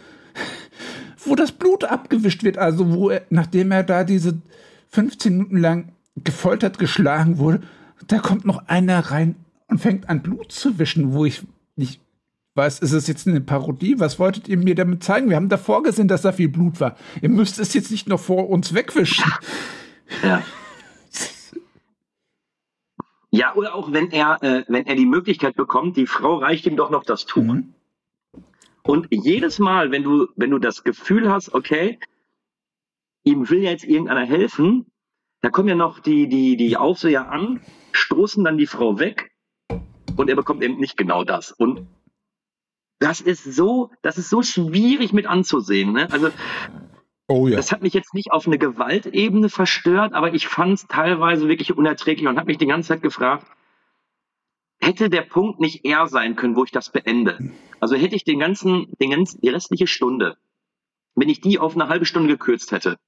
[1.24, 4.40] wo das Blut abgewischt wird, also wo er, nachdem er da diese
[4.90, 7.62] 15 Minuten lang gefoltert geschlagen wurde,
[8.06, 9.36] da kommt noch einer rein
[9.68, 11.42] und fängt an Blut zu wischen, wo ich
[11.76, 12.00] nicht
[12.54, 13.98] weiß, ist es jetzt eine Parodie?
[13.98, 15.28] Was wolltet ihr mir damit zeigen?
[15.28, 16.96] Wir haben davor gesehen, dass da viel Blut war.
[17.22, 19.24] Ihr müsst es jetzt nicht noch vor uns wegwischen.
[20.22, 20.42] Ja.
[23.30, 26.76] Ja, oder auch wenn er, äh, wenn er die Möglichkeit bekommt, die Frau reicht ihm
[26.76, 27.44] doch noch das Tuch.
[27.44, 27.74] Mhm.
[28.82, 31.98] Und jedes Mal, wenn du, wenn du das Gefühl hast, okay,
[33.22, 34.86] ihm will jetzt irgendeiner helfen,
[35.42, 37.60] da kommen ja noch die, die, die Aufseher an,
[37.92, 39.30] stoßen dann die Frau weg
[40.16, 41.52] und er bekommt eben nicht genau das.
[41.52, 41.86] Und
[42.98, 45.92] das ist so, das ist so schwierig mit anzusehen.
[45.92, 46.10] Ne?
[46.10, 46.30] Also
[47.30, 47.56] Oh ja.
[47.56, 51.76] Das hat mich jetzt nicht auf eine Gewaltebene verstört, aber ich fand es teilweise wirklich
[51.76, 53.46] unerträglich und habe mich die ganze Zeit gefragt,
[54.80, 57.52] hätte der Punkt nicht eher sein können, wo ich das beende.
[57.78, 60.38] Also hätte ich den ganzen, den ganzen, die restliche Stunde,
[61.14, 62.98] wenn ich die auf eine halbe Stunde gekürzt hätte,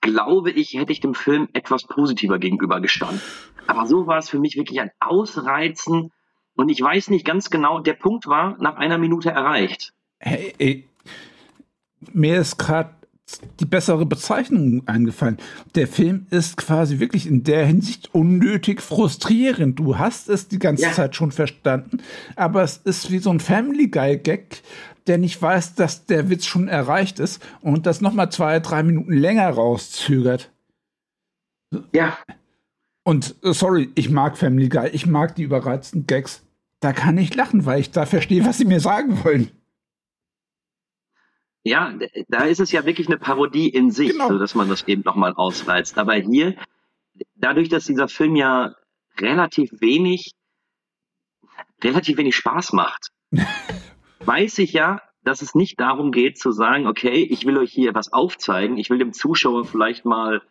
[0.00, 3.22] glaube ich, hätte ich dem Film etwas positiver gegenübergestanden.
[3.68, 6.10] Aber so war es für mich wirklich ein Ausreizen.
[6.56, 9.92] Und ich weiß nicht ganz genau, der Punkt war nach einer Minute erreicht.
[10.18, 10.88] Hey, ey,
[12.12, 13.03] mir ist gerade
[13.58, 15.38] die bessere Bezeichnung eingefallen.
[15.74, 19.78] Der Film ist quasi wirklich in der Hinsicht unnötig frustrierend.
[19.78, 20.92] Du hast es die ganze Ja.
[20.92, 21.98] Zeit schon verstanden,
[22.36, 24.62] aber es ist wie so ein Family Guy Gag,
[25.06, 28.82] der nicht weiß, dass der Witz schon erreicht ist und das noch mal zwei, drei
[28.82, 30.50] Minuten länger rauszögert.
[31.92, 32.16] Ja,
[33.04, 36.42] Und äh, sorry, ich mag Family Guy, ich mag die überreizten Gags.
[36.80, 39.50] Da kann ich lachen, weil ich da verstehe, was sie mir sagen wollen.
[41.64, 41.94] Ja,
[42.28, 44.28] da ist es ja wirklich eine Parodie in sich, Genau.
[44.28, 45.96] so dass man das eben nochmal ausreizt.
[45.98, 46.56] Aber hier,
[47.36, 48.74] dadurch, dass dieser Film ja
[49.18, 50.32] relativ wenig,
[51.82, 53.08] relativ wenig Spaß macht,
[54.20, 57.94] weiß ich ja, dass es nicht darum geht zu sagen, okay, ich will euch hier
[57.94, 60.42] was aufzeigen, ich will dem Zuschauer vielleicht mal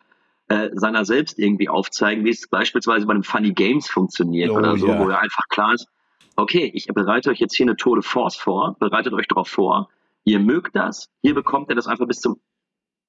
[0.48, 4.76] äh, seiner selbst irgendwie aufzeigen, wie es beispielsweise bei einem Funny Games funktioniert Oh, oder
[4.76, 4.98] so, ja.
[4.98, 5.86] wo ja einfach klar ist,
[6.36, 9.88] okay, ich bereite euch jetzt hier eine Tour de Force vor, bereitet euch darauf vor,
[10.24, 12.40] ihr mögt das, hier bekommt ihr das einfach bis zum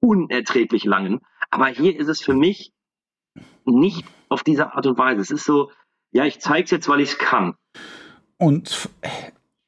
[0.00, 2.72] unerträglich langen, aber hier ist es für mich
[3.64, 5.20] nicht auf diese Art und Weise.
[5.20, 5.70] Es ist so,
[6.12, 7.54] ja, ich zeig's jetzt, weil ich es kann.
[8.38, 8.88] Und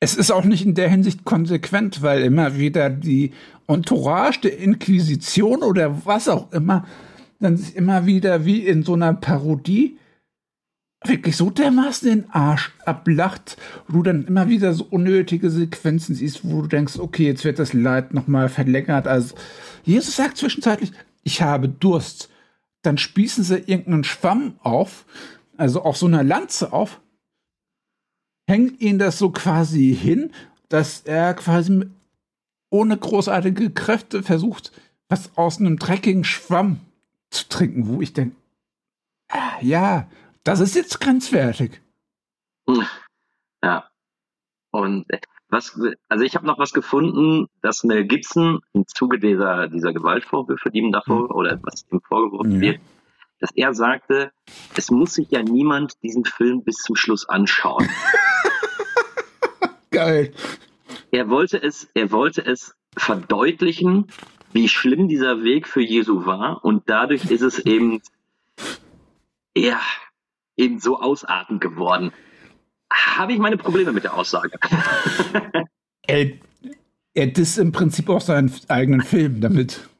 [0.00, 3.32] es ist auch nicht in der Hinsicht konsequent, weil immer wieder die
[3.66, 6.86] Entourage der Inquisition oder was auch immer
[7.40, 9.98] dann sich immer wieder wie in so einer Parodie
[11.04, 16.40] wirklich so dermaßen den Arsch ablacht, wo du dann immer wieder so unnötige Sequenzen siehst,
[16.44, 19.06] wo du denkst, okay, jetzt wird das Leid nochmal verlängert.
[19.06, 19.36] Also
[19.84, 20.92] Jesus sagt zwischenzeitlich,
[21.22, 22.30] ich habe Durst.
[22.82, 25.04] Dann spießen sie irgendeinen Schwamm auf,
[25.56, 27.00] also auf so einer Lanze auf,
[28.48, 30.32] hängt ihn das so quasi hin,
[30.68, 31.86] dass er quasi
[32.70, 34.72] ohne großartige Kräfte versucht,
[35.08, 36.80] was aus einem dreckigen Schwamm
[37.30, 38.36] zu trinken, wo ich denke,
[39.30, 40.08] ah, ja,
[40.48, 41.80] das ist jetzt grenzwertig.
[43.62, 43.88] Ja.
[44.70, 45.18] Und äh,
[45.50, 45.78] was,
[46.08, 50.78] also ich habe noch was gefunden, dass Mel Gibson im Zuge dieser, dieser Gewaltvorwürfe, die
[50.78, 52.60] ihm davor, oder was ihm vorgeworfen Ja.
[52.60, 52.80] wird,
[53.40, 54.32] dass er sagte,
[54.76, 57.88] es muss sich ja niemand diesen Film bis zum Schluss anschauen.
[59.90, 60.32] Geil.
[61.10, 64.06] er wollte es, er wollte es verdeutlichen,
[64.52, 68.00] wie schlimm dieser Weg für Jesu war und dadurch ist es eben,
[69.56, 69.80] ja,
[70.58, 72.12] eben so ausartend geworden.
[72.90, 74.58] Habe ich meine Probleme mit der Aussage.
[76.10, 76.30] Er,
[77.12, 79.90] er disst im Prinzip auch seinen eigenen Film damit.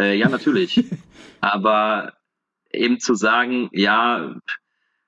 [0.00, 0.86] Äh, ja, natürlich.
[1.42, 2.14] Aber
[2.72, 4.36] eben zu sagen, ja,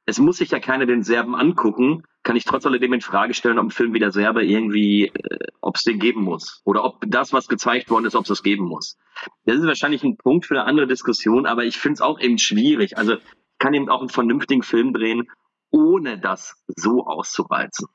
[0.05, 3.59] es muss sich ja keiner den Serben angucken, kann ich trotz alledem in Frage stellen,
[3.59, 6.61] ob ein Film wie der Serbe irgendwie, äh, ob es den geben muss.
[6.65, 8.99] Oder ob das, was gezeigt worden ist, ob es das geben muss.
[9.47, 12.37] Das ist wahrscheinlich ein Punkt für eine andere Diskussion, aber ich finde es auch eben
[12.37, 12.99] schwierig.
[12.99, 13.17] Also
[13.61, 15.31] kann eben auch einen vernünftigen Film drehen,
[15.71, 17.87] ohne das so auszureizen.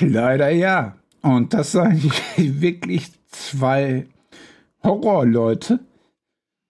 [0.00, 0.96] Leider ja.
[1.22, 2.02] Und das sagen
[2.36, 4.06] wirklich zwei
[4.82, 5.80] Horrorleute.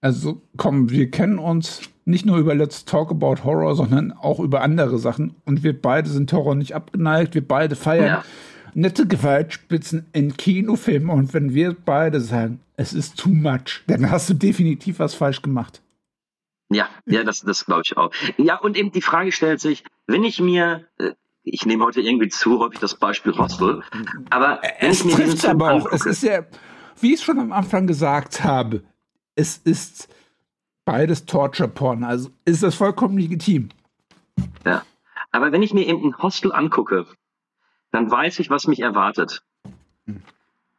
[0.01, 4.63] Also komm, wir kennen uns nicht nur über Let's Talk About Horror, sondern auch über
[4.63, 5.35] andere Sachen.
[5.45, 7.35] Und wir beide sind Horror nicht abgeneigt.
[7.35, 8.25] Wir beide feiern Ja.
[8.75, 11.11] nette Gewaltspitzen in Kinofilmen.
[11.11, 15.43] Und wenn wir beide sagen, es ist too much, dann hast du definitiv was falsch
[15.43, 15.83] gemacht.
[16.71, 18.11] Ja, ja, das, das glaube ich auch.
[18.37, 21.13] Ja, und eben die Frage stellt sich, wenn ich mir, äh,
[21.43, 23.83] ich nehme heute irgendwie zu häufig das Beispiel Hostel,
[24.29, 25.91] aber wenn Es ich mir trifft aber auch.
[25.91, 26.45] Es ist ja,
[27.01, 28.83] wie ich schon am Anfang gesagt habe,
[29.35, 30.09] es ist
[30.85, 32.05] beides Torture-Porn.
[32.05, 33.71] Also ist das vollkommen legitim.
[34.65, 34.83] Ja.
[35.31, 37.07] Aber wenn ich mir eben ein Hostel angucke,
[37.91, 39.43] dann weiß ich, was mich erwartet.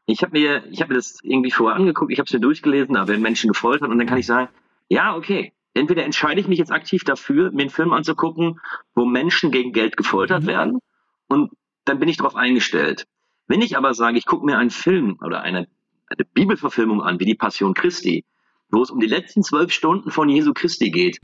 [0.05, 2.95] Ich habe mir, ich habe mir das irgendwie vorher angeguckt, ich habe es mir durchgelesen,
[2.95, 4.49] da werden Menschen gefoltert und dann kann ich sagen,
[4.87, 8.59] ja, okay, entweder entscheide ich mich jetzt aktiv dafür, mir einen Film anzugucken,
[8.95, 10.79] wo Menschen gegen Geld gefoltert werden
[11.27, 11.51] und
[11.85, 13.07] dann bin ich darauf eingestellt.
[13.47, 15.67] Wenn ich aber sage, ich gucke mir einen Film oder eine,
[16.07, 18.25] eine Bibelverfilmung an, wie die Passion Christi,
[18.69, 21.19] wo es um die letzten zwölf Stunden von Jesu Christi geht,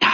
[0.00, 0.10] ja,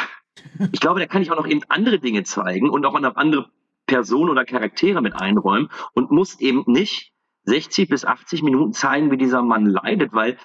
[0.72, 3.50] ich glaube, da kann ich auch noch eben andere Dinge zeigen und auch noch andere
[3.86, 7.12] Personen oder Charaktere mit einräumen und muss eben nicht
[7.44, 10.38] 60 bis 80 Minuten zeigen, wie dieser Mann leidet, weil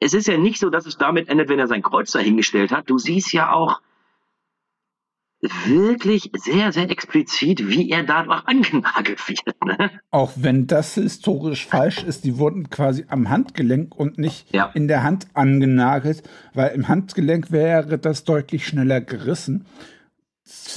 [0.00, 2.88] es ist ja nicht so, dass es damit endet, wenn er sein Kreuz dahingestellt hat.
[2.88, 3.80] Du siehst ja auch
[5.66, 9.64] wirklich sehr, sehr explizit, wie er dadurch angenagelt wird.
[9.64, 9.90] Ne?
[10.10, 14.70] Auch wenn das historisch falsch ist, die wurden quasi am Handgelenk und nicht Ja.
[14.74, 16.22] in der Hand angenagelt,
[16.54, 19.66] weil im Handgelenk wäre das deutlich schneller gerissen.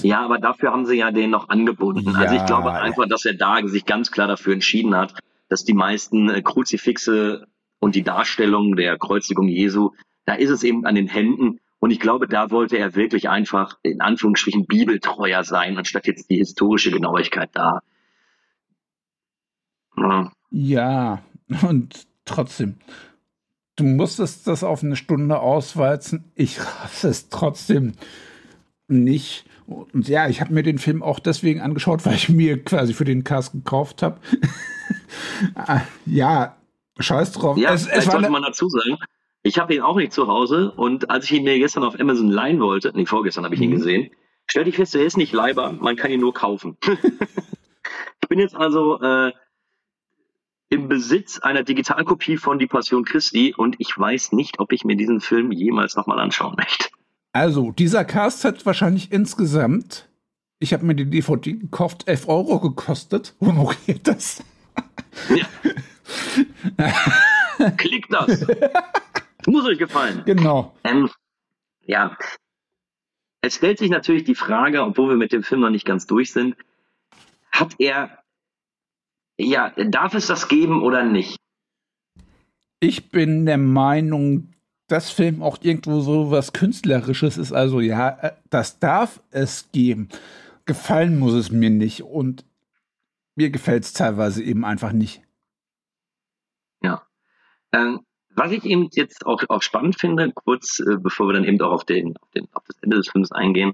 [0.04, 2.16] Ja, aber dafür haben sie ja den noch angebunden.
[2.16, 2.46] Also ich Ja.
[2.46, 5.16] glaube einfach, dass er da sich ganz klar dafür entschieden hat,
[5.50, 7.48] dass die meisten äh, Kruzifixe
[7.82, 9.90] und die Darstellung der Kreuzigung Jesu,
[10.26, 11.60] da ist es eben an den Händen.
[11.80, 16.38] Und ich glaube, da wollte er wirklich einfach in Anführungsstrichen bibeltreuer sein, anstatt jetzt die
[16.38, 17.82] historische Genauigkeit da.
[19.98, 21.24] Ja, ja
[21.64, 22.76] und trotzdem,
[23.78, 26.32] du musstest das auf eine Stunde auswalzen.
[26.36, 27.94] Ich raff es trotzdem
[28.88, 29.46] nicht.
[29.66, 33.06] Und ja, ich habe mir den Film auch deswegen angeschaut, weil ich mir quasi für
[33.06, 34.20] den Cast gekauft habe.
[35.56, 36.56] Ah, ja,
[37.02, 37.58] scheiß drauf.
[37.58, 38.98] Ja, es, es sollte ne- man dazu sagen.
[39.44, 42.30] Ich habe ihn auch nicht zu Hause und als ich ihn mir gestern auf Amazon
[42.30, 43.76] leihen wollte, nee, vorgestern habe ich ihn Mhm.
[43.76, 44.12] gesehen,
[44.46, 46.78] stellte ich fest, er ist nicht leihbar, man kann ihn nur kaufen.
[48.22, 49.32] ich bin jetzt also äh,
[50.70, 54.96] im Besitz einer Digitalkopie von Die Passion Christi und ich weiß nicht, ob ich mir
[54.96, 56.90] diesen Film jemals nochmal anschauen möchte.
[57.34, 60.08] Also, dieser Cast hat wahrscheinlich insgesamt,
[60.60, 63.36] ich habe mir die DVD gekauft, 11 Euro gekostet.
[63.42, 64.44] Honoriert das?
[65.30, 65.46] Ja.
[67.78, 68.46] Klickt das!
[69.48, 70.24] Muss euch gefallen.
[70.26, 70.76] Genau.
[70.84, 71.10] Ähm,
[71.82, 72.16] ja,
[73.42, 76.32] es stellt sich natürlich die Frage, obwohl wir mit dem Film noch nicht ganz durch
[76.32, 76.56] sind,
[77.52, 78.20] hat er,
[79.38, 81.38] ja, darf es das geben oder nicht?
[82.80, 84.54] Ich bin der Meinung,
[84.88, 87.52] dass Film auch irgendwo so was Künstlerisches ist.
[87.52, 90.10] Also ja, äh, das darf es geben.
[90.66, 92.04] Gefallen muss es mir nicht.
[92.04, 92.46] Und
[93.36, 95.22] mir gefällt es teilweise eben einfach nicht.
[96.84, 97.08] Ja.
[97.74, 98.02] Ähm,
[98.34, 101.72] was ich eben jetzt auch, auch spannend finde, kurz äh, bevor wir dann eben auch
[101.72, 103.74] auf, den, auf, den, auf das Ende des Films eingehen,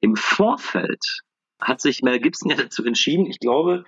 [0.00, 1.22] im Vorfeld
[1.60, 3.84] hat sich Mel Gibson ja dazu entschieden, ich glaube,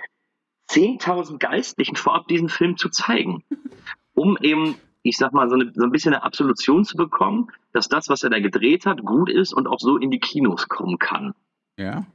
[0.71, 3.43] 10.000 Geistlichen vorab diesen Film zu zeigen,
[4.15, 7.89] um eben, ich sag mal, so, eine, so ein bisschen eine Absolution zu bekommen, dass
[7.89, 10.99] das, was er da gedreht hat, gut ist und auch so in die Kinos kommen
[10.99, 11.35] kann.
[11.77, 12.07] Ja.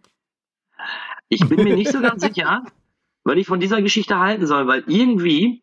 [1.27, 2.63] Ich bin mir nicht so ganz sicher,
[3.23, 5.61] was ich von dieser Geschichte halten soll, weil irgendwie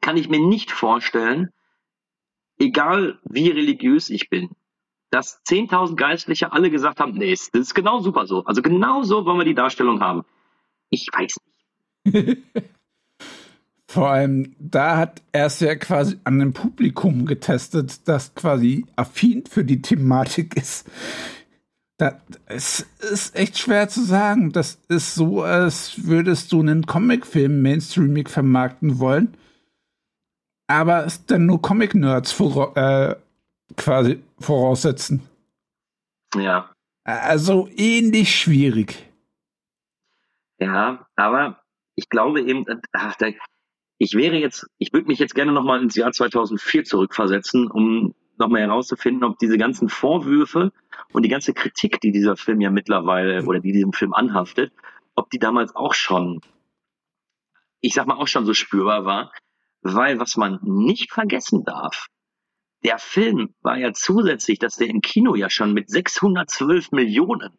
[0.00, 1.50] kann ich mir nicht vorstellen,
[2.58, 4.50] egal wie religiös ich bin,
[5.10, 8.44] dass 10.000 Geistliche alle gesagt haben, nee, das ist genau super so.
[8.44, 10.24] Also genau so wollen wir die Darstellung haben.
[10.88, 11.36] Ich weiß
[12.04, 12.38] nicht.
[13.90, 19.44] Vor allem, da hat er es ja quasi an dem Publikum getestet, das quasi affin
[19.46, 20.88] für die Thematik ist.
[22.46, 24.52] Es ist echt schwer zu sagen.
[24.52, 29.34] Das ist so, als würdest du einen Comicfilm mainstreamig vermarkten wollen,
[30.70, 33.16] aber es dann nur Comic-Nerds vora äh,
[33.76, 35.20] quasi voraussetzen.
[36.34, 36.70] Ja,
[37.04, 39.08] Also ähnlich schwierig.
[40.60, 41.60] ja, aber
[41.96, 43.28] ich glaube eben, ach, da,
[43.98, 48.62] ich wäre jetzt, ich würde mich jetzt gerne nochmal ins Jahr 2004 zurückversetzen, um nochmal
[48.62, 50.72] herauszufinden, ob diese ganzen Vorwürfe
[51.12, 54.72] und die ganze Kritik, die dieser Film ja mittlerweile oder die diesem Film anhaftet,
[55.16, 56.40] ob die damals auch schon,
[57.80, 59.32] ich sag mal, auch schon so spürbar war.
[59.82, 62.08] Weil was man nicht vergessen darf,
[62.82, 67.58] der Film war ja zusätzlich, dass der im Kino ja schon mit 612 Millionen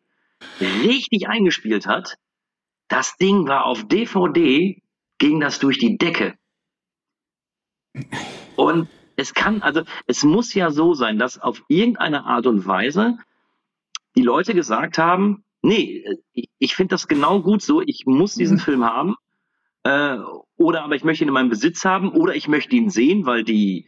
[0.59, 2.17] richtig eingespielt hat.
[2.87, 4.81] Das Ding war auf DVD,
[5.17, 6.35] ging das durch die Decke.
[8.55, 13.17] Und es kann, also es muss ja so sein, dass auf irgendeine Art und Weise
[14.15, 16.03] die Leute gesagt haben, nee,
[16.33, 18.61] ich, ich finde das genau gut so, ich muss diesen Mhm.
[18.61, 19.15] Film haben.
[19.83, 20.17] Äh,
[20.61, 23.43] oder aber ich möchte ihn in meinem Besitz haben oder ich möchte ihn sehen, weil
[23.43, 23.87] die,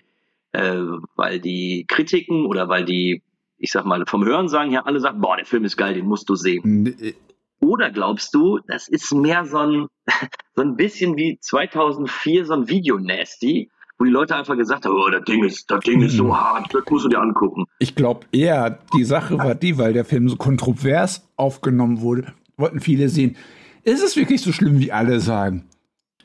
[0.53, 0.82] äh,
[1.15, 3.21] weil die Kritiken oder weil die,
[3.57, 6.28] ich sag mal, vom Hörensagen her alle sagen, boah, der Film ist geil, den musst
[6.30, 7.15] du sehen.
[7.59, 9.88] Oder glaubst du, das ist mehr so ein,
[10.55, 13.69] so ein bisschen wie 2004 so ein Video-Nasty,
[13.99, 16.17] wo die Leute einfach gesagt haben, oh, das Ding ist, das Ding ist Mhm.
[16.17, 17.65] so hart, das musst du dir angucken.
[17.80, 22.80] Ich glaube eher, die Sache war die, weil der Film so kontrovers aufgenommen wurde, wollten
[22.82, 23.38] viele sehen.
[23.84, 25.69] Ist es wirklich so schlimm, wie alle sagen?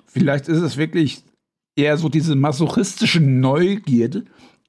[0.09, 1.25] Vielleicht ist es wirklich
[1.77, 4.25] eher so diese masochistische Neugierde,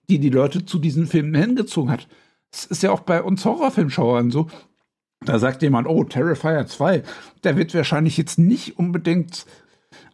[0.09, 2.07] die die Leute zu diesen Filmen hingezogen hat.
[2.51, 4.47] Es ist ja auch bei uns Horrorfilmschauern so.
[5.25, 7.03] Da sagt jemand, oh, Terrifier 2,
[7.43, 9.45] der wird wahrscheinlich jetzt nicht unbedingt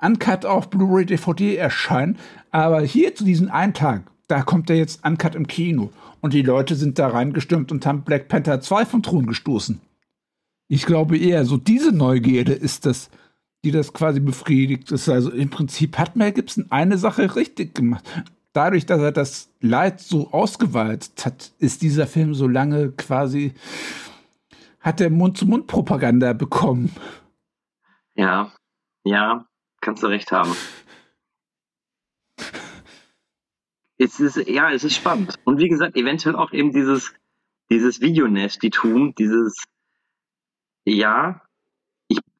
[0.01, 2.17] uncut auf Blu-ray DVD erscheinen,
[2.51, 6.41] aber hier zu diesem einen Tag, da kommt er jetzt uncut im Kino und die
[6.41, 9.79] Leute sind da reingestürmt und haben Black Panther 2 vom Thron gestoßen.
[10.67, 13.09] Ich glaube eher, so diese Neugierde ist das,
[13.65, 15.09] die das quasi befriedigt ist.
[15.09, 18.05] Also im Prinzip hat Mel Gibson eine Sache richtig gemacht.
[18.53, 23.53] Dadurch, dass er das Leid so ausgewalzt hat, ist dieser Film so lange quasi,
[24.79, 26.95] hat er Mund-zu-Mund-Propaganda bekommen.
[28.13, 28.53] Ja,
[29.03, 29.45] ja,
[29.81, 30.55] kannst du recht haben.
[33.97, 35.35] Es ist, ja, es ist spannend.
[35.43, 37.13] Und wie gesagt, eventuell auch eben dieses,
[37.71, 39.63] dieses Videonestitum, dieses,
[40.85, 41.41] ja,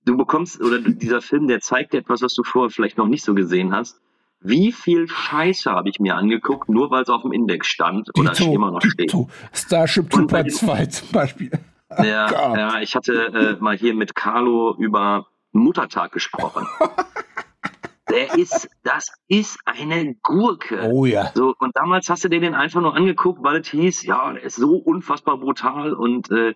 [0.06, 3.24] du bekommst, oder dieser Film, der zeigt dir etwas, was du vorher vielleicht noch nicht
[3.24, 4.00] so gesehen hast.
[4.42, 8.32] wie viel Scheiße habe ich mir angeguckt, nur weil es auf dem Index stand oder
[8.32, 9.10] Dito, immer noch steht.
[9.12, 9.28] Dito.
[9.54, 11.52] Starship Trooper diesem- 2 zum Beispiel.
[12.04, 12.58] Ja, Gott.
[12.58, 13.14] ja, ich hatte
[13.58, 16.68] äh, mal hier mit Carlo über Muttertag gesprochen.
[18.10, 20.90] Der ist, das ist eine Gurke.
[20.92, 21.32] Oh ja.
[21.34, 24.44] So, und damals hast du dir den einfach nur angeguckt, weil es hieß, ja, der
[24.44, 26.54] ist so unfassbar brutal und äh,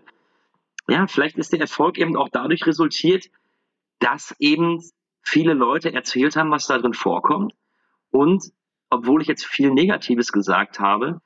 [0.89, 3.29] ja, vielleicht ist der Erfolg eben auch dadurch resultiert,
[3.99, 4.81] dass eben
[5.21, 7.53] viele Leute erzählt haben, was da drin vorkommt.
[8.11, 8.51] Und
[8.89, 11.21] obwohl ich jetzt viel Negatives gesagt habe,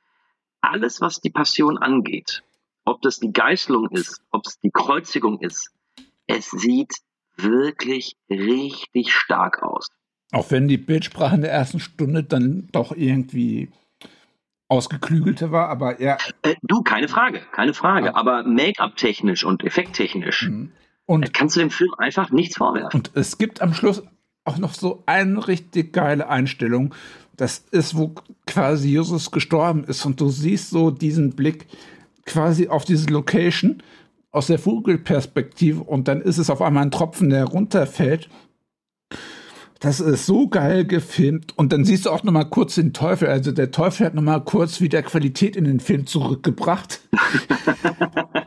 [0.60, 2.42] alles, was die Passion angeht,
[2.84, 5.70] ob das die Geißelung ist, ob es die Kreuzigung ist,
[6.26, 6.94] es sieht
[7.36, 9.88] wirklich richtig stark aus.
[10.32, 13.70] Auch wenn die Bildsprache in der ersten Stunde dann doch irgendwie
[14.68, 16.16] ausgeklügelter war, aber ja.
[16.42, 18.16] Äh, du, keine Frage, keine Frage.
[18.16, 20.72] Aber Make-up-technisch und effekttechnisch Mhm.
[21.06, 22.98] Und, kannst du dem Film einfach nichts vorwerfen.
[22.98, 24.02] und es gibt am Schluss
[24.44, 26.94] auch noch so eine richtig geile Einstellung.
[27.36, 28.14] Das ist, wo
[28.46, 31.66] quasi Jesus gestorben ist und du siehst so diesen Blick
[32.24, 33.82] quasi auf diese Location
[34.30, 38.28] aus der Vogelperspektive und dann ist es auf einmal ein Tropfen, der runterfällt.
[39.80, 41.56] Das ist so geil gefilmt.
[41.58, 43.28] Und dann siehst du auch noch mal kurz den Teufel.
[43.28, 47.00] Also der Teufel hat noch mal kurz wieder Qualität in den Film zurückgebracht.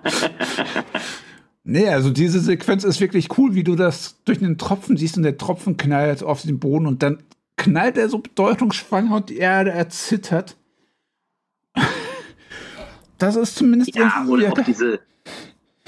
[1.64, 5.24] nee, also diese Sequenz ist wirklich cool, wie du das durch den Tropfen siehst und
[5.24, 7.24] der Tropfen knallt auf den Boden und dann
[7.58, 10.58] knallt er so bedeutungsschwanger und die Erde erzittert.
[13.20, 15.00] Das ist zumindest Ja, irgendwie oder ja, auch diese,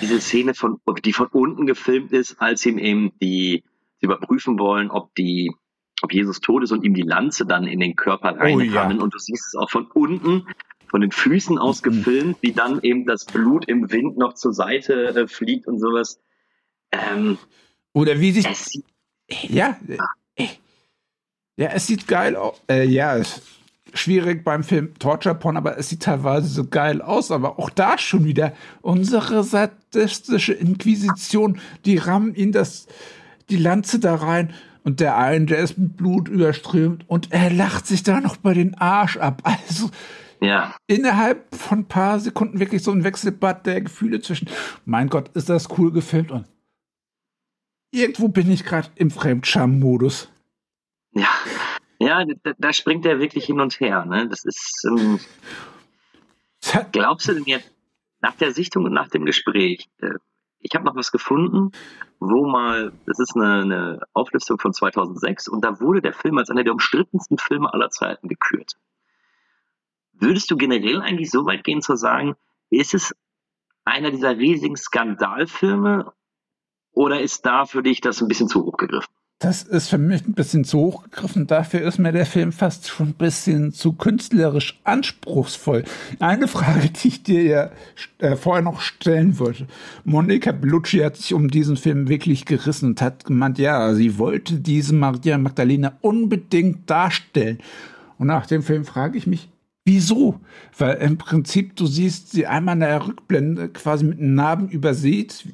[0.02, 3.64] diese Szene, von, die von unten gefilmt ist, als ihm eben die
[4.00, 5.54] sie überprüfen wollen, ob die,
[6.02, 8.98] ob Jesus tot ist und ihm die Lanze dann in den Körper reinrammen.
[8.98, 9.04] ja.
[9.04, 10.48] Und du siehst es auch von unten,
[10.88, 15.16] von den Füßen aus gefilmt, wie dann eben das Blut im Wind noch zur Seite
[15.16, 16.20] äh, fliegt und sowas.
[16.92, 17.38] Ähm,
[17.94, 18.82] oder wie sich es
[19.48, 19.78] Ja,
[20.36, 20.48] äh,
[21.58, 22.62] ja, es sieht geil aus.
[22.70, 23.42] Äh, ja, ist
[23.94, 27.32] schwierig beim Film Torture Porn, aber es sieht teilweise so geil aus.
[27.32, 32.88] Aber auch da schon wieder unsere sadistische Inquisition, die rammen ihn das,
[33.50, 34.54] die Lanze da rein.
[34.84, 38.54] Und der eine, der ist mit Blut überströmt und er lacht sich da noch bei
[38.54, 39.42] den Arsch ab.
[39.44, 39.92] Also
[40.42, 44.50] ja, innerhalb von ein paar Sekunden wirklich so ein Wechselbad der Gefühle zwischen,
[44.86, 46.48] mein Gott, ist das cool gefilmt und
[47.92, 50.32] irgendwo bin ich gerade im Fremdscham-Modus.
[51.12, 51.28] ja,
[52.00, 54.06] ja, da, da springt er wirklich hin und her.
[54.06, 54.30] Ne?
[54.30, 54.88] Das ist.
[54.88, 55.20] Ähm,
[56.92, 57.72] Glaubst du denn jetzt,
[58.22, 60.14] nach der Sichtung und nach dem Gespräch, äh,
[60.60, 61.72] ich habe noch was gefunden,
[62.20, 66.50] wo mal, das ist eine, eine Auflistung von 2006 und da wurde der Film als
[66.50, 68.78] einer der umstrittensten Filme aller Zeiten gekürt.
[70.14, 72.36] Würdest du generell eigentlich so weit gehen zu sagen,
[72.70, 73.16] ist es
[73.86, 76.14] einer dieser riesigen Skandalfilme
[76.92, 79.14] oder ist da für dich das ein bisschen zu hoch gegriffen?
[79.42, 81.48] Das ist für mich ein bisschen zu hoch gegriffen.
[81.48, 85.86] Dafür ist mir der Film fast schon ein bisschen zu künstlerisch anspruchsvoll.
[86.20, 87.72] Eine Frage, die ich dir ja
[88.18, 89.68] äh, vorher noch stellen wollte.
[90.04, 94.56] Monika Bellucci hat sich um diesen Film wirklich gerissen und hat gemeint, ja, sie wollte
[94.56, 97.60] diese Maria Magdalena unbedingt darstellen.
[98.18, 99.48] Und nach dem Film frage ich mich,
[99.86, 100.42] wieso?
[100.78, 105.46] Weil im Prinzip du siehst sie einmal in der Rückblende quasi mit Narben übersät,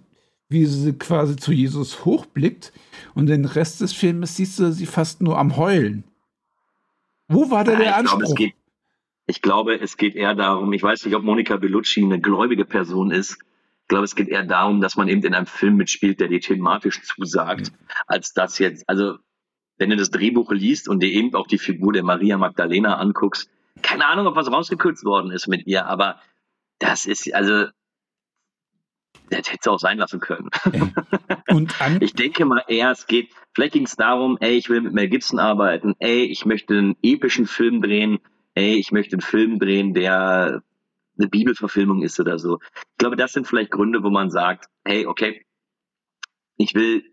[0.50, 2.72] wie sie quasi zu Jesus hochblickt
[3.14, 6.04] und den Rest des Filmes siehst du sie fast nur am Heulen.
[7.28, 8.22] Wo war da der ich, glaube, Anspruch?
[8.22, 8.54] es geht,
[9.28, 13.12] ich glaube, es geht eher darum, ich weiß nicht, ob Monika Bellucci eine gläubige Person
[13.12, 13.40] ist.
[13.82, 16.42] Ich glaube, es geht eher darum, dass man eben in einem Film mitspielt, der dir
[16.42, 17.72] thematisch zusagt,
[18.08, 19.18] als das jetzt, also
[19.78, 23.50] wenn du das Drehbuch liest und dir eben auch die Figur der Maria Magdalena anguckst,
[23.82, 26.20] keine Ahnung, ob was rausgekürzt worden ist mit ihr, aber
[26.80, 27.68] das ist, also,
[29.30, 30.50] das hätte es auch sein lassen können.
[31.50, 34.82] und an, Ich denke mal eher, es geht, vielleicht ging es darum, ey, ich will
[34.82, 38.20] mit Mel Gibson arbeiten, ey, ich möchte einen epischen Film drehen,
[38.56, 40.64] ey, ich möchte einen Film drehen, der
[41.18, 42.60] eine Bibelverfilmung ist oder so.
[42.62, 45.46] Ich glaube, das sind vielleicht Gründe, wo man sagt, hey, okay,
[46.58, 47.04] ich will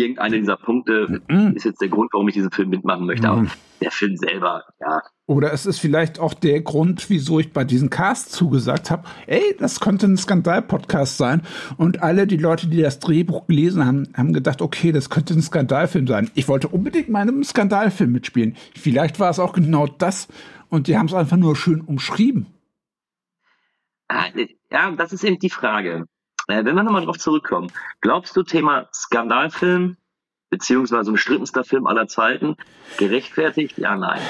[0.00, 1.52] irgendeine dieser Punkte, Mhm.
[1.56, 3.50] ist jetzt der Grund, warum ich diesen Film mitmachen möchte, aber Mhm.
[3.80, 7.88] der Film selber, ja, oder es ist vielleicht auch der Grund, wieso ich bei diesem
[7.88, 11.40] Cast zugesagt habe, ey, das könnte ein Skandal-Podcast sein.
[11.78, 15.40] Und alle die Leute, die das Drehbuch gelesen haben, haben gedacht, okay, das könnte ein
[15.40, 16.30] Skandalfilm sein.
[16.34, 18.54] Ich wollte unbedingt mal in einem Skandalfilm mitspielen.
[18.76, 20.28] Vielleicht war es auch genau das.
[20.68, 22.46] Und die haben es einfach nur schön umschrieben.
[24.08, 24.26] Ah,
[24.70, 26.04] Ja, das ist eben die Frage.
[26.48, 27.70] Äh, wenn wir nochmal drauf zurückkommen,
[28.00, 29.96] glaubst du, Thema Skandalfilm,
[30.50, 32.56] beziehungsweise umstrittenster Film aller Zeiten,
[32.98, 33.78] gerechtfertigt?
[33.78, 34.20] Ja, nein.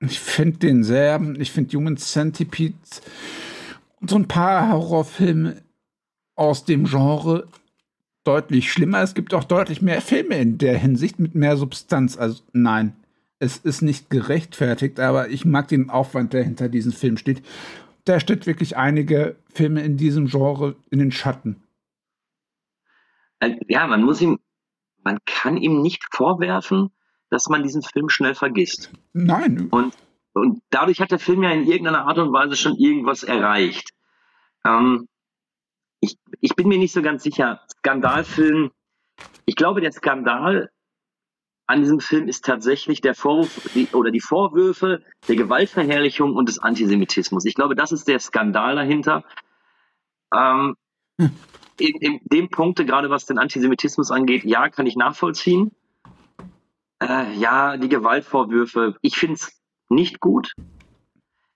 [0.00, 2.74] Ich finde den sehr, ich finde Human Centipede
[4.00, 5.62] und so ein paar Horrorfilme
[6.34, 7.46] aus dem Genre
[8.24, 9.02] deutlich schlimmer.
[9.02, 12.16] Es gibt auch deutlich mehr Filme in der Hinsicht mit mehr Substanz.
[12.16, 12.94] Also nein,
[13.38, 17.42] es ist nicht gerechtfertigt, aber ich mag den Aufwand, der hinter diesem Film steht.
[18.04, 21.62] Da steht wirklich einige Filme in diesem Genre in den Schatten.
[23.40, 24.38] Äh, Ja, man muss ihm,
[25.02, 26.90] man kann ihm nicht vorwerfen,
[27.30, 28.92] dass man diesen Film schnell vergisst.
[29.12, 29.94] Nein, Und,
[30.34, 33.90] und dadurch hat der Film ja in irgendeiner Art und Weise schon irgendwas erreicht.
[34.64, 35.08] Ähm,
[36.00, 37.60] ich, ich bin mir nicht so ganz sicher.
[37.78, 38.70] Skandalfilm,
[39.46, 40.70] ich glaube, der Skandal
[41.66, 46.58] an diesem Film ist tatsächlich der Vorwurf die, oder die Vorwürfe der Gewaltverherrlichung und des
[46.58, 47.44] Antisemitismus.
[47.44, 49.24] Ich glaube, das ist der Skandal dahinter.
[50.34, 50.76] Ähm,
[51.18, 55.72] in, in dem Punkte, gerade was den Antisemitismus angeht, ja, kann ich nachvollziehen.
[57.02, 60.52] Äh, ja, die Gewaltvorwürfe, ich finde es nicht gut.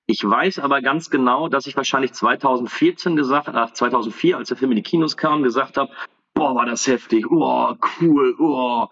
[0.07, 4.73] Ich weiß aber ganz genau, dass ich wahrscheinlich 2014 gesagt, äh, 2004, als der Film
[4.73, 5.93] in die Kinos kam, gesagt habe,
[6.33, 8.87] boah, war das heftig, oh, cool, oh.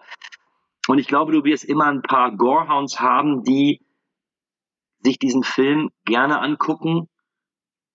[0.87, 3.81] Und ich glaube, du wirst immer ein paar Gorehounds haben, die
[5.03, 7.09] sich diesen Film gerne angucken,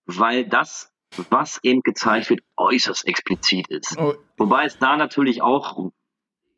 [0.06, 0.92] weil das,
[1.30, 3.98] was eben gezeigt wird, äußerst explizit ist.
[3.98, 5.92] oh, Wobei es da natürlich auch,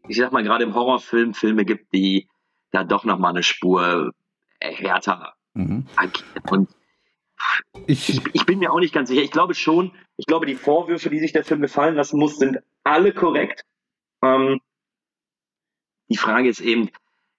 [0.08, 2.28] ich sag mal, gerade im Horrorfilm Filme gibt, die
[2.70, 4.12] da doch nochmal eine Spur
[4.60, 5.86] härter mhm.
[5.96, 6.42] agieren.
[6.50, 6.68] Und
[7.86, 9.22] ich, ich, ich bin mir auch nicht ganz sicher.
[9.22, 12.58] Ich glaube schon, ich glaube, die Vorwürfe, die sich der Film gefallen lassen muss, sind
[12.84, 13.64] alle korrekt.
[14.22, 14.60] Ähm,
[16.08, 16.90] die Frage ist eben,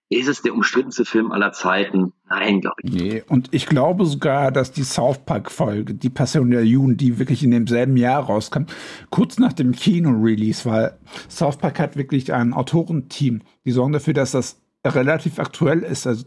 [0.09, 2.13] ist es der umstrittenste Film aller Zeiten?
[2.29, 2.93] Nein, glaube ich.
[2.93, 7.43] Nee, und ich glaube sogar, dass die South Park-Folge, die Passion der Jugend, die wirklich
[7.43, 8.65] in demselben Jahr rauskam,
[9.09, 10.97] kurz nach dem Kino-Release, weil
[11.27, 16.05] South Park hat wirklich ein Autorenteam, die sorgen dafür, dass das relativ aktuell ist.
[16.05, 16.25] Also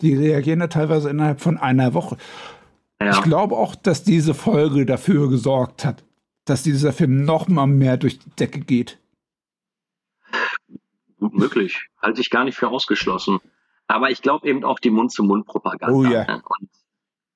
[0.00, 2.16] die reagieren da teilweise innerhalb von einer Woche.
[3.00, 3.10] Ja.
[3.10, 6.02] Ich glaube auch, dass diese Folge dafür gesorgt hat,
[6.46, 8.98] dass dieser Film noch mal mehr durch die Decke geht.
[11.18, 11.88] Gut möglich.
[12.00, 13.38] Halte ich gar nicht für ausgeschlossen.
[13.86, 15.96] Aber ich glaube eben auch die Mund-zu-Mund-Propaganda.
[15.96, 16.24] Oh ja.
[16.24, 16.42] ne?
[16.46, 16.68] Und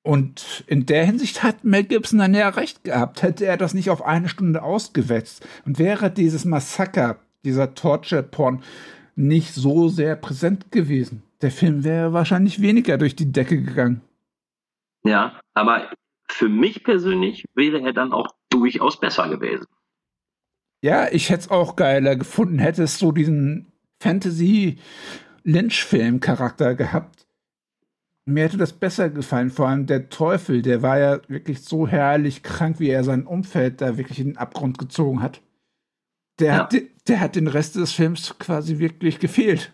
[0.03, 3.21] Und in der Hinsicht hat Mel Gibson dann ja recht gehabt.
[3.23, 8.63] Hätte er das nicht auf eine Stunde ausgewetzt und wäre dieses Massaker, dieser Torture-Porn
[9.15, 14.01] nicht so sehr präsent gewesen, der Film wäre wahrscheinlich weniger durch die Decke gegangen.
[15.03, 15.91] Ja, aber
[16.27, 19.67] für mich persönlich wäre er dann auch durchaus besser gewesen.
[20.81, 23.72] Ja, ich hätte es auch geiler gefunden, hätte es so diesen
[24.03, 27.27] Fantasy-Lynch-Film-Charakter gehabt.
[28.25, 32.41] Mir hätte das besser gefallen, vor allem der Teufel, der war ja wirklich so herrlich
[32.41, 35.41] krank, wie er sein Umfeld da wirklich in den Abgrund gezogen hat.
[36.39, 36.63] Der, Ja.
[36.63, 36.75] hat,
[37.07, 39.73] der hat den Rest des Films quasi wirklich gefehlt.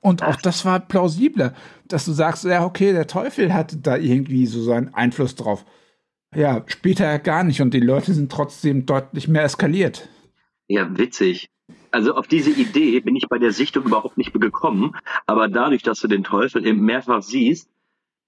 [0.00, 1.54] Und auch das war plausibler,
[1.88, 5.64] dass du sagst, ja, okay, der Teufel hatte da irgendwie so seinen Einfluss drauf.
[6.34, 10.08] Ja, später gar nicht und die Leute sind trotzdem deutlich mehr eskaliert.
[10.68, 11.51] Ja, witzig.
[11.92, 16.00] Also auf diese Idee bin ich bei der Sichtung überhaupt nicht gekommen, aber dadurch, dass
[16.00, 17.68] du den Teufel eben mehrfach siehst,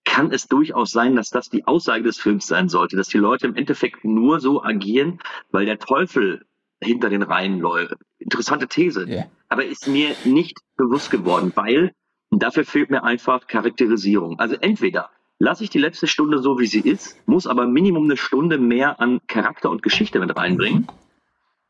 [0.05, 3.47] kann es durchaus sein, dass das die Aussage des Films sein sollte, dass die Leute
[3.47, 5.19] im Endeffekt nur so agieren,
[5.51, 6.45] weil der Teufel
[6.81, 7.97] hinter den Reihen läuft.
[8.19, 9.09] Interessante These.
[9.09, 9.25] Ja.
[9.49, 11.93] Aber ist mir nicht bewusst geworden, weil
[12.31, 14.39] dafür fehlt mir einfach Charakterisierung.
[14.39, 18.17] Also entweder lasse ich die letzte Stunde so, wie sie ist, muss aber Minimum eine
[18.17, 20.87] Stunde mehr an Charakter und Geschichte mit reinbringen.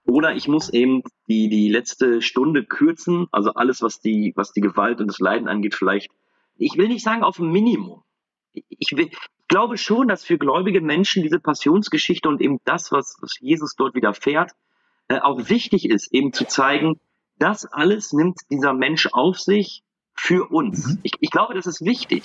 [0.06, 4.60] Oder ich muss eben die, die letzte Stunde kürzen, also alles, was die, was die
[4.60, 6.10] Gewalt und das Leiden angeht, vielleicht,
[6.56, 8.02] ich will nicht sagen auf ein Minimum.
[8.52, 13.16] Ich, will, ich glaube schon, dass für gläubige Menschen diese Passionsgeschichte und eben das, was,
[13.20, 14.52] was Jesus dort widerfährt,
[15.08, 17.00] äh, auch wichtig ist, eben zu zeigen,
[17.38, 19.82] das alles nimmt dieser Mensch auf sich
[20.14, 20.98] für uns.
[21.02, 22.22] Ich, ich glaube, das ist wichtig.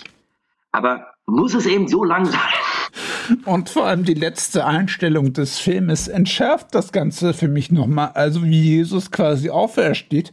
[0.72, 2.40] Aber muss es eben so lang sein?
[3.46, 8.12] Und vor allem die letzte Einstellung des Filmes entschärft das Ganze für mich nochmal.
[8.14, 10.32] Also wie Jesus quasi aufersteht.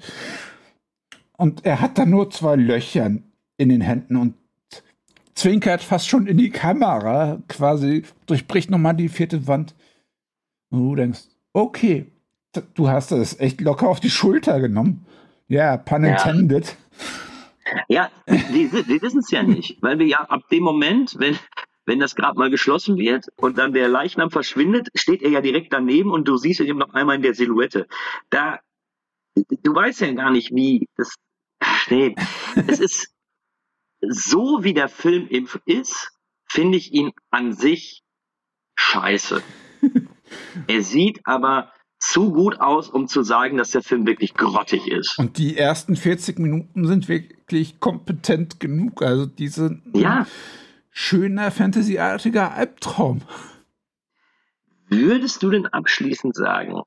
[1.36, 3.10] Und er hat da nur zwei Löcher
[3.58, 4.34] in den Händen und
[5.34, 9.74] zwinkert fast schon in die Kamera, quasi durchbricht nochmal die vierte Wand.
[10.70, 11.20] Und du denkst,
[11.52, 12.06] okay,
[12.74, 15.04] du hast das echt locker auf die Schulter genommen.
[15.48, 16.12] Ja, pun Ja.
[16.12, 16.76] intended.
[17.88, 21.36] Ja, die, die wissen es ja nicht, weil wir ja ab dem Moment, wenn,
[21.86, 25.72] wenn das Grab mal geschlossen wird und dann der Leichnam verschwindet, steht er ja direkt
[25.72, 27.86] daneben und du siehst ihn eben noch einmal in der Silhouette.
[28.28, 28.60] Da,
[29.34, 31.14] du weißt ja gar nicht, wie das,
[31.60, 32.14] ach, nee,
[32.66, 33.14] es ist
[34.00, 35.28] so, wie der Film
[35.64, 36.10] ist,
[36.48, 38.02] finde ich ihn an sich
[38.74, 39.42] scheiße.
[40.66, 45.18] Er sieht aber zu gut aus, um zu sagen, dass der Film wirklich grottig ist.
[45.18, 49.02] Und die ersten 40 Minuten sind wirklich kompetent genug.
[49.02, 50.26] Also diese Ja.
[50.96, 53.20] Schöner Fantasy-artiger Albtraum.
[54.88, 56.80] Würdest du denn abschließend sagen,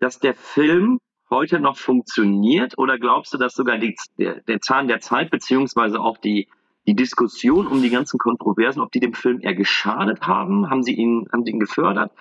[0.00, 0.98] dass der Film
[1.30, 5.98] heute noch funktioniert oder glaubst du, dass sogar die, der, der Zahn der Zeit beziehungsweise
[5.98, 6.48] auch die,
[6.86, 10.92] die Diskussion um die ganzen Kontroversen, ob die dem Film eher geschadet haben, haben sie
[10.92, 12.12] ihn, haben sie ihn gefördert?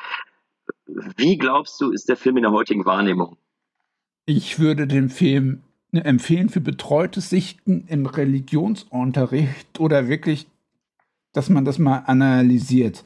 [0.85, 3.35] Wie glaubst du, ist der Film in der heutigen Wahrnehmung?
[4.25, 10.47] Ich würde den Film empfehlen für betreutes Sichten im Religionsunterricht oder wirklich,
[11.37, 13.03] dass man das mal analysiert.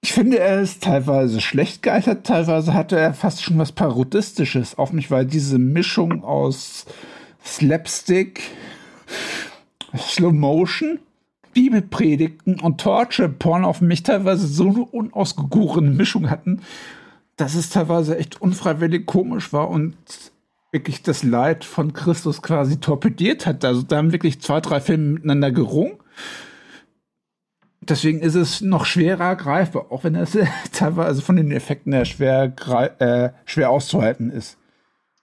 [0.00, 4.92] Ich finde, er ist teilweise schlecht gealtert, teilweise hatte er fast schon was Parodistisches auf
[4.92, 6.86] mich, weil diese Mischung aus
[7.44, 8.42] Slapstick,
[9.96, 11.00] Slow Motion,
[11.52, 16.62] Bibelpredigten und Torture-Porn auf mich teilweise so eine unausgegorene Mischung hatten,
[17.36, 19.96] dass es teilweise echt unfreiwillig komisch war und
[20.70, 23.64] wirklich das Leid von Christus quasi torpediert hat.
[23.64, 25.98] Also da haben wirklich zwei, drei Filme miteinander gerungen
[27.88, 30.36] deswegen ist es noch schwerer greifbar, auch wenn es
[30.72, 32.54] teilweise von den Effekten her schwer,
[32.98, 34.58] äh, schwer auszuhalten ist.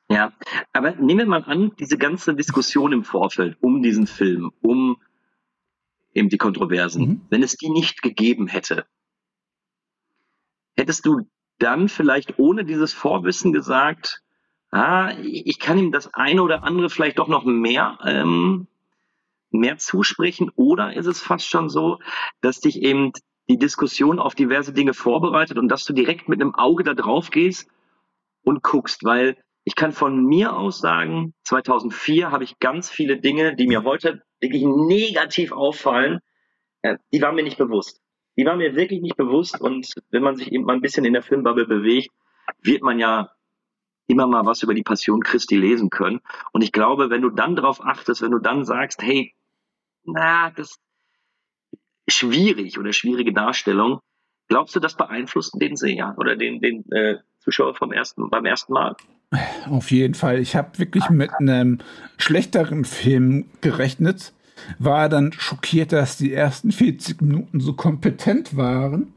[0.09, 0.33] Ja,
[0.73, 4.97] aber nehmen wir mal an, diese ganze Diskussion im Vorfeld um diesen Film, um
[6.13, 7.21] eben die Kontroversen, mhm.
[7.29, 8.85] wenn es die nicht gegeben hätte,
[10.75, 11.21] hättest du
[11.59, 14.21] dann vielleicht ohne dieses Vorwissen gesagt,
[14.71, 18.67] ah, ich kann ihm das eine oder andere vielleicht doch noch mehr ähm,
[19.51, 20.51] mehr zusprechen?
[20.55, 21.99] Oder ist es fast schon so,
[22.41, 23.11] dass dich eben
[23.49, 27.29] die Diskussion auf diverse Dinge vorbereitet und dass du direkt mit einem Auge da drauf
[27.29, 27.69] gehst
[28.43, 29.03] und guckst?
[29.03, 33.83] Weil ich kann von mir aus sagen, 2004 habe ich ganz viele Dinge, die mir
[33.83, 36.19] heute wirklich negativ auffallen,
[36.81, 38.01] äh, die waren mir nicht bewusst.
[38.37, 41.13] Die waren mir wirklich nicht bewusst und wenn man sich eben mal ein bisschen in
[41.13, 42.09] der Filmbubble bewegt,
[42.61, 43.31] wird man ja
[44.07, 46.21] immer mal was über die Passion Christi lesen können.
[46.51, 49.33] Und ich glaube, wenn du dann darauf achtest, wenn du dann sagst, hey,
[50.03, 50.77] na, das
[52.05, 53.99] ist schwierig oder schwierige Darstellung.
[54.47, 58.73] Glaubst du, das beeinflusst den Seher oder den, den äh, Zuschauer vom ersten, beim ersten
[58.73, 58.95] Mal?
[59.69, 60.39] Auf jeden Fall.
[60.39, 61.79] Ich habe wirklich mit einem
[62.17, 64.33] schlechteren Film gerechnet,
[64.77, 69.13] war dann schockiert, dass die ersten 40 Minuten so kompetent waren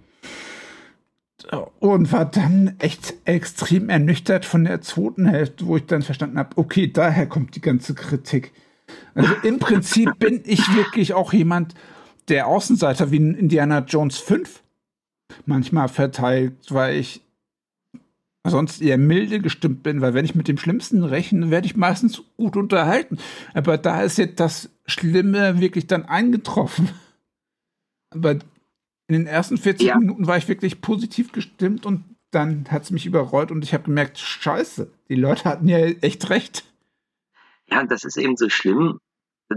[1.80, 6.56] und war dann echt extrem ernüchtert von der zweiten Hälfte, wo ich dann verstanden habe,
[6.56, 8.52] okay, daher kommt die ganze Kritik.
[9.14, 11.74] Also im Prinzip bin ich wirklich auch jemand,
[12.28, 14.62] der Außenseiter wie in Indiana Jones 5
[15.46, 17.22] manchmal verteilt, weil ich
[18.46, 22.22] sonst eher milde gestimmt bin, weil wenn ich mit dem Schlimmsten rechne, werde ich meistens
[22.36, 23.18] gut unterhalten.
[23.54, 26.90] Aber da ist jetzt das Schlimme wirklich dann eingetroffen.
[28.10, 29.98] Aber in den ersten 40 ja.
[29.98, 33.84] Minuten war ich wirklich positiv gestimmt und dann hat es mich überrollt und ich habe
[33.84, 36.64] gemerkt, scheiße, die Leute hatten ja echt recht.
[37.74, 39.00] Ja, das ist eben so schlimm.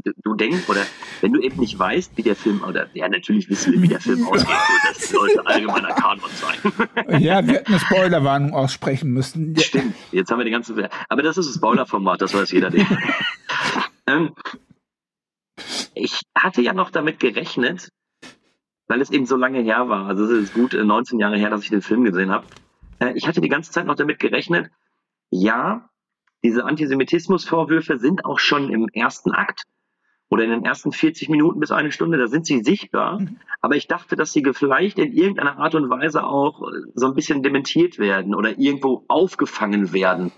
[0.03, 0.81] Du, du denkst, oder
[1.21, 4.01] wenn du eben nicht weißt, wie der Film, oder ja, natürlich wissen wir, wie der
[4.01, 4.55] Film ausgeht,
[4.87, 7.21] das sollte allgemeiner Kanon sein.
[7.21, 9.55] ja, wir hätten eine Spoilerwarnung aussprechen müssen.
[9.57, 10.89] Stimmt, jetzt haben wir die ganze.
[11.07, 12.71] Aber das ist das Spoilerformat, das weiß jeder.
[14.07, 14.33] ähm,
[15.93, 17.89] ich hatte ja noch damit gerechnet,
[18.87, 21.49] weil es eben so lange her war, also es ist gut 19 äh, Jahre her,
[21.49, 22.45] dass ich den Film gesehen habe.
[22.99, 24.69] Äh, ich hatte die ganze Zeit noch damit gerechnet,
[25.29, 25.89] ja,
[26.43, 29.63] diese Antisemitismusvorwürfe sind auch schon im ersten Akt
[30.29, 33.19] oder in den ersten 40 Minuten bis eine Stunde, da sind sie sichtbar.
[33.19, 33.39] Mhm.
[33.61, 37.15] Aber ich dachte, dass sie vielleicht in irgendeiner Art und Weise auch äh, so ein
[37.15, 40.31] bisschen dementiert werden oder irgendwo aufgefangen werden.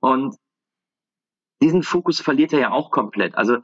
[0.00, 0.36] Und
[1.60, 3.34] diesen Fokus verliert er ja auch komplett.
[3.34, 3.58] Also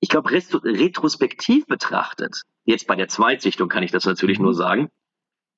[0.00, 4.56] ich glaube, retrospektiv betrachtet, jetzt bei der Zweitsichtung kann ich das natürlich nur mhm.
[4.56, 4.88] sagen,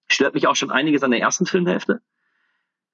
[0.09, 2.01] stört mich auch schon einiges an der ersten Filmhälfte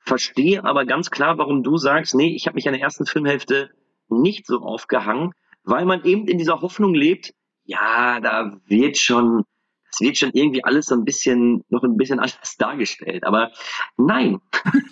[0.05, 3.70] verstehe aber ganz klar, warum du sagst, nee, ich habe mich an der ersten Filmhälfte
[4.09, 5.32] nicht so aufgehangen,
[5.64, 7.32] weil man eben in dieser Hoffnung lebt,
[7.64, 9.44] ja, da wird schon,
[9.90, 13.24] es wird schon irgendwie alles so ein bisschen, noch ein bisschen anders dargestellt.
[13.24, 13.51] Aber
[13.97, 14.39] nein.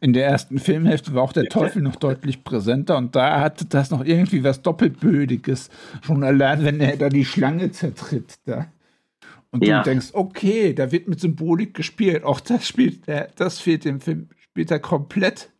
[0.00, 3.90] In der ersten Filmhälfte war auch der Teufel noch deutlich präsenter und da hatte das
[3.90, 5.70] noch irgendwie was Doppelbödiges.
[6.02, 8.34] Schon allein, wenn er da die Schlange zertritt.
[8.44, 8.70] Da.
[9.50, 9.78] Und ja.
[9.78, 12.22] du denkst, okay, da wird mit Symbolik gespielt.
[12.22, 15.50] Auch das spielt, das fehlt dem Film spielt er komplett.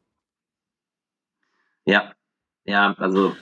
[1.86, 2.12] Ja,
[2.64, 3.35] ja, also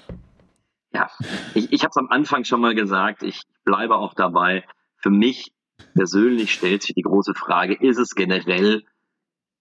[0.93, 1.11] ja,
[1.55, 4.65] ich, ich habe es am Anfang schon mal gesagt, ich bleibe auch dabei.
[4.97, 5.53] Für mich
[5.95, 8.85] persönlich stellt sich die große Frage, ist es generell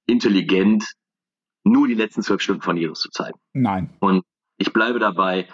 [0.06, 0.86] intelligent,
[1.64, 3.40] nur die letzten zwölf Stunden von Jesus zu zeigen?
[3.54, 3.90] Nein.
[4.00, 4.24] Und
[4.58, 5.48] ich bleibe dabei,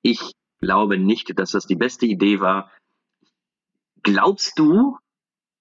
[0.00, 2.70] ich glaube nicht, dass das die beste Idee war.
[4.02, 4.96] Glaubst du,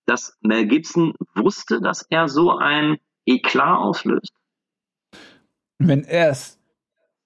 [0.05, 4.33] dass Mel Gibson wusste, dass er so ein Eh Eklat auslöst.
[5.79, 6.59] Wenn er es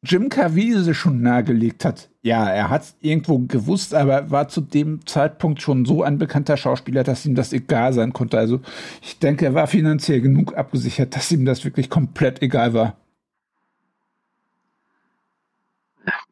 [0.03, 5.05] Jim Caviezel schon nahegelegt hat, ja, er hat es irgendwo gewusst, aber war zu dem
[5.05, 8.37] Zeitpunkt schon so ein bekannter Schauspieler, dass ihm das egal sein konnte.
[8.37, 8.61] Also
[9.01, 12.97] ich denke, er war finanziell genug abgesichert, dass ihm das wirklich komplett egal war.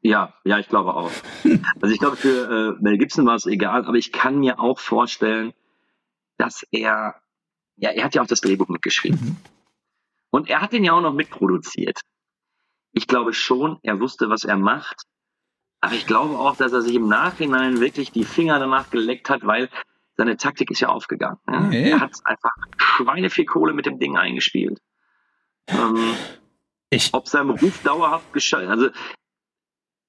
[0.02, 1.12] Ja, ja, ich glaube auch.
[1.82, 4.80] Also ich glaube, für äh, Mel Gibson war es egal, aber ich kann mir auch
[4.80, 5.54] vorstellen,
[6.38, 7.16] dass er,
[7.76, 9.20] ja, er hat ja auch das Drehbuch mitgeschrieben.
[9.20, 9.55] Mhm.
[10.36, 12.02] Und er hat den ja auch noch mitproduziert.
[12.92, 15.04] Ich glaube schon, er wusste, was er macht.
[15.80, 19.46] Aber ich glaube auch, dass er sich im Nachhinein wirklich die Finger danach geleckt hat,
[19.46, 19.70] weil
[20.18, 21.38] seine Taktik ist ja aufgegangen.
[21.48, 21.68] Ne?
[21.70, 21.90] Nee.
[21.92, 24.82] Er hat einfach Schweineviel Kohle mit dem Ding eingespielt.
[25.68, 26.16] Ähm,
[26.90, 28.90] Ich, ob seinem Ruf dauerhaft geschadet, also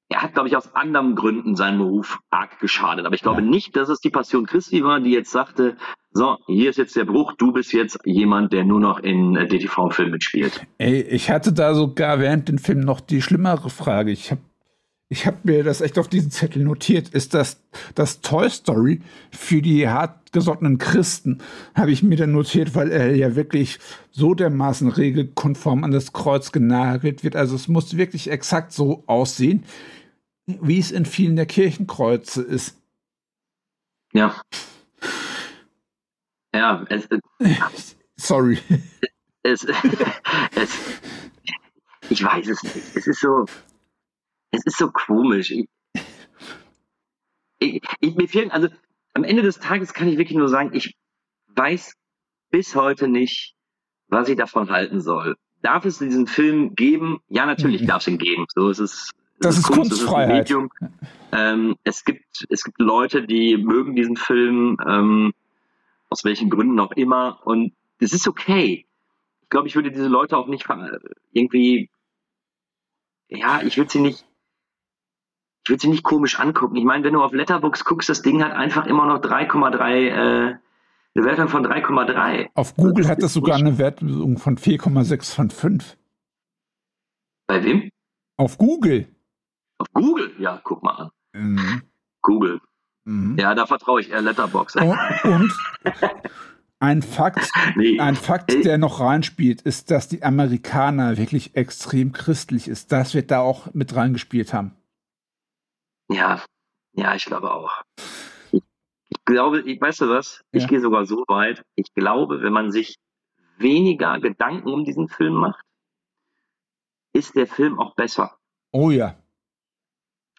[0.08, 3.06] er hat, glaube ich, aus anderen Gründen seinem Beruf arg geschadet.
[3.06, 3.46] Aber ich glaube Ja.
[3.48, 5.76] nicht, dass es die Passion Christi war, die jetzt sagte,
[6.12, 9.46] so, hier ist jetzt der Bruch, du bist jetzt jemand, der nur noch in äh,
[9.46, 10.64] DTV-Filmen mitspielt.
[10.78, 14.12] ey, ich hatte da sogar während dem Film noch die schlimmere Frage.
[14.12, 14.40] Ich habe
[15.08, 17.10] ich hab mir das echt auf diesen Zettel notiert.
[17.10, 17.62] Ist das
[17.94, 21.38] das Toy Story für die hartgesottenen Christen?
[21.76, 23.78] Habe ich mir dann notiert, weil er ja wirklich
[24.10, 27.36] so dermaßen regelkonform an das Kreuz genagelt wird.
[27.36, 29.62] Also es muss wirklich exakt so aussehen,
[30.46, 32.80] wie es in vielen der Kirchenkreuze ist.
[34.12, 34.40] Ja.
[36.54, 37.08] Ja, es,
[38.16, 38.58] Sorry.
[39.42, 39.64] es,
[40.54, 40.78] es,
[42.08, 42.96] ich weiß es nicht.
[42.96, 43.44] Es ist so,
[44.52, 45.50] es ist so komisch.
[45.50, 45.68] Ich,
[47.58, 48.68] ich, ich, mir fehlen, also
[49.14, 50.94] am Ende des Tages kann ich wirklich nur sagen, ich
[51.48, 51.94] weiß
[52.50, 53.54] bis heute nicht,
[54.08, 55.36] was ich davon halten soll.
[55.62, 57.18] Darf es diesen Film geben?
[57.28, 57.86] Ja, natürlich Mhm.
[57.86, 58.46] darf es ihn geben.
[58.54, 59.10] So ist es.
[59.38, 60.50] Es Das ist Kunst, Kunstfreiheit.
[60.50, 60.70] Es ist.
[61.32, 65.32] Ähm, es gibt, es gibt Leute, die mögen diesen Film, ähm,
[66.08, 68.86] aus welchen Gründen auch immer, und es ist okay.
[69.42, 70.66] Ich glaube, ich würde diese Leute auch nicht
[71.32, 71.90] irgendwie,
[73.28, 74.24] ja, ich würde sie nicht,
[75.64, 76.76] ich würde sie nicht komisch angucken.
[76.76, 80.56] Ich meine, wenn du auf Letterbox guckst, das Ding hat einfach immer noch 3,3, äh,
[81.14, 82.48] eine Wertung von 3,3.
[82.54, 85.96] Auf Google hat das sogar eine Wertung von 4,6 von 5.
[87.46, 87.90] Bei wem?
[88.36, 89.08] Auf Google.
[89.78, 90.32] Auf Google?
[90.38, 91.10] Ja, guck mal an.
[91.34, 91.82] Mhm.
[92.22, 92.60] Google.
[93.04, 93.36] Mhm.
[93.38, 94.76] Ja, da vertraue ich eher Letterbox.
[94.76, 95.52] Und, und
[96.80, 98.00] ein Fakt, Nee.
[98.00, 102.92] ein Fakt, der noch reinspielt, ist, dass die Amerikaner wirklich extrem christlich ist.
[102.92, 104.72] Das wird da auch mit reingespielt haben.
[106.08, 106.42] Ja,
[106.92, 107.82] ja, ich glaube auch.
[108.52, 108.62] Ich,
[109.08, 110.42] ich glaube, ich, weißt du was?
[110.52, 110.68] Ich Ja.
[110.68, 111.62] gehe sogar so weit.
[111.74, 112.96] Ich glaube, wenn man sich
[113.58, 115.62] weniger Gedanken um diesen Film macht,
[117.12, 118.36] ist der Film auch besser.
[118.72, 119.16] Oh ja.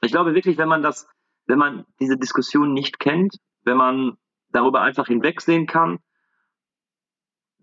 [0.01, 1.07] Ich glaube wirklich, wenn man das,
[1.45, 4.17] wenn man diese Diskussion nicht kennt, wenn man
[4.49, 5.99] darüber einfach hinwegsehen kann,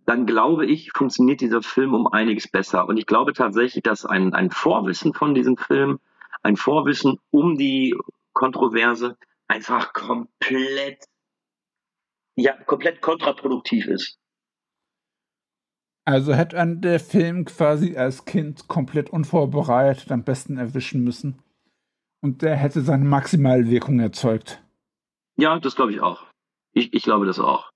[0.06, 2.86] dann glaube ich, funktioniert dieser Film um einiges besser.
[2.86, 5.98] Und ich glaube tatsächlich, dass ein, ein Vorwissen von diesem Film,
[6.42, 7.96] ein Vorwissen um die
[8.32, 9.16] Kontroverse
[9.48, 11.04] einfach komplett,
[12.36, 14.18] ja, komplett kontraproduktiv ist.
[16.06, 21.42] Also hätte ein der Film quasi als Kind komplett unvorbereitet am besten erwischen müssen.
[22.24, 24.62] Und der hätte seine maximale Wirkung erzeugt.
[25.36, 26.24] Ja, das glaube ich auch.
[26.72, 27.68] Ich, ich glaube das auch.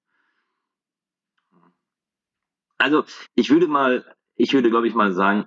[2.78, 3.04] Also,
[3.34, 4.06] ich würde mal,
[4.36, 5.44] ich würde, glaube ich, mal sagen,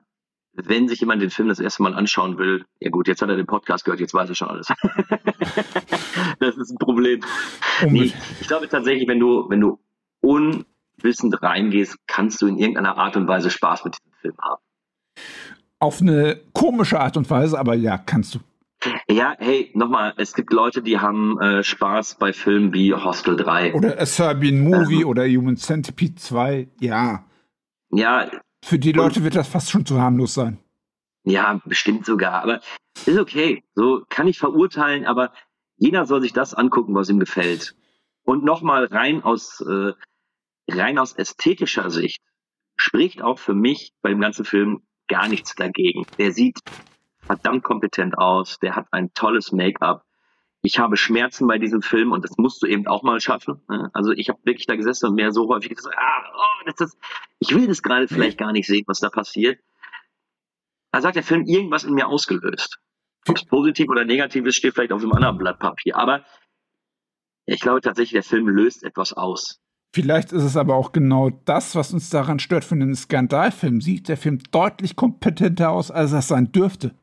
[0.53, 3.37] wenn sich jemand den Film das erste Mal anschauen will, ja gut, jetzt hat er
[3.37, 4.67] den Podcast gehört, jetzt weiß er schon alles.
[6.39, 7.21] das ist ein Problem.
[7.87, 9.79] Nee, ich glaube tatsächlich, wenn du, wenn du
[10.21, 14.61] unwissend reingehst, kannst du in irgendeiner Art und Weise Spaß mit diesem Film haben.
[15.79, 18.39] Auf eine komische Art und Weise, aber ja, kannst du.
[19.09, 23.73] Ja, hey, nochmal, es gibt Leute, die haben äh, Spaß bei Filmen wie Hostel 3.
[23.75, 25.07] Oder A Serbian Movie Ähm.
[25.07, 26.67] oder Human Centipede 2.
[26.79, 27.25] Ja.
[27.91, 28.31] Ja,
[28.63, 30.57] Für die Leute wird das fast schon zu harmlos sein.
[31.23, 32.41] Ja, bestimmt sogar.
[32.41, 32.61] Aber
[33.05, 33.63] ist okay.
[33.75, 35.31] So kann ich verurteilen, aber
[35.77, 37.75] jeder soll sich das angucken, was ihm gefällt.
[38.23, 39.93] Und nochmal rein aus, äh,
[40.71, 42.21] rein aus ästhetischer Sicht
[42.77, 46.05] spricht auch für mich bei dem ganzen Film gar nichts dagegen.
[46.17, 46.59] Der sieht
[47.31, 48.59] verdammt kompetent aus.
[48.59, 50.03] Der hat ein tolles Make-up.
[50.63, 53.61] Ich habe Schmerzen bei diesem Film und das musst du eben auch mal schaffen.
[53.69, 53.89] ne?
[53.93, 56.97] Also ich habe wirklich da gesessen und mir so häufig gesagt, ah, oh, das ist,
[57.39, 59.59] ich will das gerade vielleicht gar nicht sehen, was da passiert.
[60.91, 62.79] Also hat der Film irgendwas in mir ausgelöst.
[63.27, 65.95] Ob es positiv oder negativ ist, steht vielleicht auf einem anderen Blatt Papier.
[65.95, 66.25] Aber
[67.45, 69.61] ich glaube tatsächlich, der Film löst etwas aus.
[69.93, 72.63] Vielleicht ist es aber auch genau das, was uns daran stört.
[72.63, 76.93] Für einen Skandalfilm sieht der Film deutlich kompetenter aus, als er sein dürfte.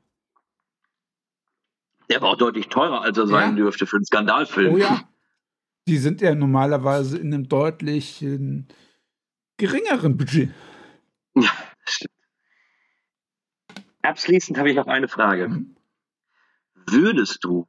[2.10, 3.56] Der war auch deutlich teurer, als er sein Ja.
[3.56, 4.74] dürfte für einen Skandalfilm.
[4.74, 5.08] Oh ja.
[5.86, 8.64] Die sind ja normalerweise in einem deutlich äh,
[9.56, 10.50] geringeren Budget.
[11.34, 11.50] Ja,
[11.84, 12.12] stimmt.
[14.02, 15.48] Abschließend habe ich noch eine Frage.
[15.48, 15.76] Mhm.
[16.86, 17.66] Würdest du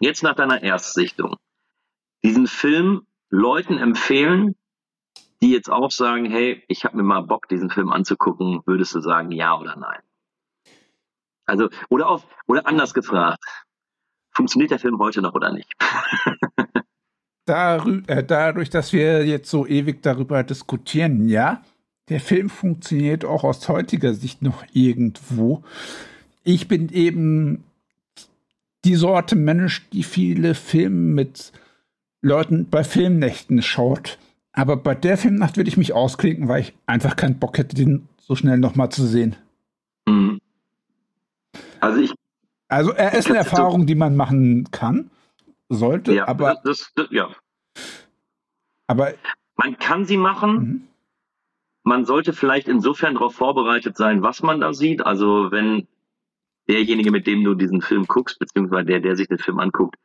[0.00, 1.36] jetzt nach deiner Erstsichtung
[2.24, 4.56] diesen Film Leuten empfehlen,
[5.42, 9.00] die jetzt auch sagen, hey, ich habe mir mal Bock, diesen Film anzugucken, würdest du
[9.00, 10.00] sagen ja oder nein?
[11.46, 13.42] Also, oder auf, oder anders gefragt.
[14.30, 15.72] Funktioniert der Film heute noch oder nicht?
[17.44, 21.62] Darü äh, dadurch, dass wir jetzt so ewig darüber diskutieren, ja,
[22.08, 25.62] der Film funktioniert auch aus heutiger Sicht noch irgendwo.
[26.44, 27.64] Ich bin eben
[28.84, 31.52] die Sorte Mensch, die viele Filme mit
[32.20, 34.18] Leuten bei Filmnächten schaut.
[34.52, 38.08] Aber bei der Filmnacht würde ich mich ausklinken, weil ich einfach keinen Bock hätte, den
[38.18, 39.36] so schnell nochmal zu sehen.
[41.82, 42.14] Also ich.
[42.68, 45.10] Also er ist eine Erfahrung, die man machen kann,
[45.68, 47.28] sollte, Ja, aber, das, das, ja.
[48.86, 49.12] aber
[49.56, 50.54] Man kann sie machen.
[50.54, 50.88] mhm.
[51.84, 55.04] Man sollte vielleicht insofern darauf vorbereitet sein, was man da sieht.
[55.04, 55.88] Also wenn
[56.68, 59.96] derjenige, mit dem du diesen Film guckst, beziehungsweise der, der sich den Film anguckt,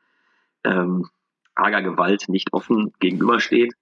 [0.64, 1.08] ähm,
[1.54, 3.74] arger Gewalt nicht offen gegenübersteht,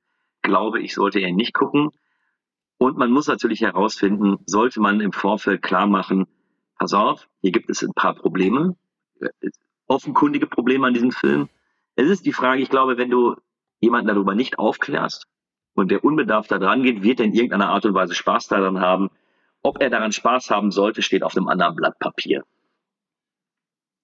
[0.42, 1.92] glaube ich, sollte er nicht gucken.
[2.78, 6.28] Und man muss natürlich herausfinden, sollte man im Vorfeld klar machen,
[6.78, 8.76] pass auf, hier gibt es ein paar Probleme,
[9.88, 11.50] offenkundige Probleme an diesem Film.
[11.96, 13.36] Es ist die Frage, ich glaube, wenn du
[13.80, 15.28] jemanden darüber nicht aufklärst
[15.74, 18.80] und der unbedarft da dran geht, wird er in irgendeiner Art und Weise Spaß daran
[18.80, 19.10] haben.
[19.62, 22.44] Ob er daran Spaß haben sollte, steht auf einem anderen Blatt Papier.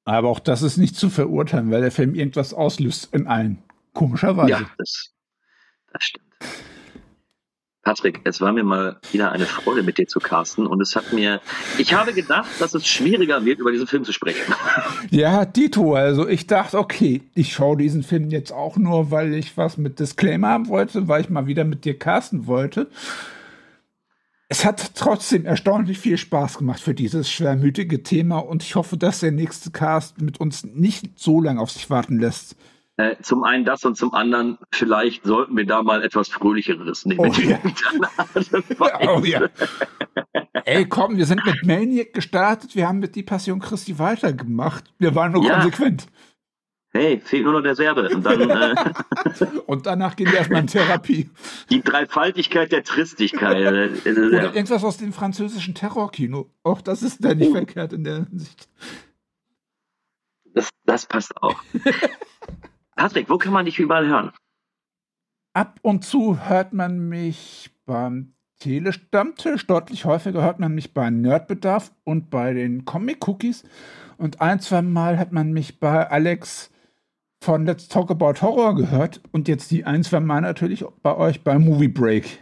[0.06, 3.62] aber auch das ist nicht zu verurteilen, weil der Film irgendwas auslöst in allen.
[3.94, 4.50] Komischerweise.
[4.50, 5.14] Ja, das,
[5.92, 6.31] das stimmt.
[7.84, 11.14] Patrick, es war mir mal wieder eine Freude mit dir zu casten und es hat
[11.14, 11.42] mir,
[11.80, 14.54] ich habe gedacht, dass es schwieriger wird, über diesen Film zu sprechen.
[15.10, 19.58] Ja, Dito, also ich dachte, okay, ich schaue diesen Film jetzt auch nur, weil ich
[19.58, 22.88] was mit Disclaimer haben wollte, weil ich mal wieder mit dir casten wollte.
[24.48, 29.20] Es hat trotzdem erstaunlich viel Spaß gemacht für dieses schwermütige Thema und ich hoffe, dass
[29.20, 32.56] der nächste Cast mit uns nicht so lange auf sich warten lässt.
[33.02, 37.20] Äh, zum einen das und zum anderen, vielleicht sollten wir da mal etwas Fröhlicheres nehmen.
[37.20, 37.60] Oh ja.
[39.08, 39.48] Oh ja.
[40.66, 44.94] Ey, komm, wir sind mit Maniac gestartet, wir haben mit Die Passion Christi weitergemacht.
[45.00, 45.56] Wir waren nur Ja.
[45.56, 46.08] konsequent.
[46.94, 48.10] Hey, fehlt nur noch der Serbe.
[48.10, 48.76] Und dann äh,
[49.66, 51.30] Und danach gehen wir erstmal in Therapie.
[51.70, 53.56] die Dreifaltigkeit der Tristigkeit.
[53.58, 54.54] Äh, äh, Oder ja.
[54.54, 56.50] irgendwas aus dem französischen Terrorkino.
[56.64, 57.54] Auch das ist da nicht Oh.
[57.56, 58.68] verkehrt in der Hinsicht.
[60.54, 61.56] das, das passt auch.
[63.02, 64.32] Patrick, wo kann man dich überall hören?
[65.54, 71.92] Ab und zu hört man mich beim Telestammtisch, deutlich häufiger hört man mich bei Nerdbedarf
[72.04, 73.64] und bei den Comic-Cookies.
[74.18, 76.70] Und ein, zwei Mal hat man mich bei Alex
[77.44, 79.20] von Let's Talk About Horror gehört.
[79.32, 82.38] Und jetzt die ein, zwei Mal natürlich bei euch bei Movie Break.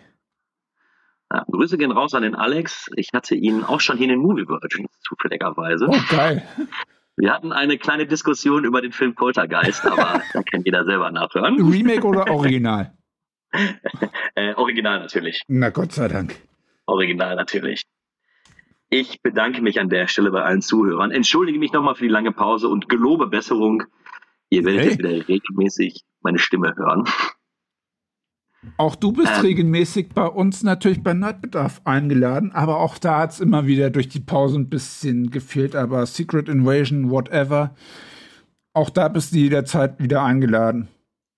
[1.31, 2.89] Ja, Grüße gehen raus an den Alex.
[2.97, 5.87] Ich hatte ihn auch schon hier in den Movie Virgins zufälligerweise.
[5.87, 6.43] Oh, geil.
[7.19, 11.61] Wir hatten eine kleine Diskussion über den Film Poltergeist, aber da kann jeder selber nachhören.
[11.69, 12.93] Remake oder Original?
[14.35, 15.41] Äh, original natürlich.
[15.47, 16.35] Na Gott sei Dank.
[16.85, 17.83] Original natürlich.
[18.89, 22.31] Ich bedanke mich an der Stelle bei allen Zuhörern, entschuldige mich nochmal für die lange
[22.31, 23.83] Pause und gelobe Besserung.
[24.49, 24.89] Ihr werdet Hey.
[24.89, 27.05] jetzt wieder regelmäßig meine Stimme hören.
[28.77, 29.41] Auch du bist Ähm.
[29.41, 34.09] regelmäßig bei uns natürlich bei Nerdbedarf eingeladen, aber auch da hat es immer wieder durch
[34.09, 35.75] die Pause ein bisschen gefehlt.
[35.75, 37.73] Aber Secret Invasion, whatever,
[38.73, 40.89] auch da bist du jederzeit wieder eingeladen.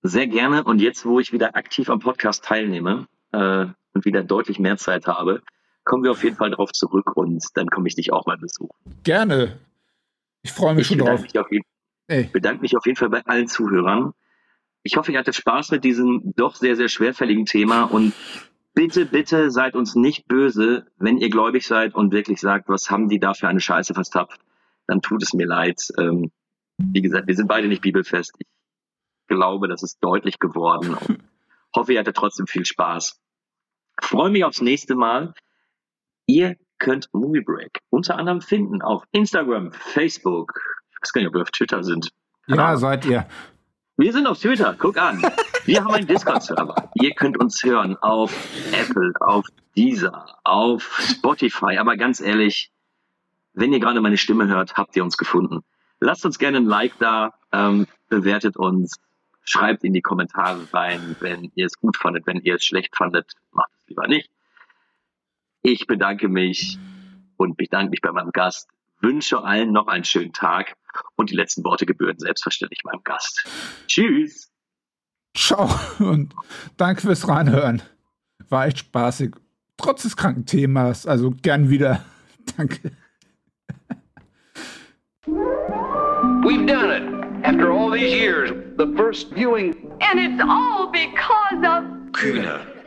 [0.02, 0.64] Sehr gerne.
[0.64, 5.06] Und jetzt, wo ich wieder aktiv am Podcast teilnehme äh, und wieder deutlich mehr Zeit
[5.06, 5.42] habe,
[5.84, 8.76] kommen wir auf jeden Fall darauf zurück und dann komme ich dich auch mal besuchen.
[9.04, 9.58] Gerne.
[10.42, 11.22] Ich freue mich Ich schon drauf.
[11.22, 11.64] mich, jeden,
[12.08, 14.12] Ey, bedanke mich auf jeden Fall bei allen Zuhörern.
[14.82, 18.12] Ich hoffe, ihr hattet Spaß mit diesem doch sehr, sehr schwerfälligen Thema und
[18.74, 23.08] bitte, bitte seid uns nicht böse, wenn ihr gläubig seid und wirklich sagt, was haben
[23.08, 24.40] die da für eine Scheiße verstapft,
[24.86, 25.80] dann tut es mir leid.
[25.98, 26.32] Ähm,
[26.78, 28.32] wie gesagt, wir sind beide nicht bibelfest.
[28.38, 28.46] Ich
[29.28, 31.22] glaube, das ist deutlich geworden und
[31.76, 33.20] hoffe, ihr hattet trotzdem viel Spaß.
[34.00, 35.34] Freue mich aufs nächste Mal.
[36.26, 40.60] Ihr könnt Movie Break unter anderem finden auf Instagram, Facebook.
[40.90, 42.10] Ich weiß gar nicht, ob wir auf Twitter sind.
[42.46, 42.80] Ja, Ahnung.
[42.80, 43.26] seid ihr.
[43.98, 45.22] Wir sind auf Twitter, guck an.
[45.66, 46.90] Wir haben einen Discord-Server.
[46.94, 48.34] Ihr könnt uns hören auf
[48.72, 49.46] Apple, auf
[49.76, 51.76] Deezer, auf Spotify.
[51.76, 52.72] Aber ganz ehrlich,
[53.52, 55.62] wenn ihr gerade meine Stimme hört, habt ihr uns gefunden.
[56.00, 58.96] Lasst uns gerne ein Like da, ähm, bewertet uns,
[59.44, 62.26] schreibt in die Kommentare rein, wenn ihr es gut fandet.
[62.26, 64.30] Wenn ihr es schlecht fandet, macht es lieber nicht.
[65.60, 66.78] Ich bedanke mich
[67.36, 68.70] und bedanke mich bei meinem Gast.
[69.00, 70.76] Wünsche allen noch einen schönen Tag
[71.15, 73.45] und die letzten Worte gebühren selbstverständlich meinem Gast.
[73.87, 74.51] Tschüss.
[75.35, 75.69] Ciao
[75.99, 76.33] und
[76.77, 77.81] danke fürs Reinhören.
[78.49, 79.35] War echt spaßig.
[79.77, 81.05] Trotz des kranken Themas.
[81.05, 82.03] Also gern wieder.
[82.57, 82.91] Danke.
[86.43, 87.03] We've done it.
[87.43, 92.59] After all these years, the first viewing And it's all because of Kühne.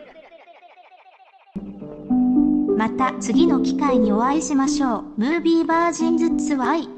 [2.76, 5.02] また次の機会にお会いしましょう。
[5.18, 6.93] ムービーバージンズツワイ。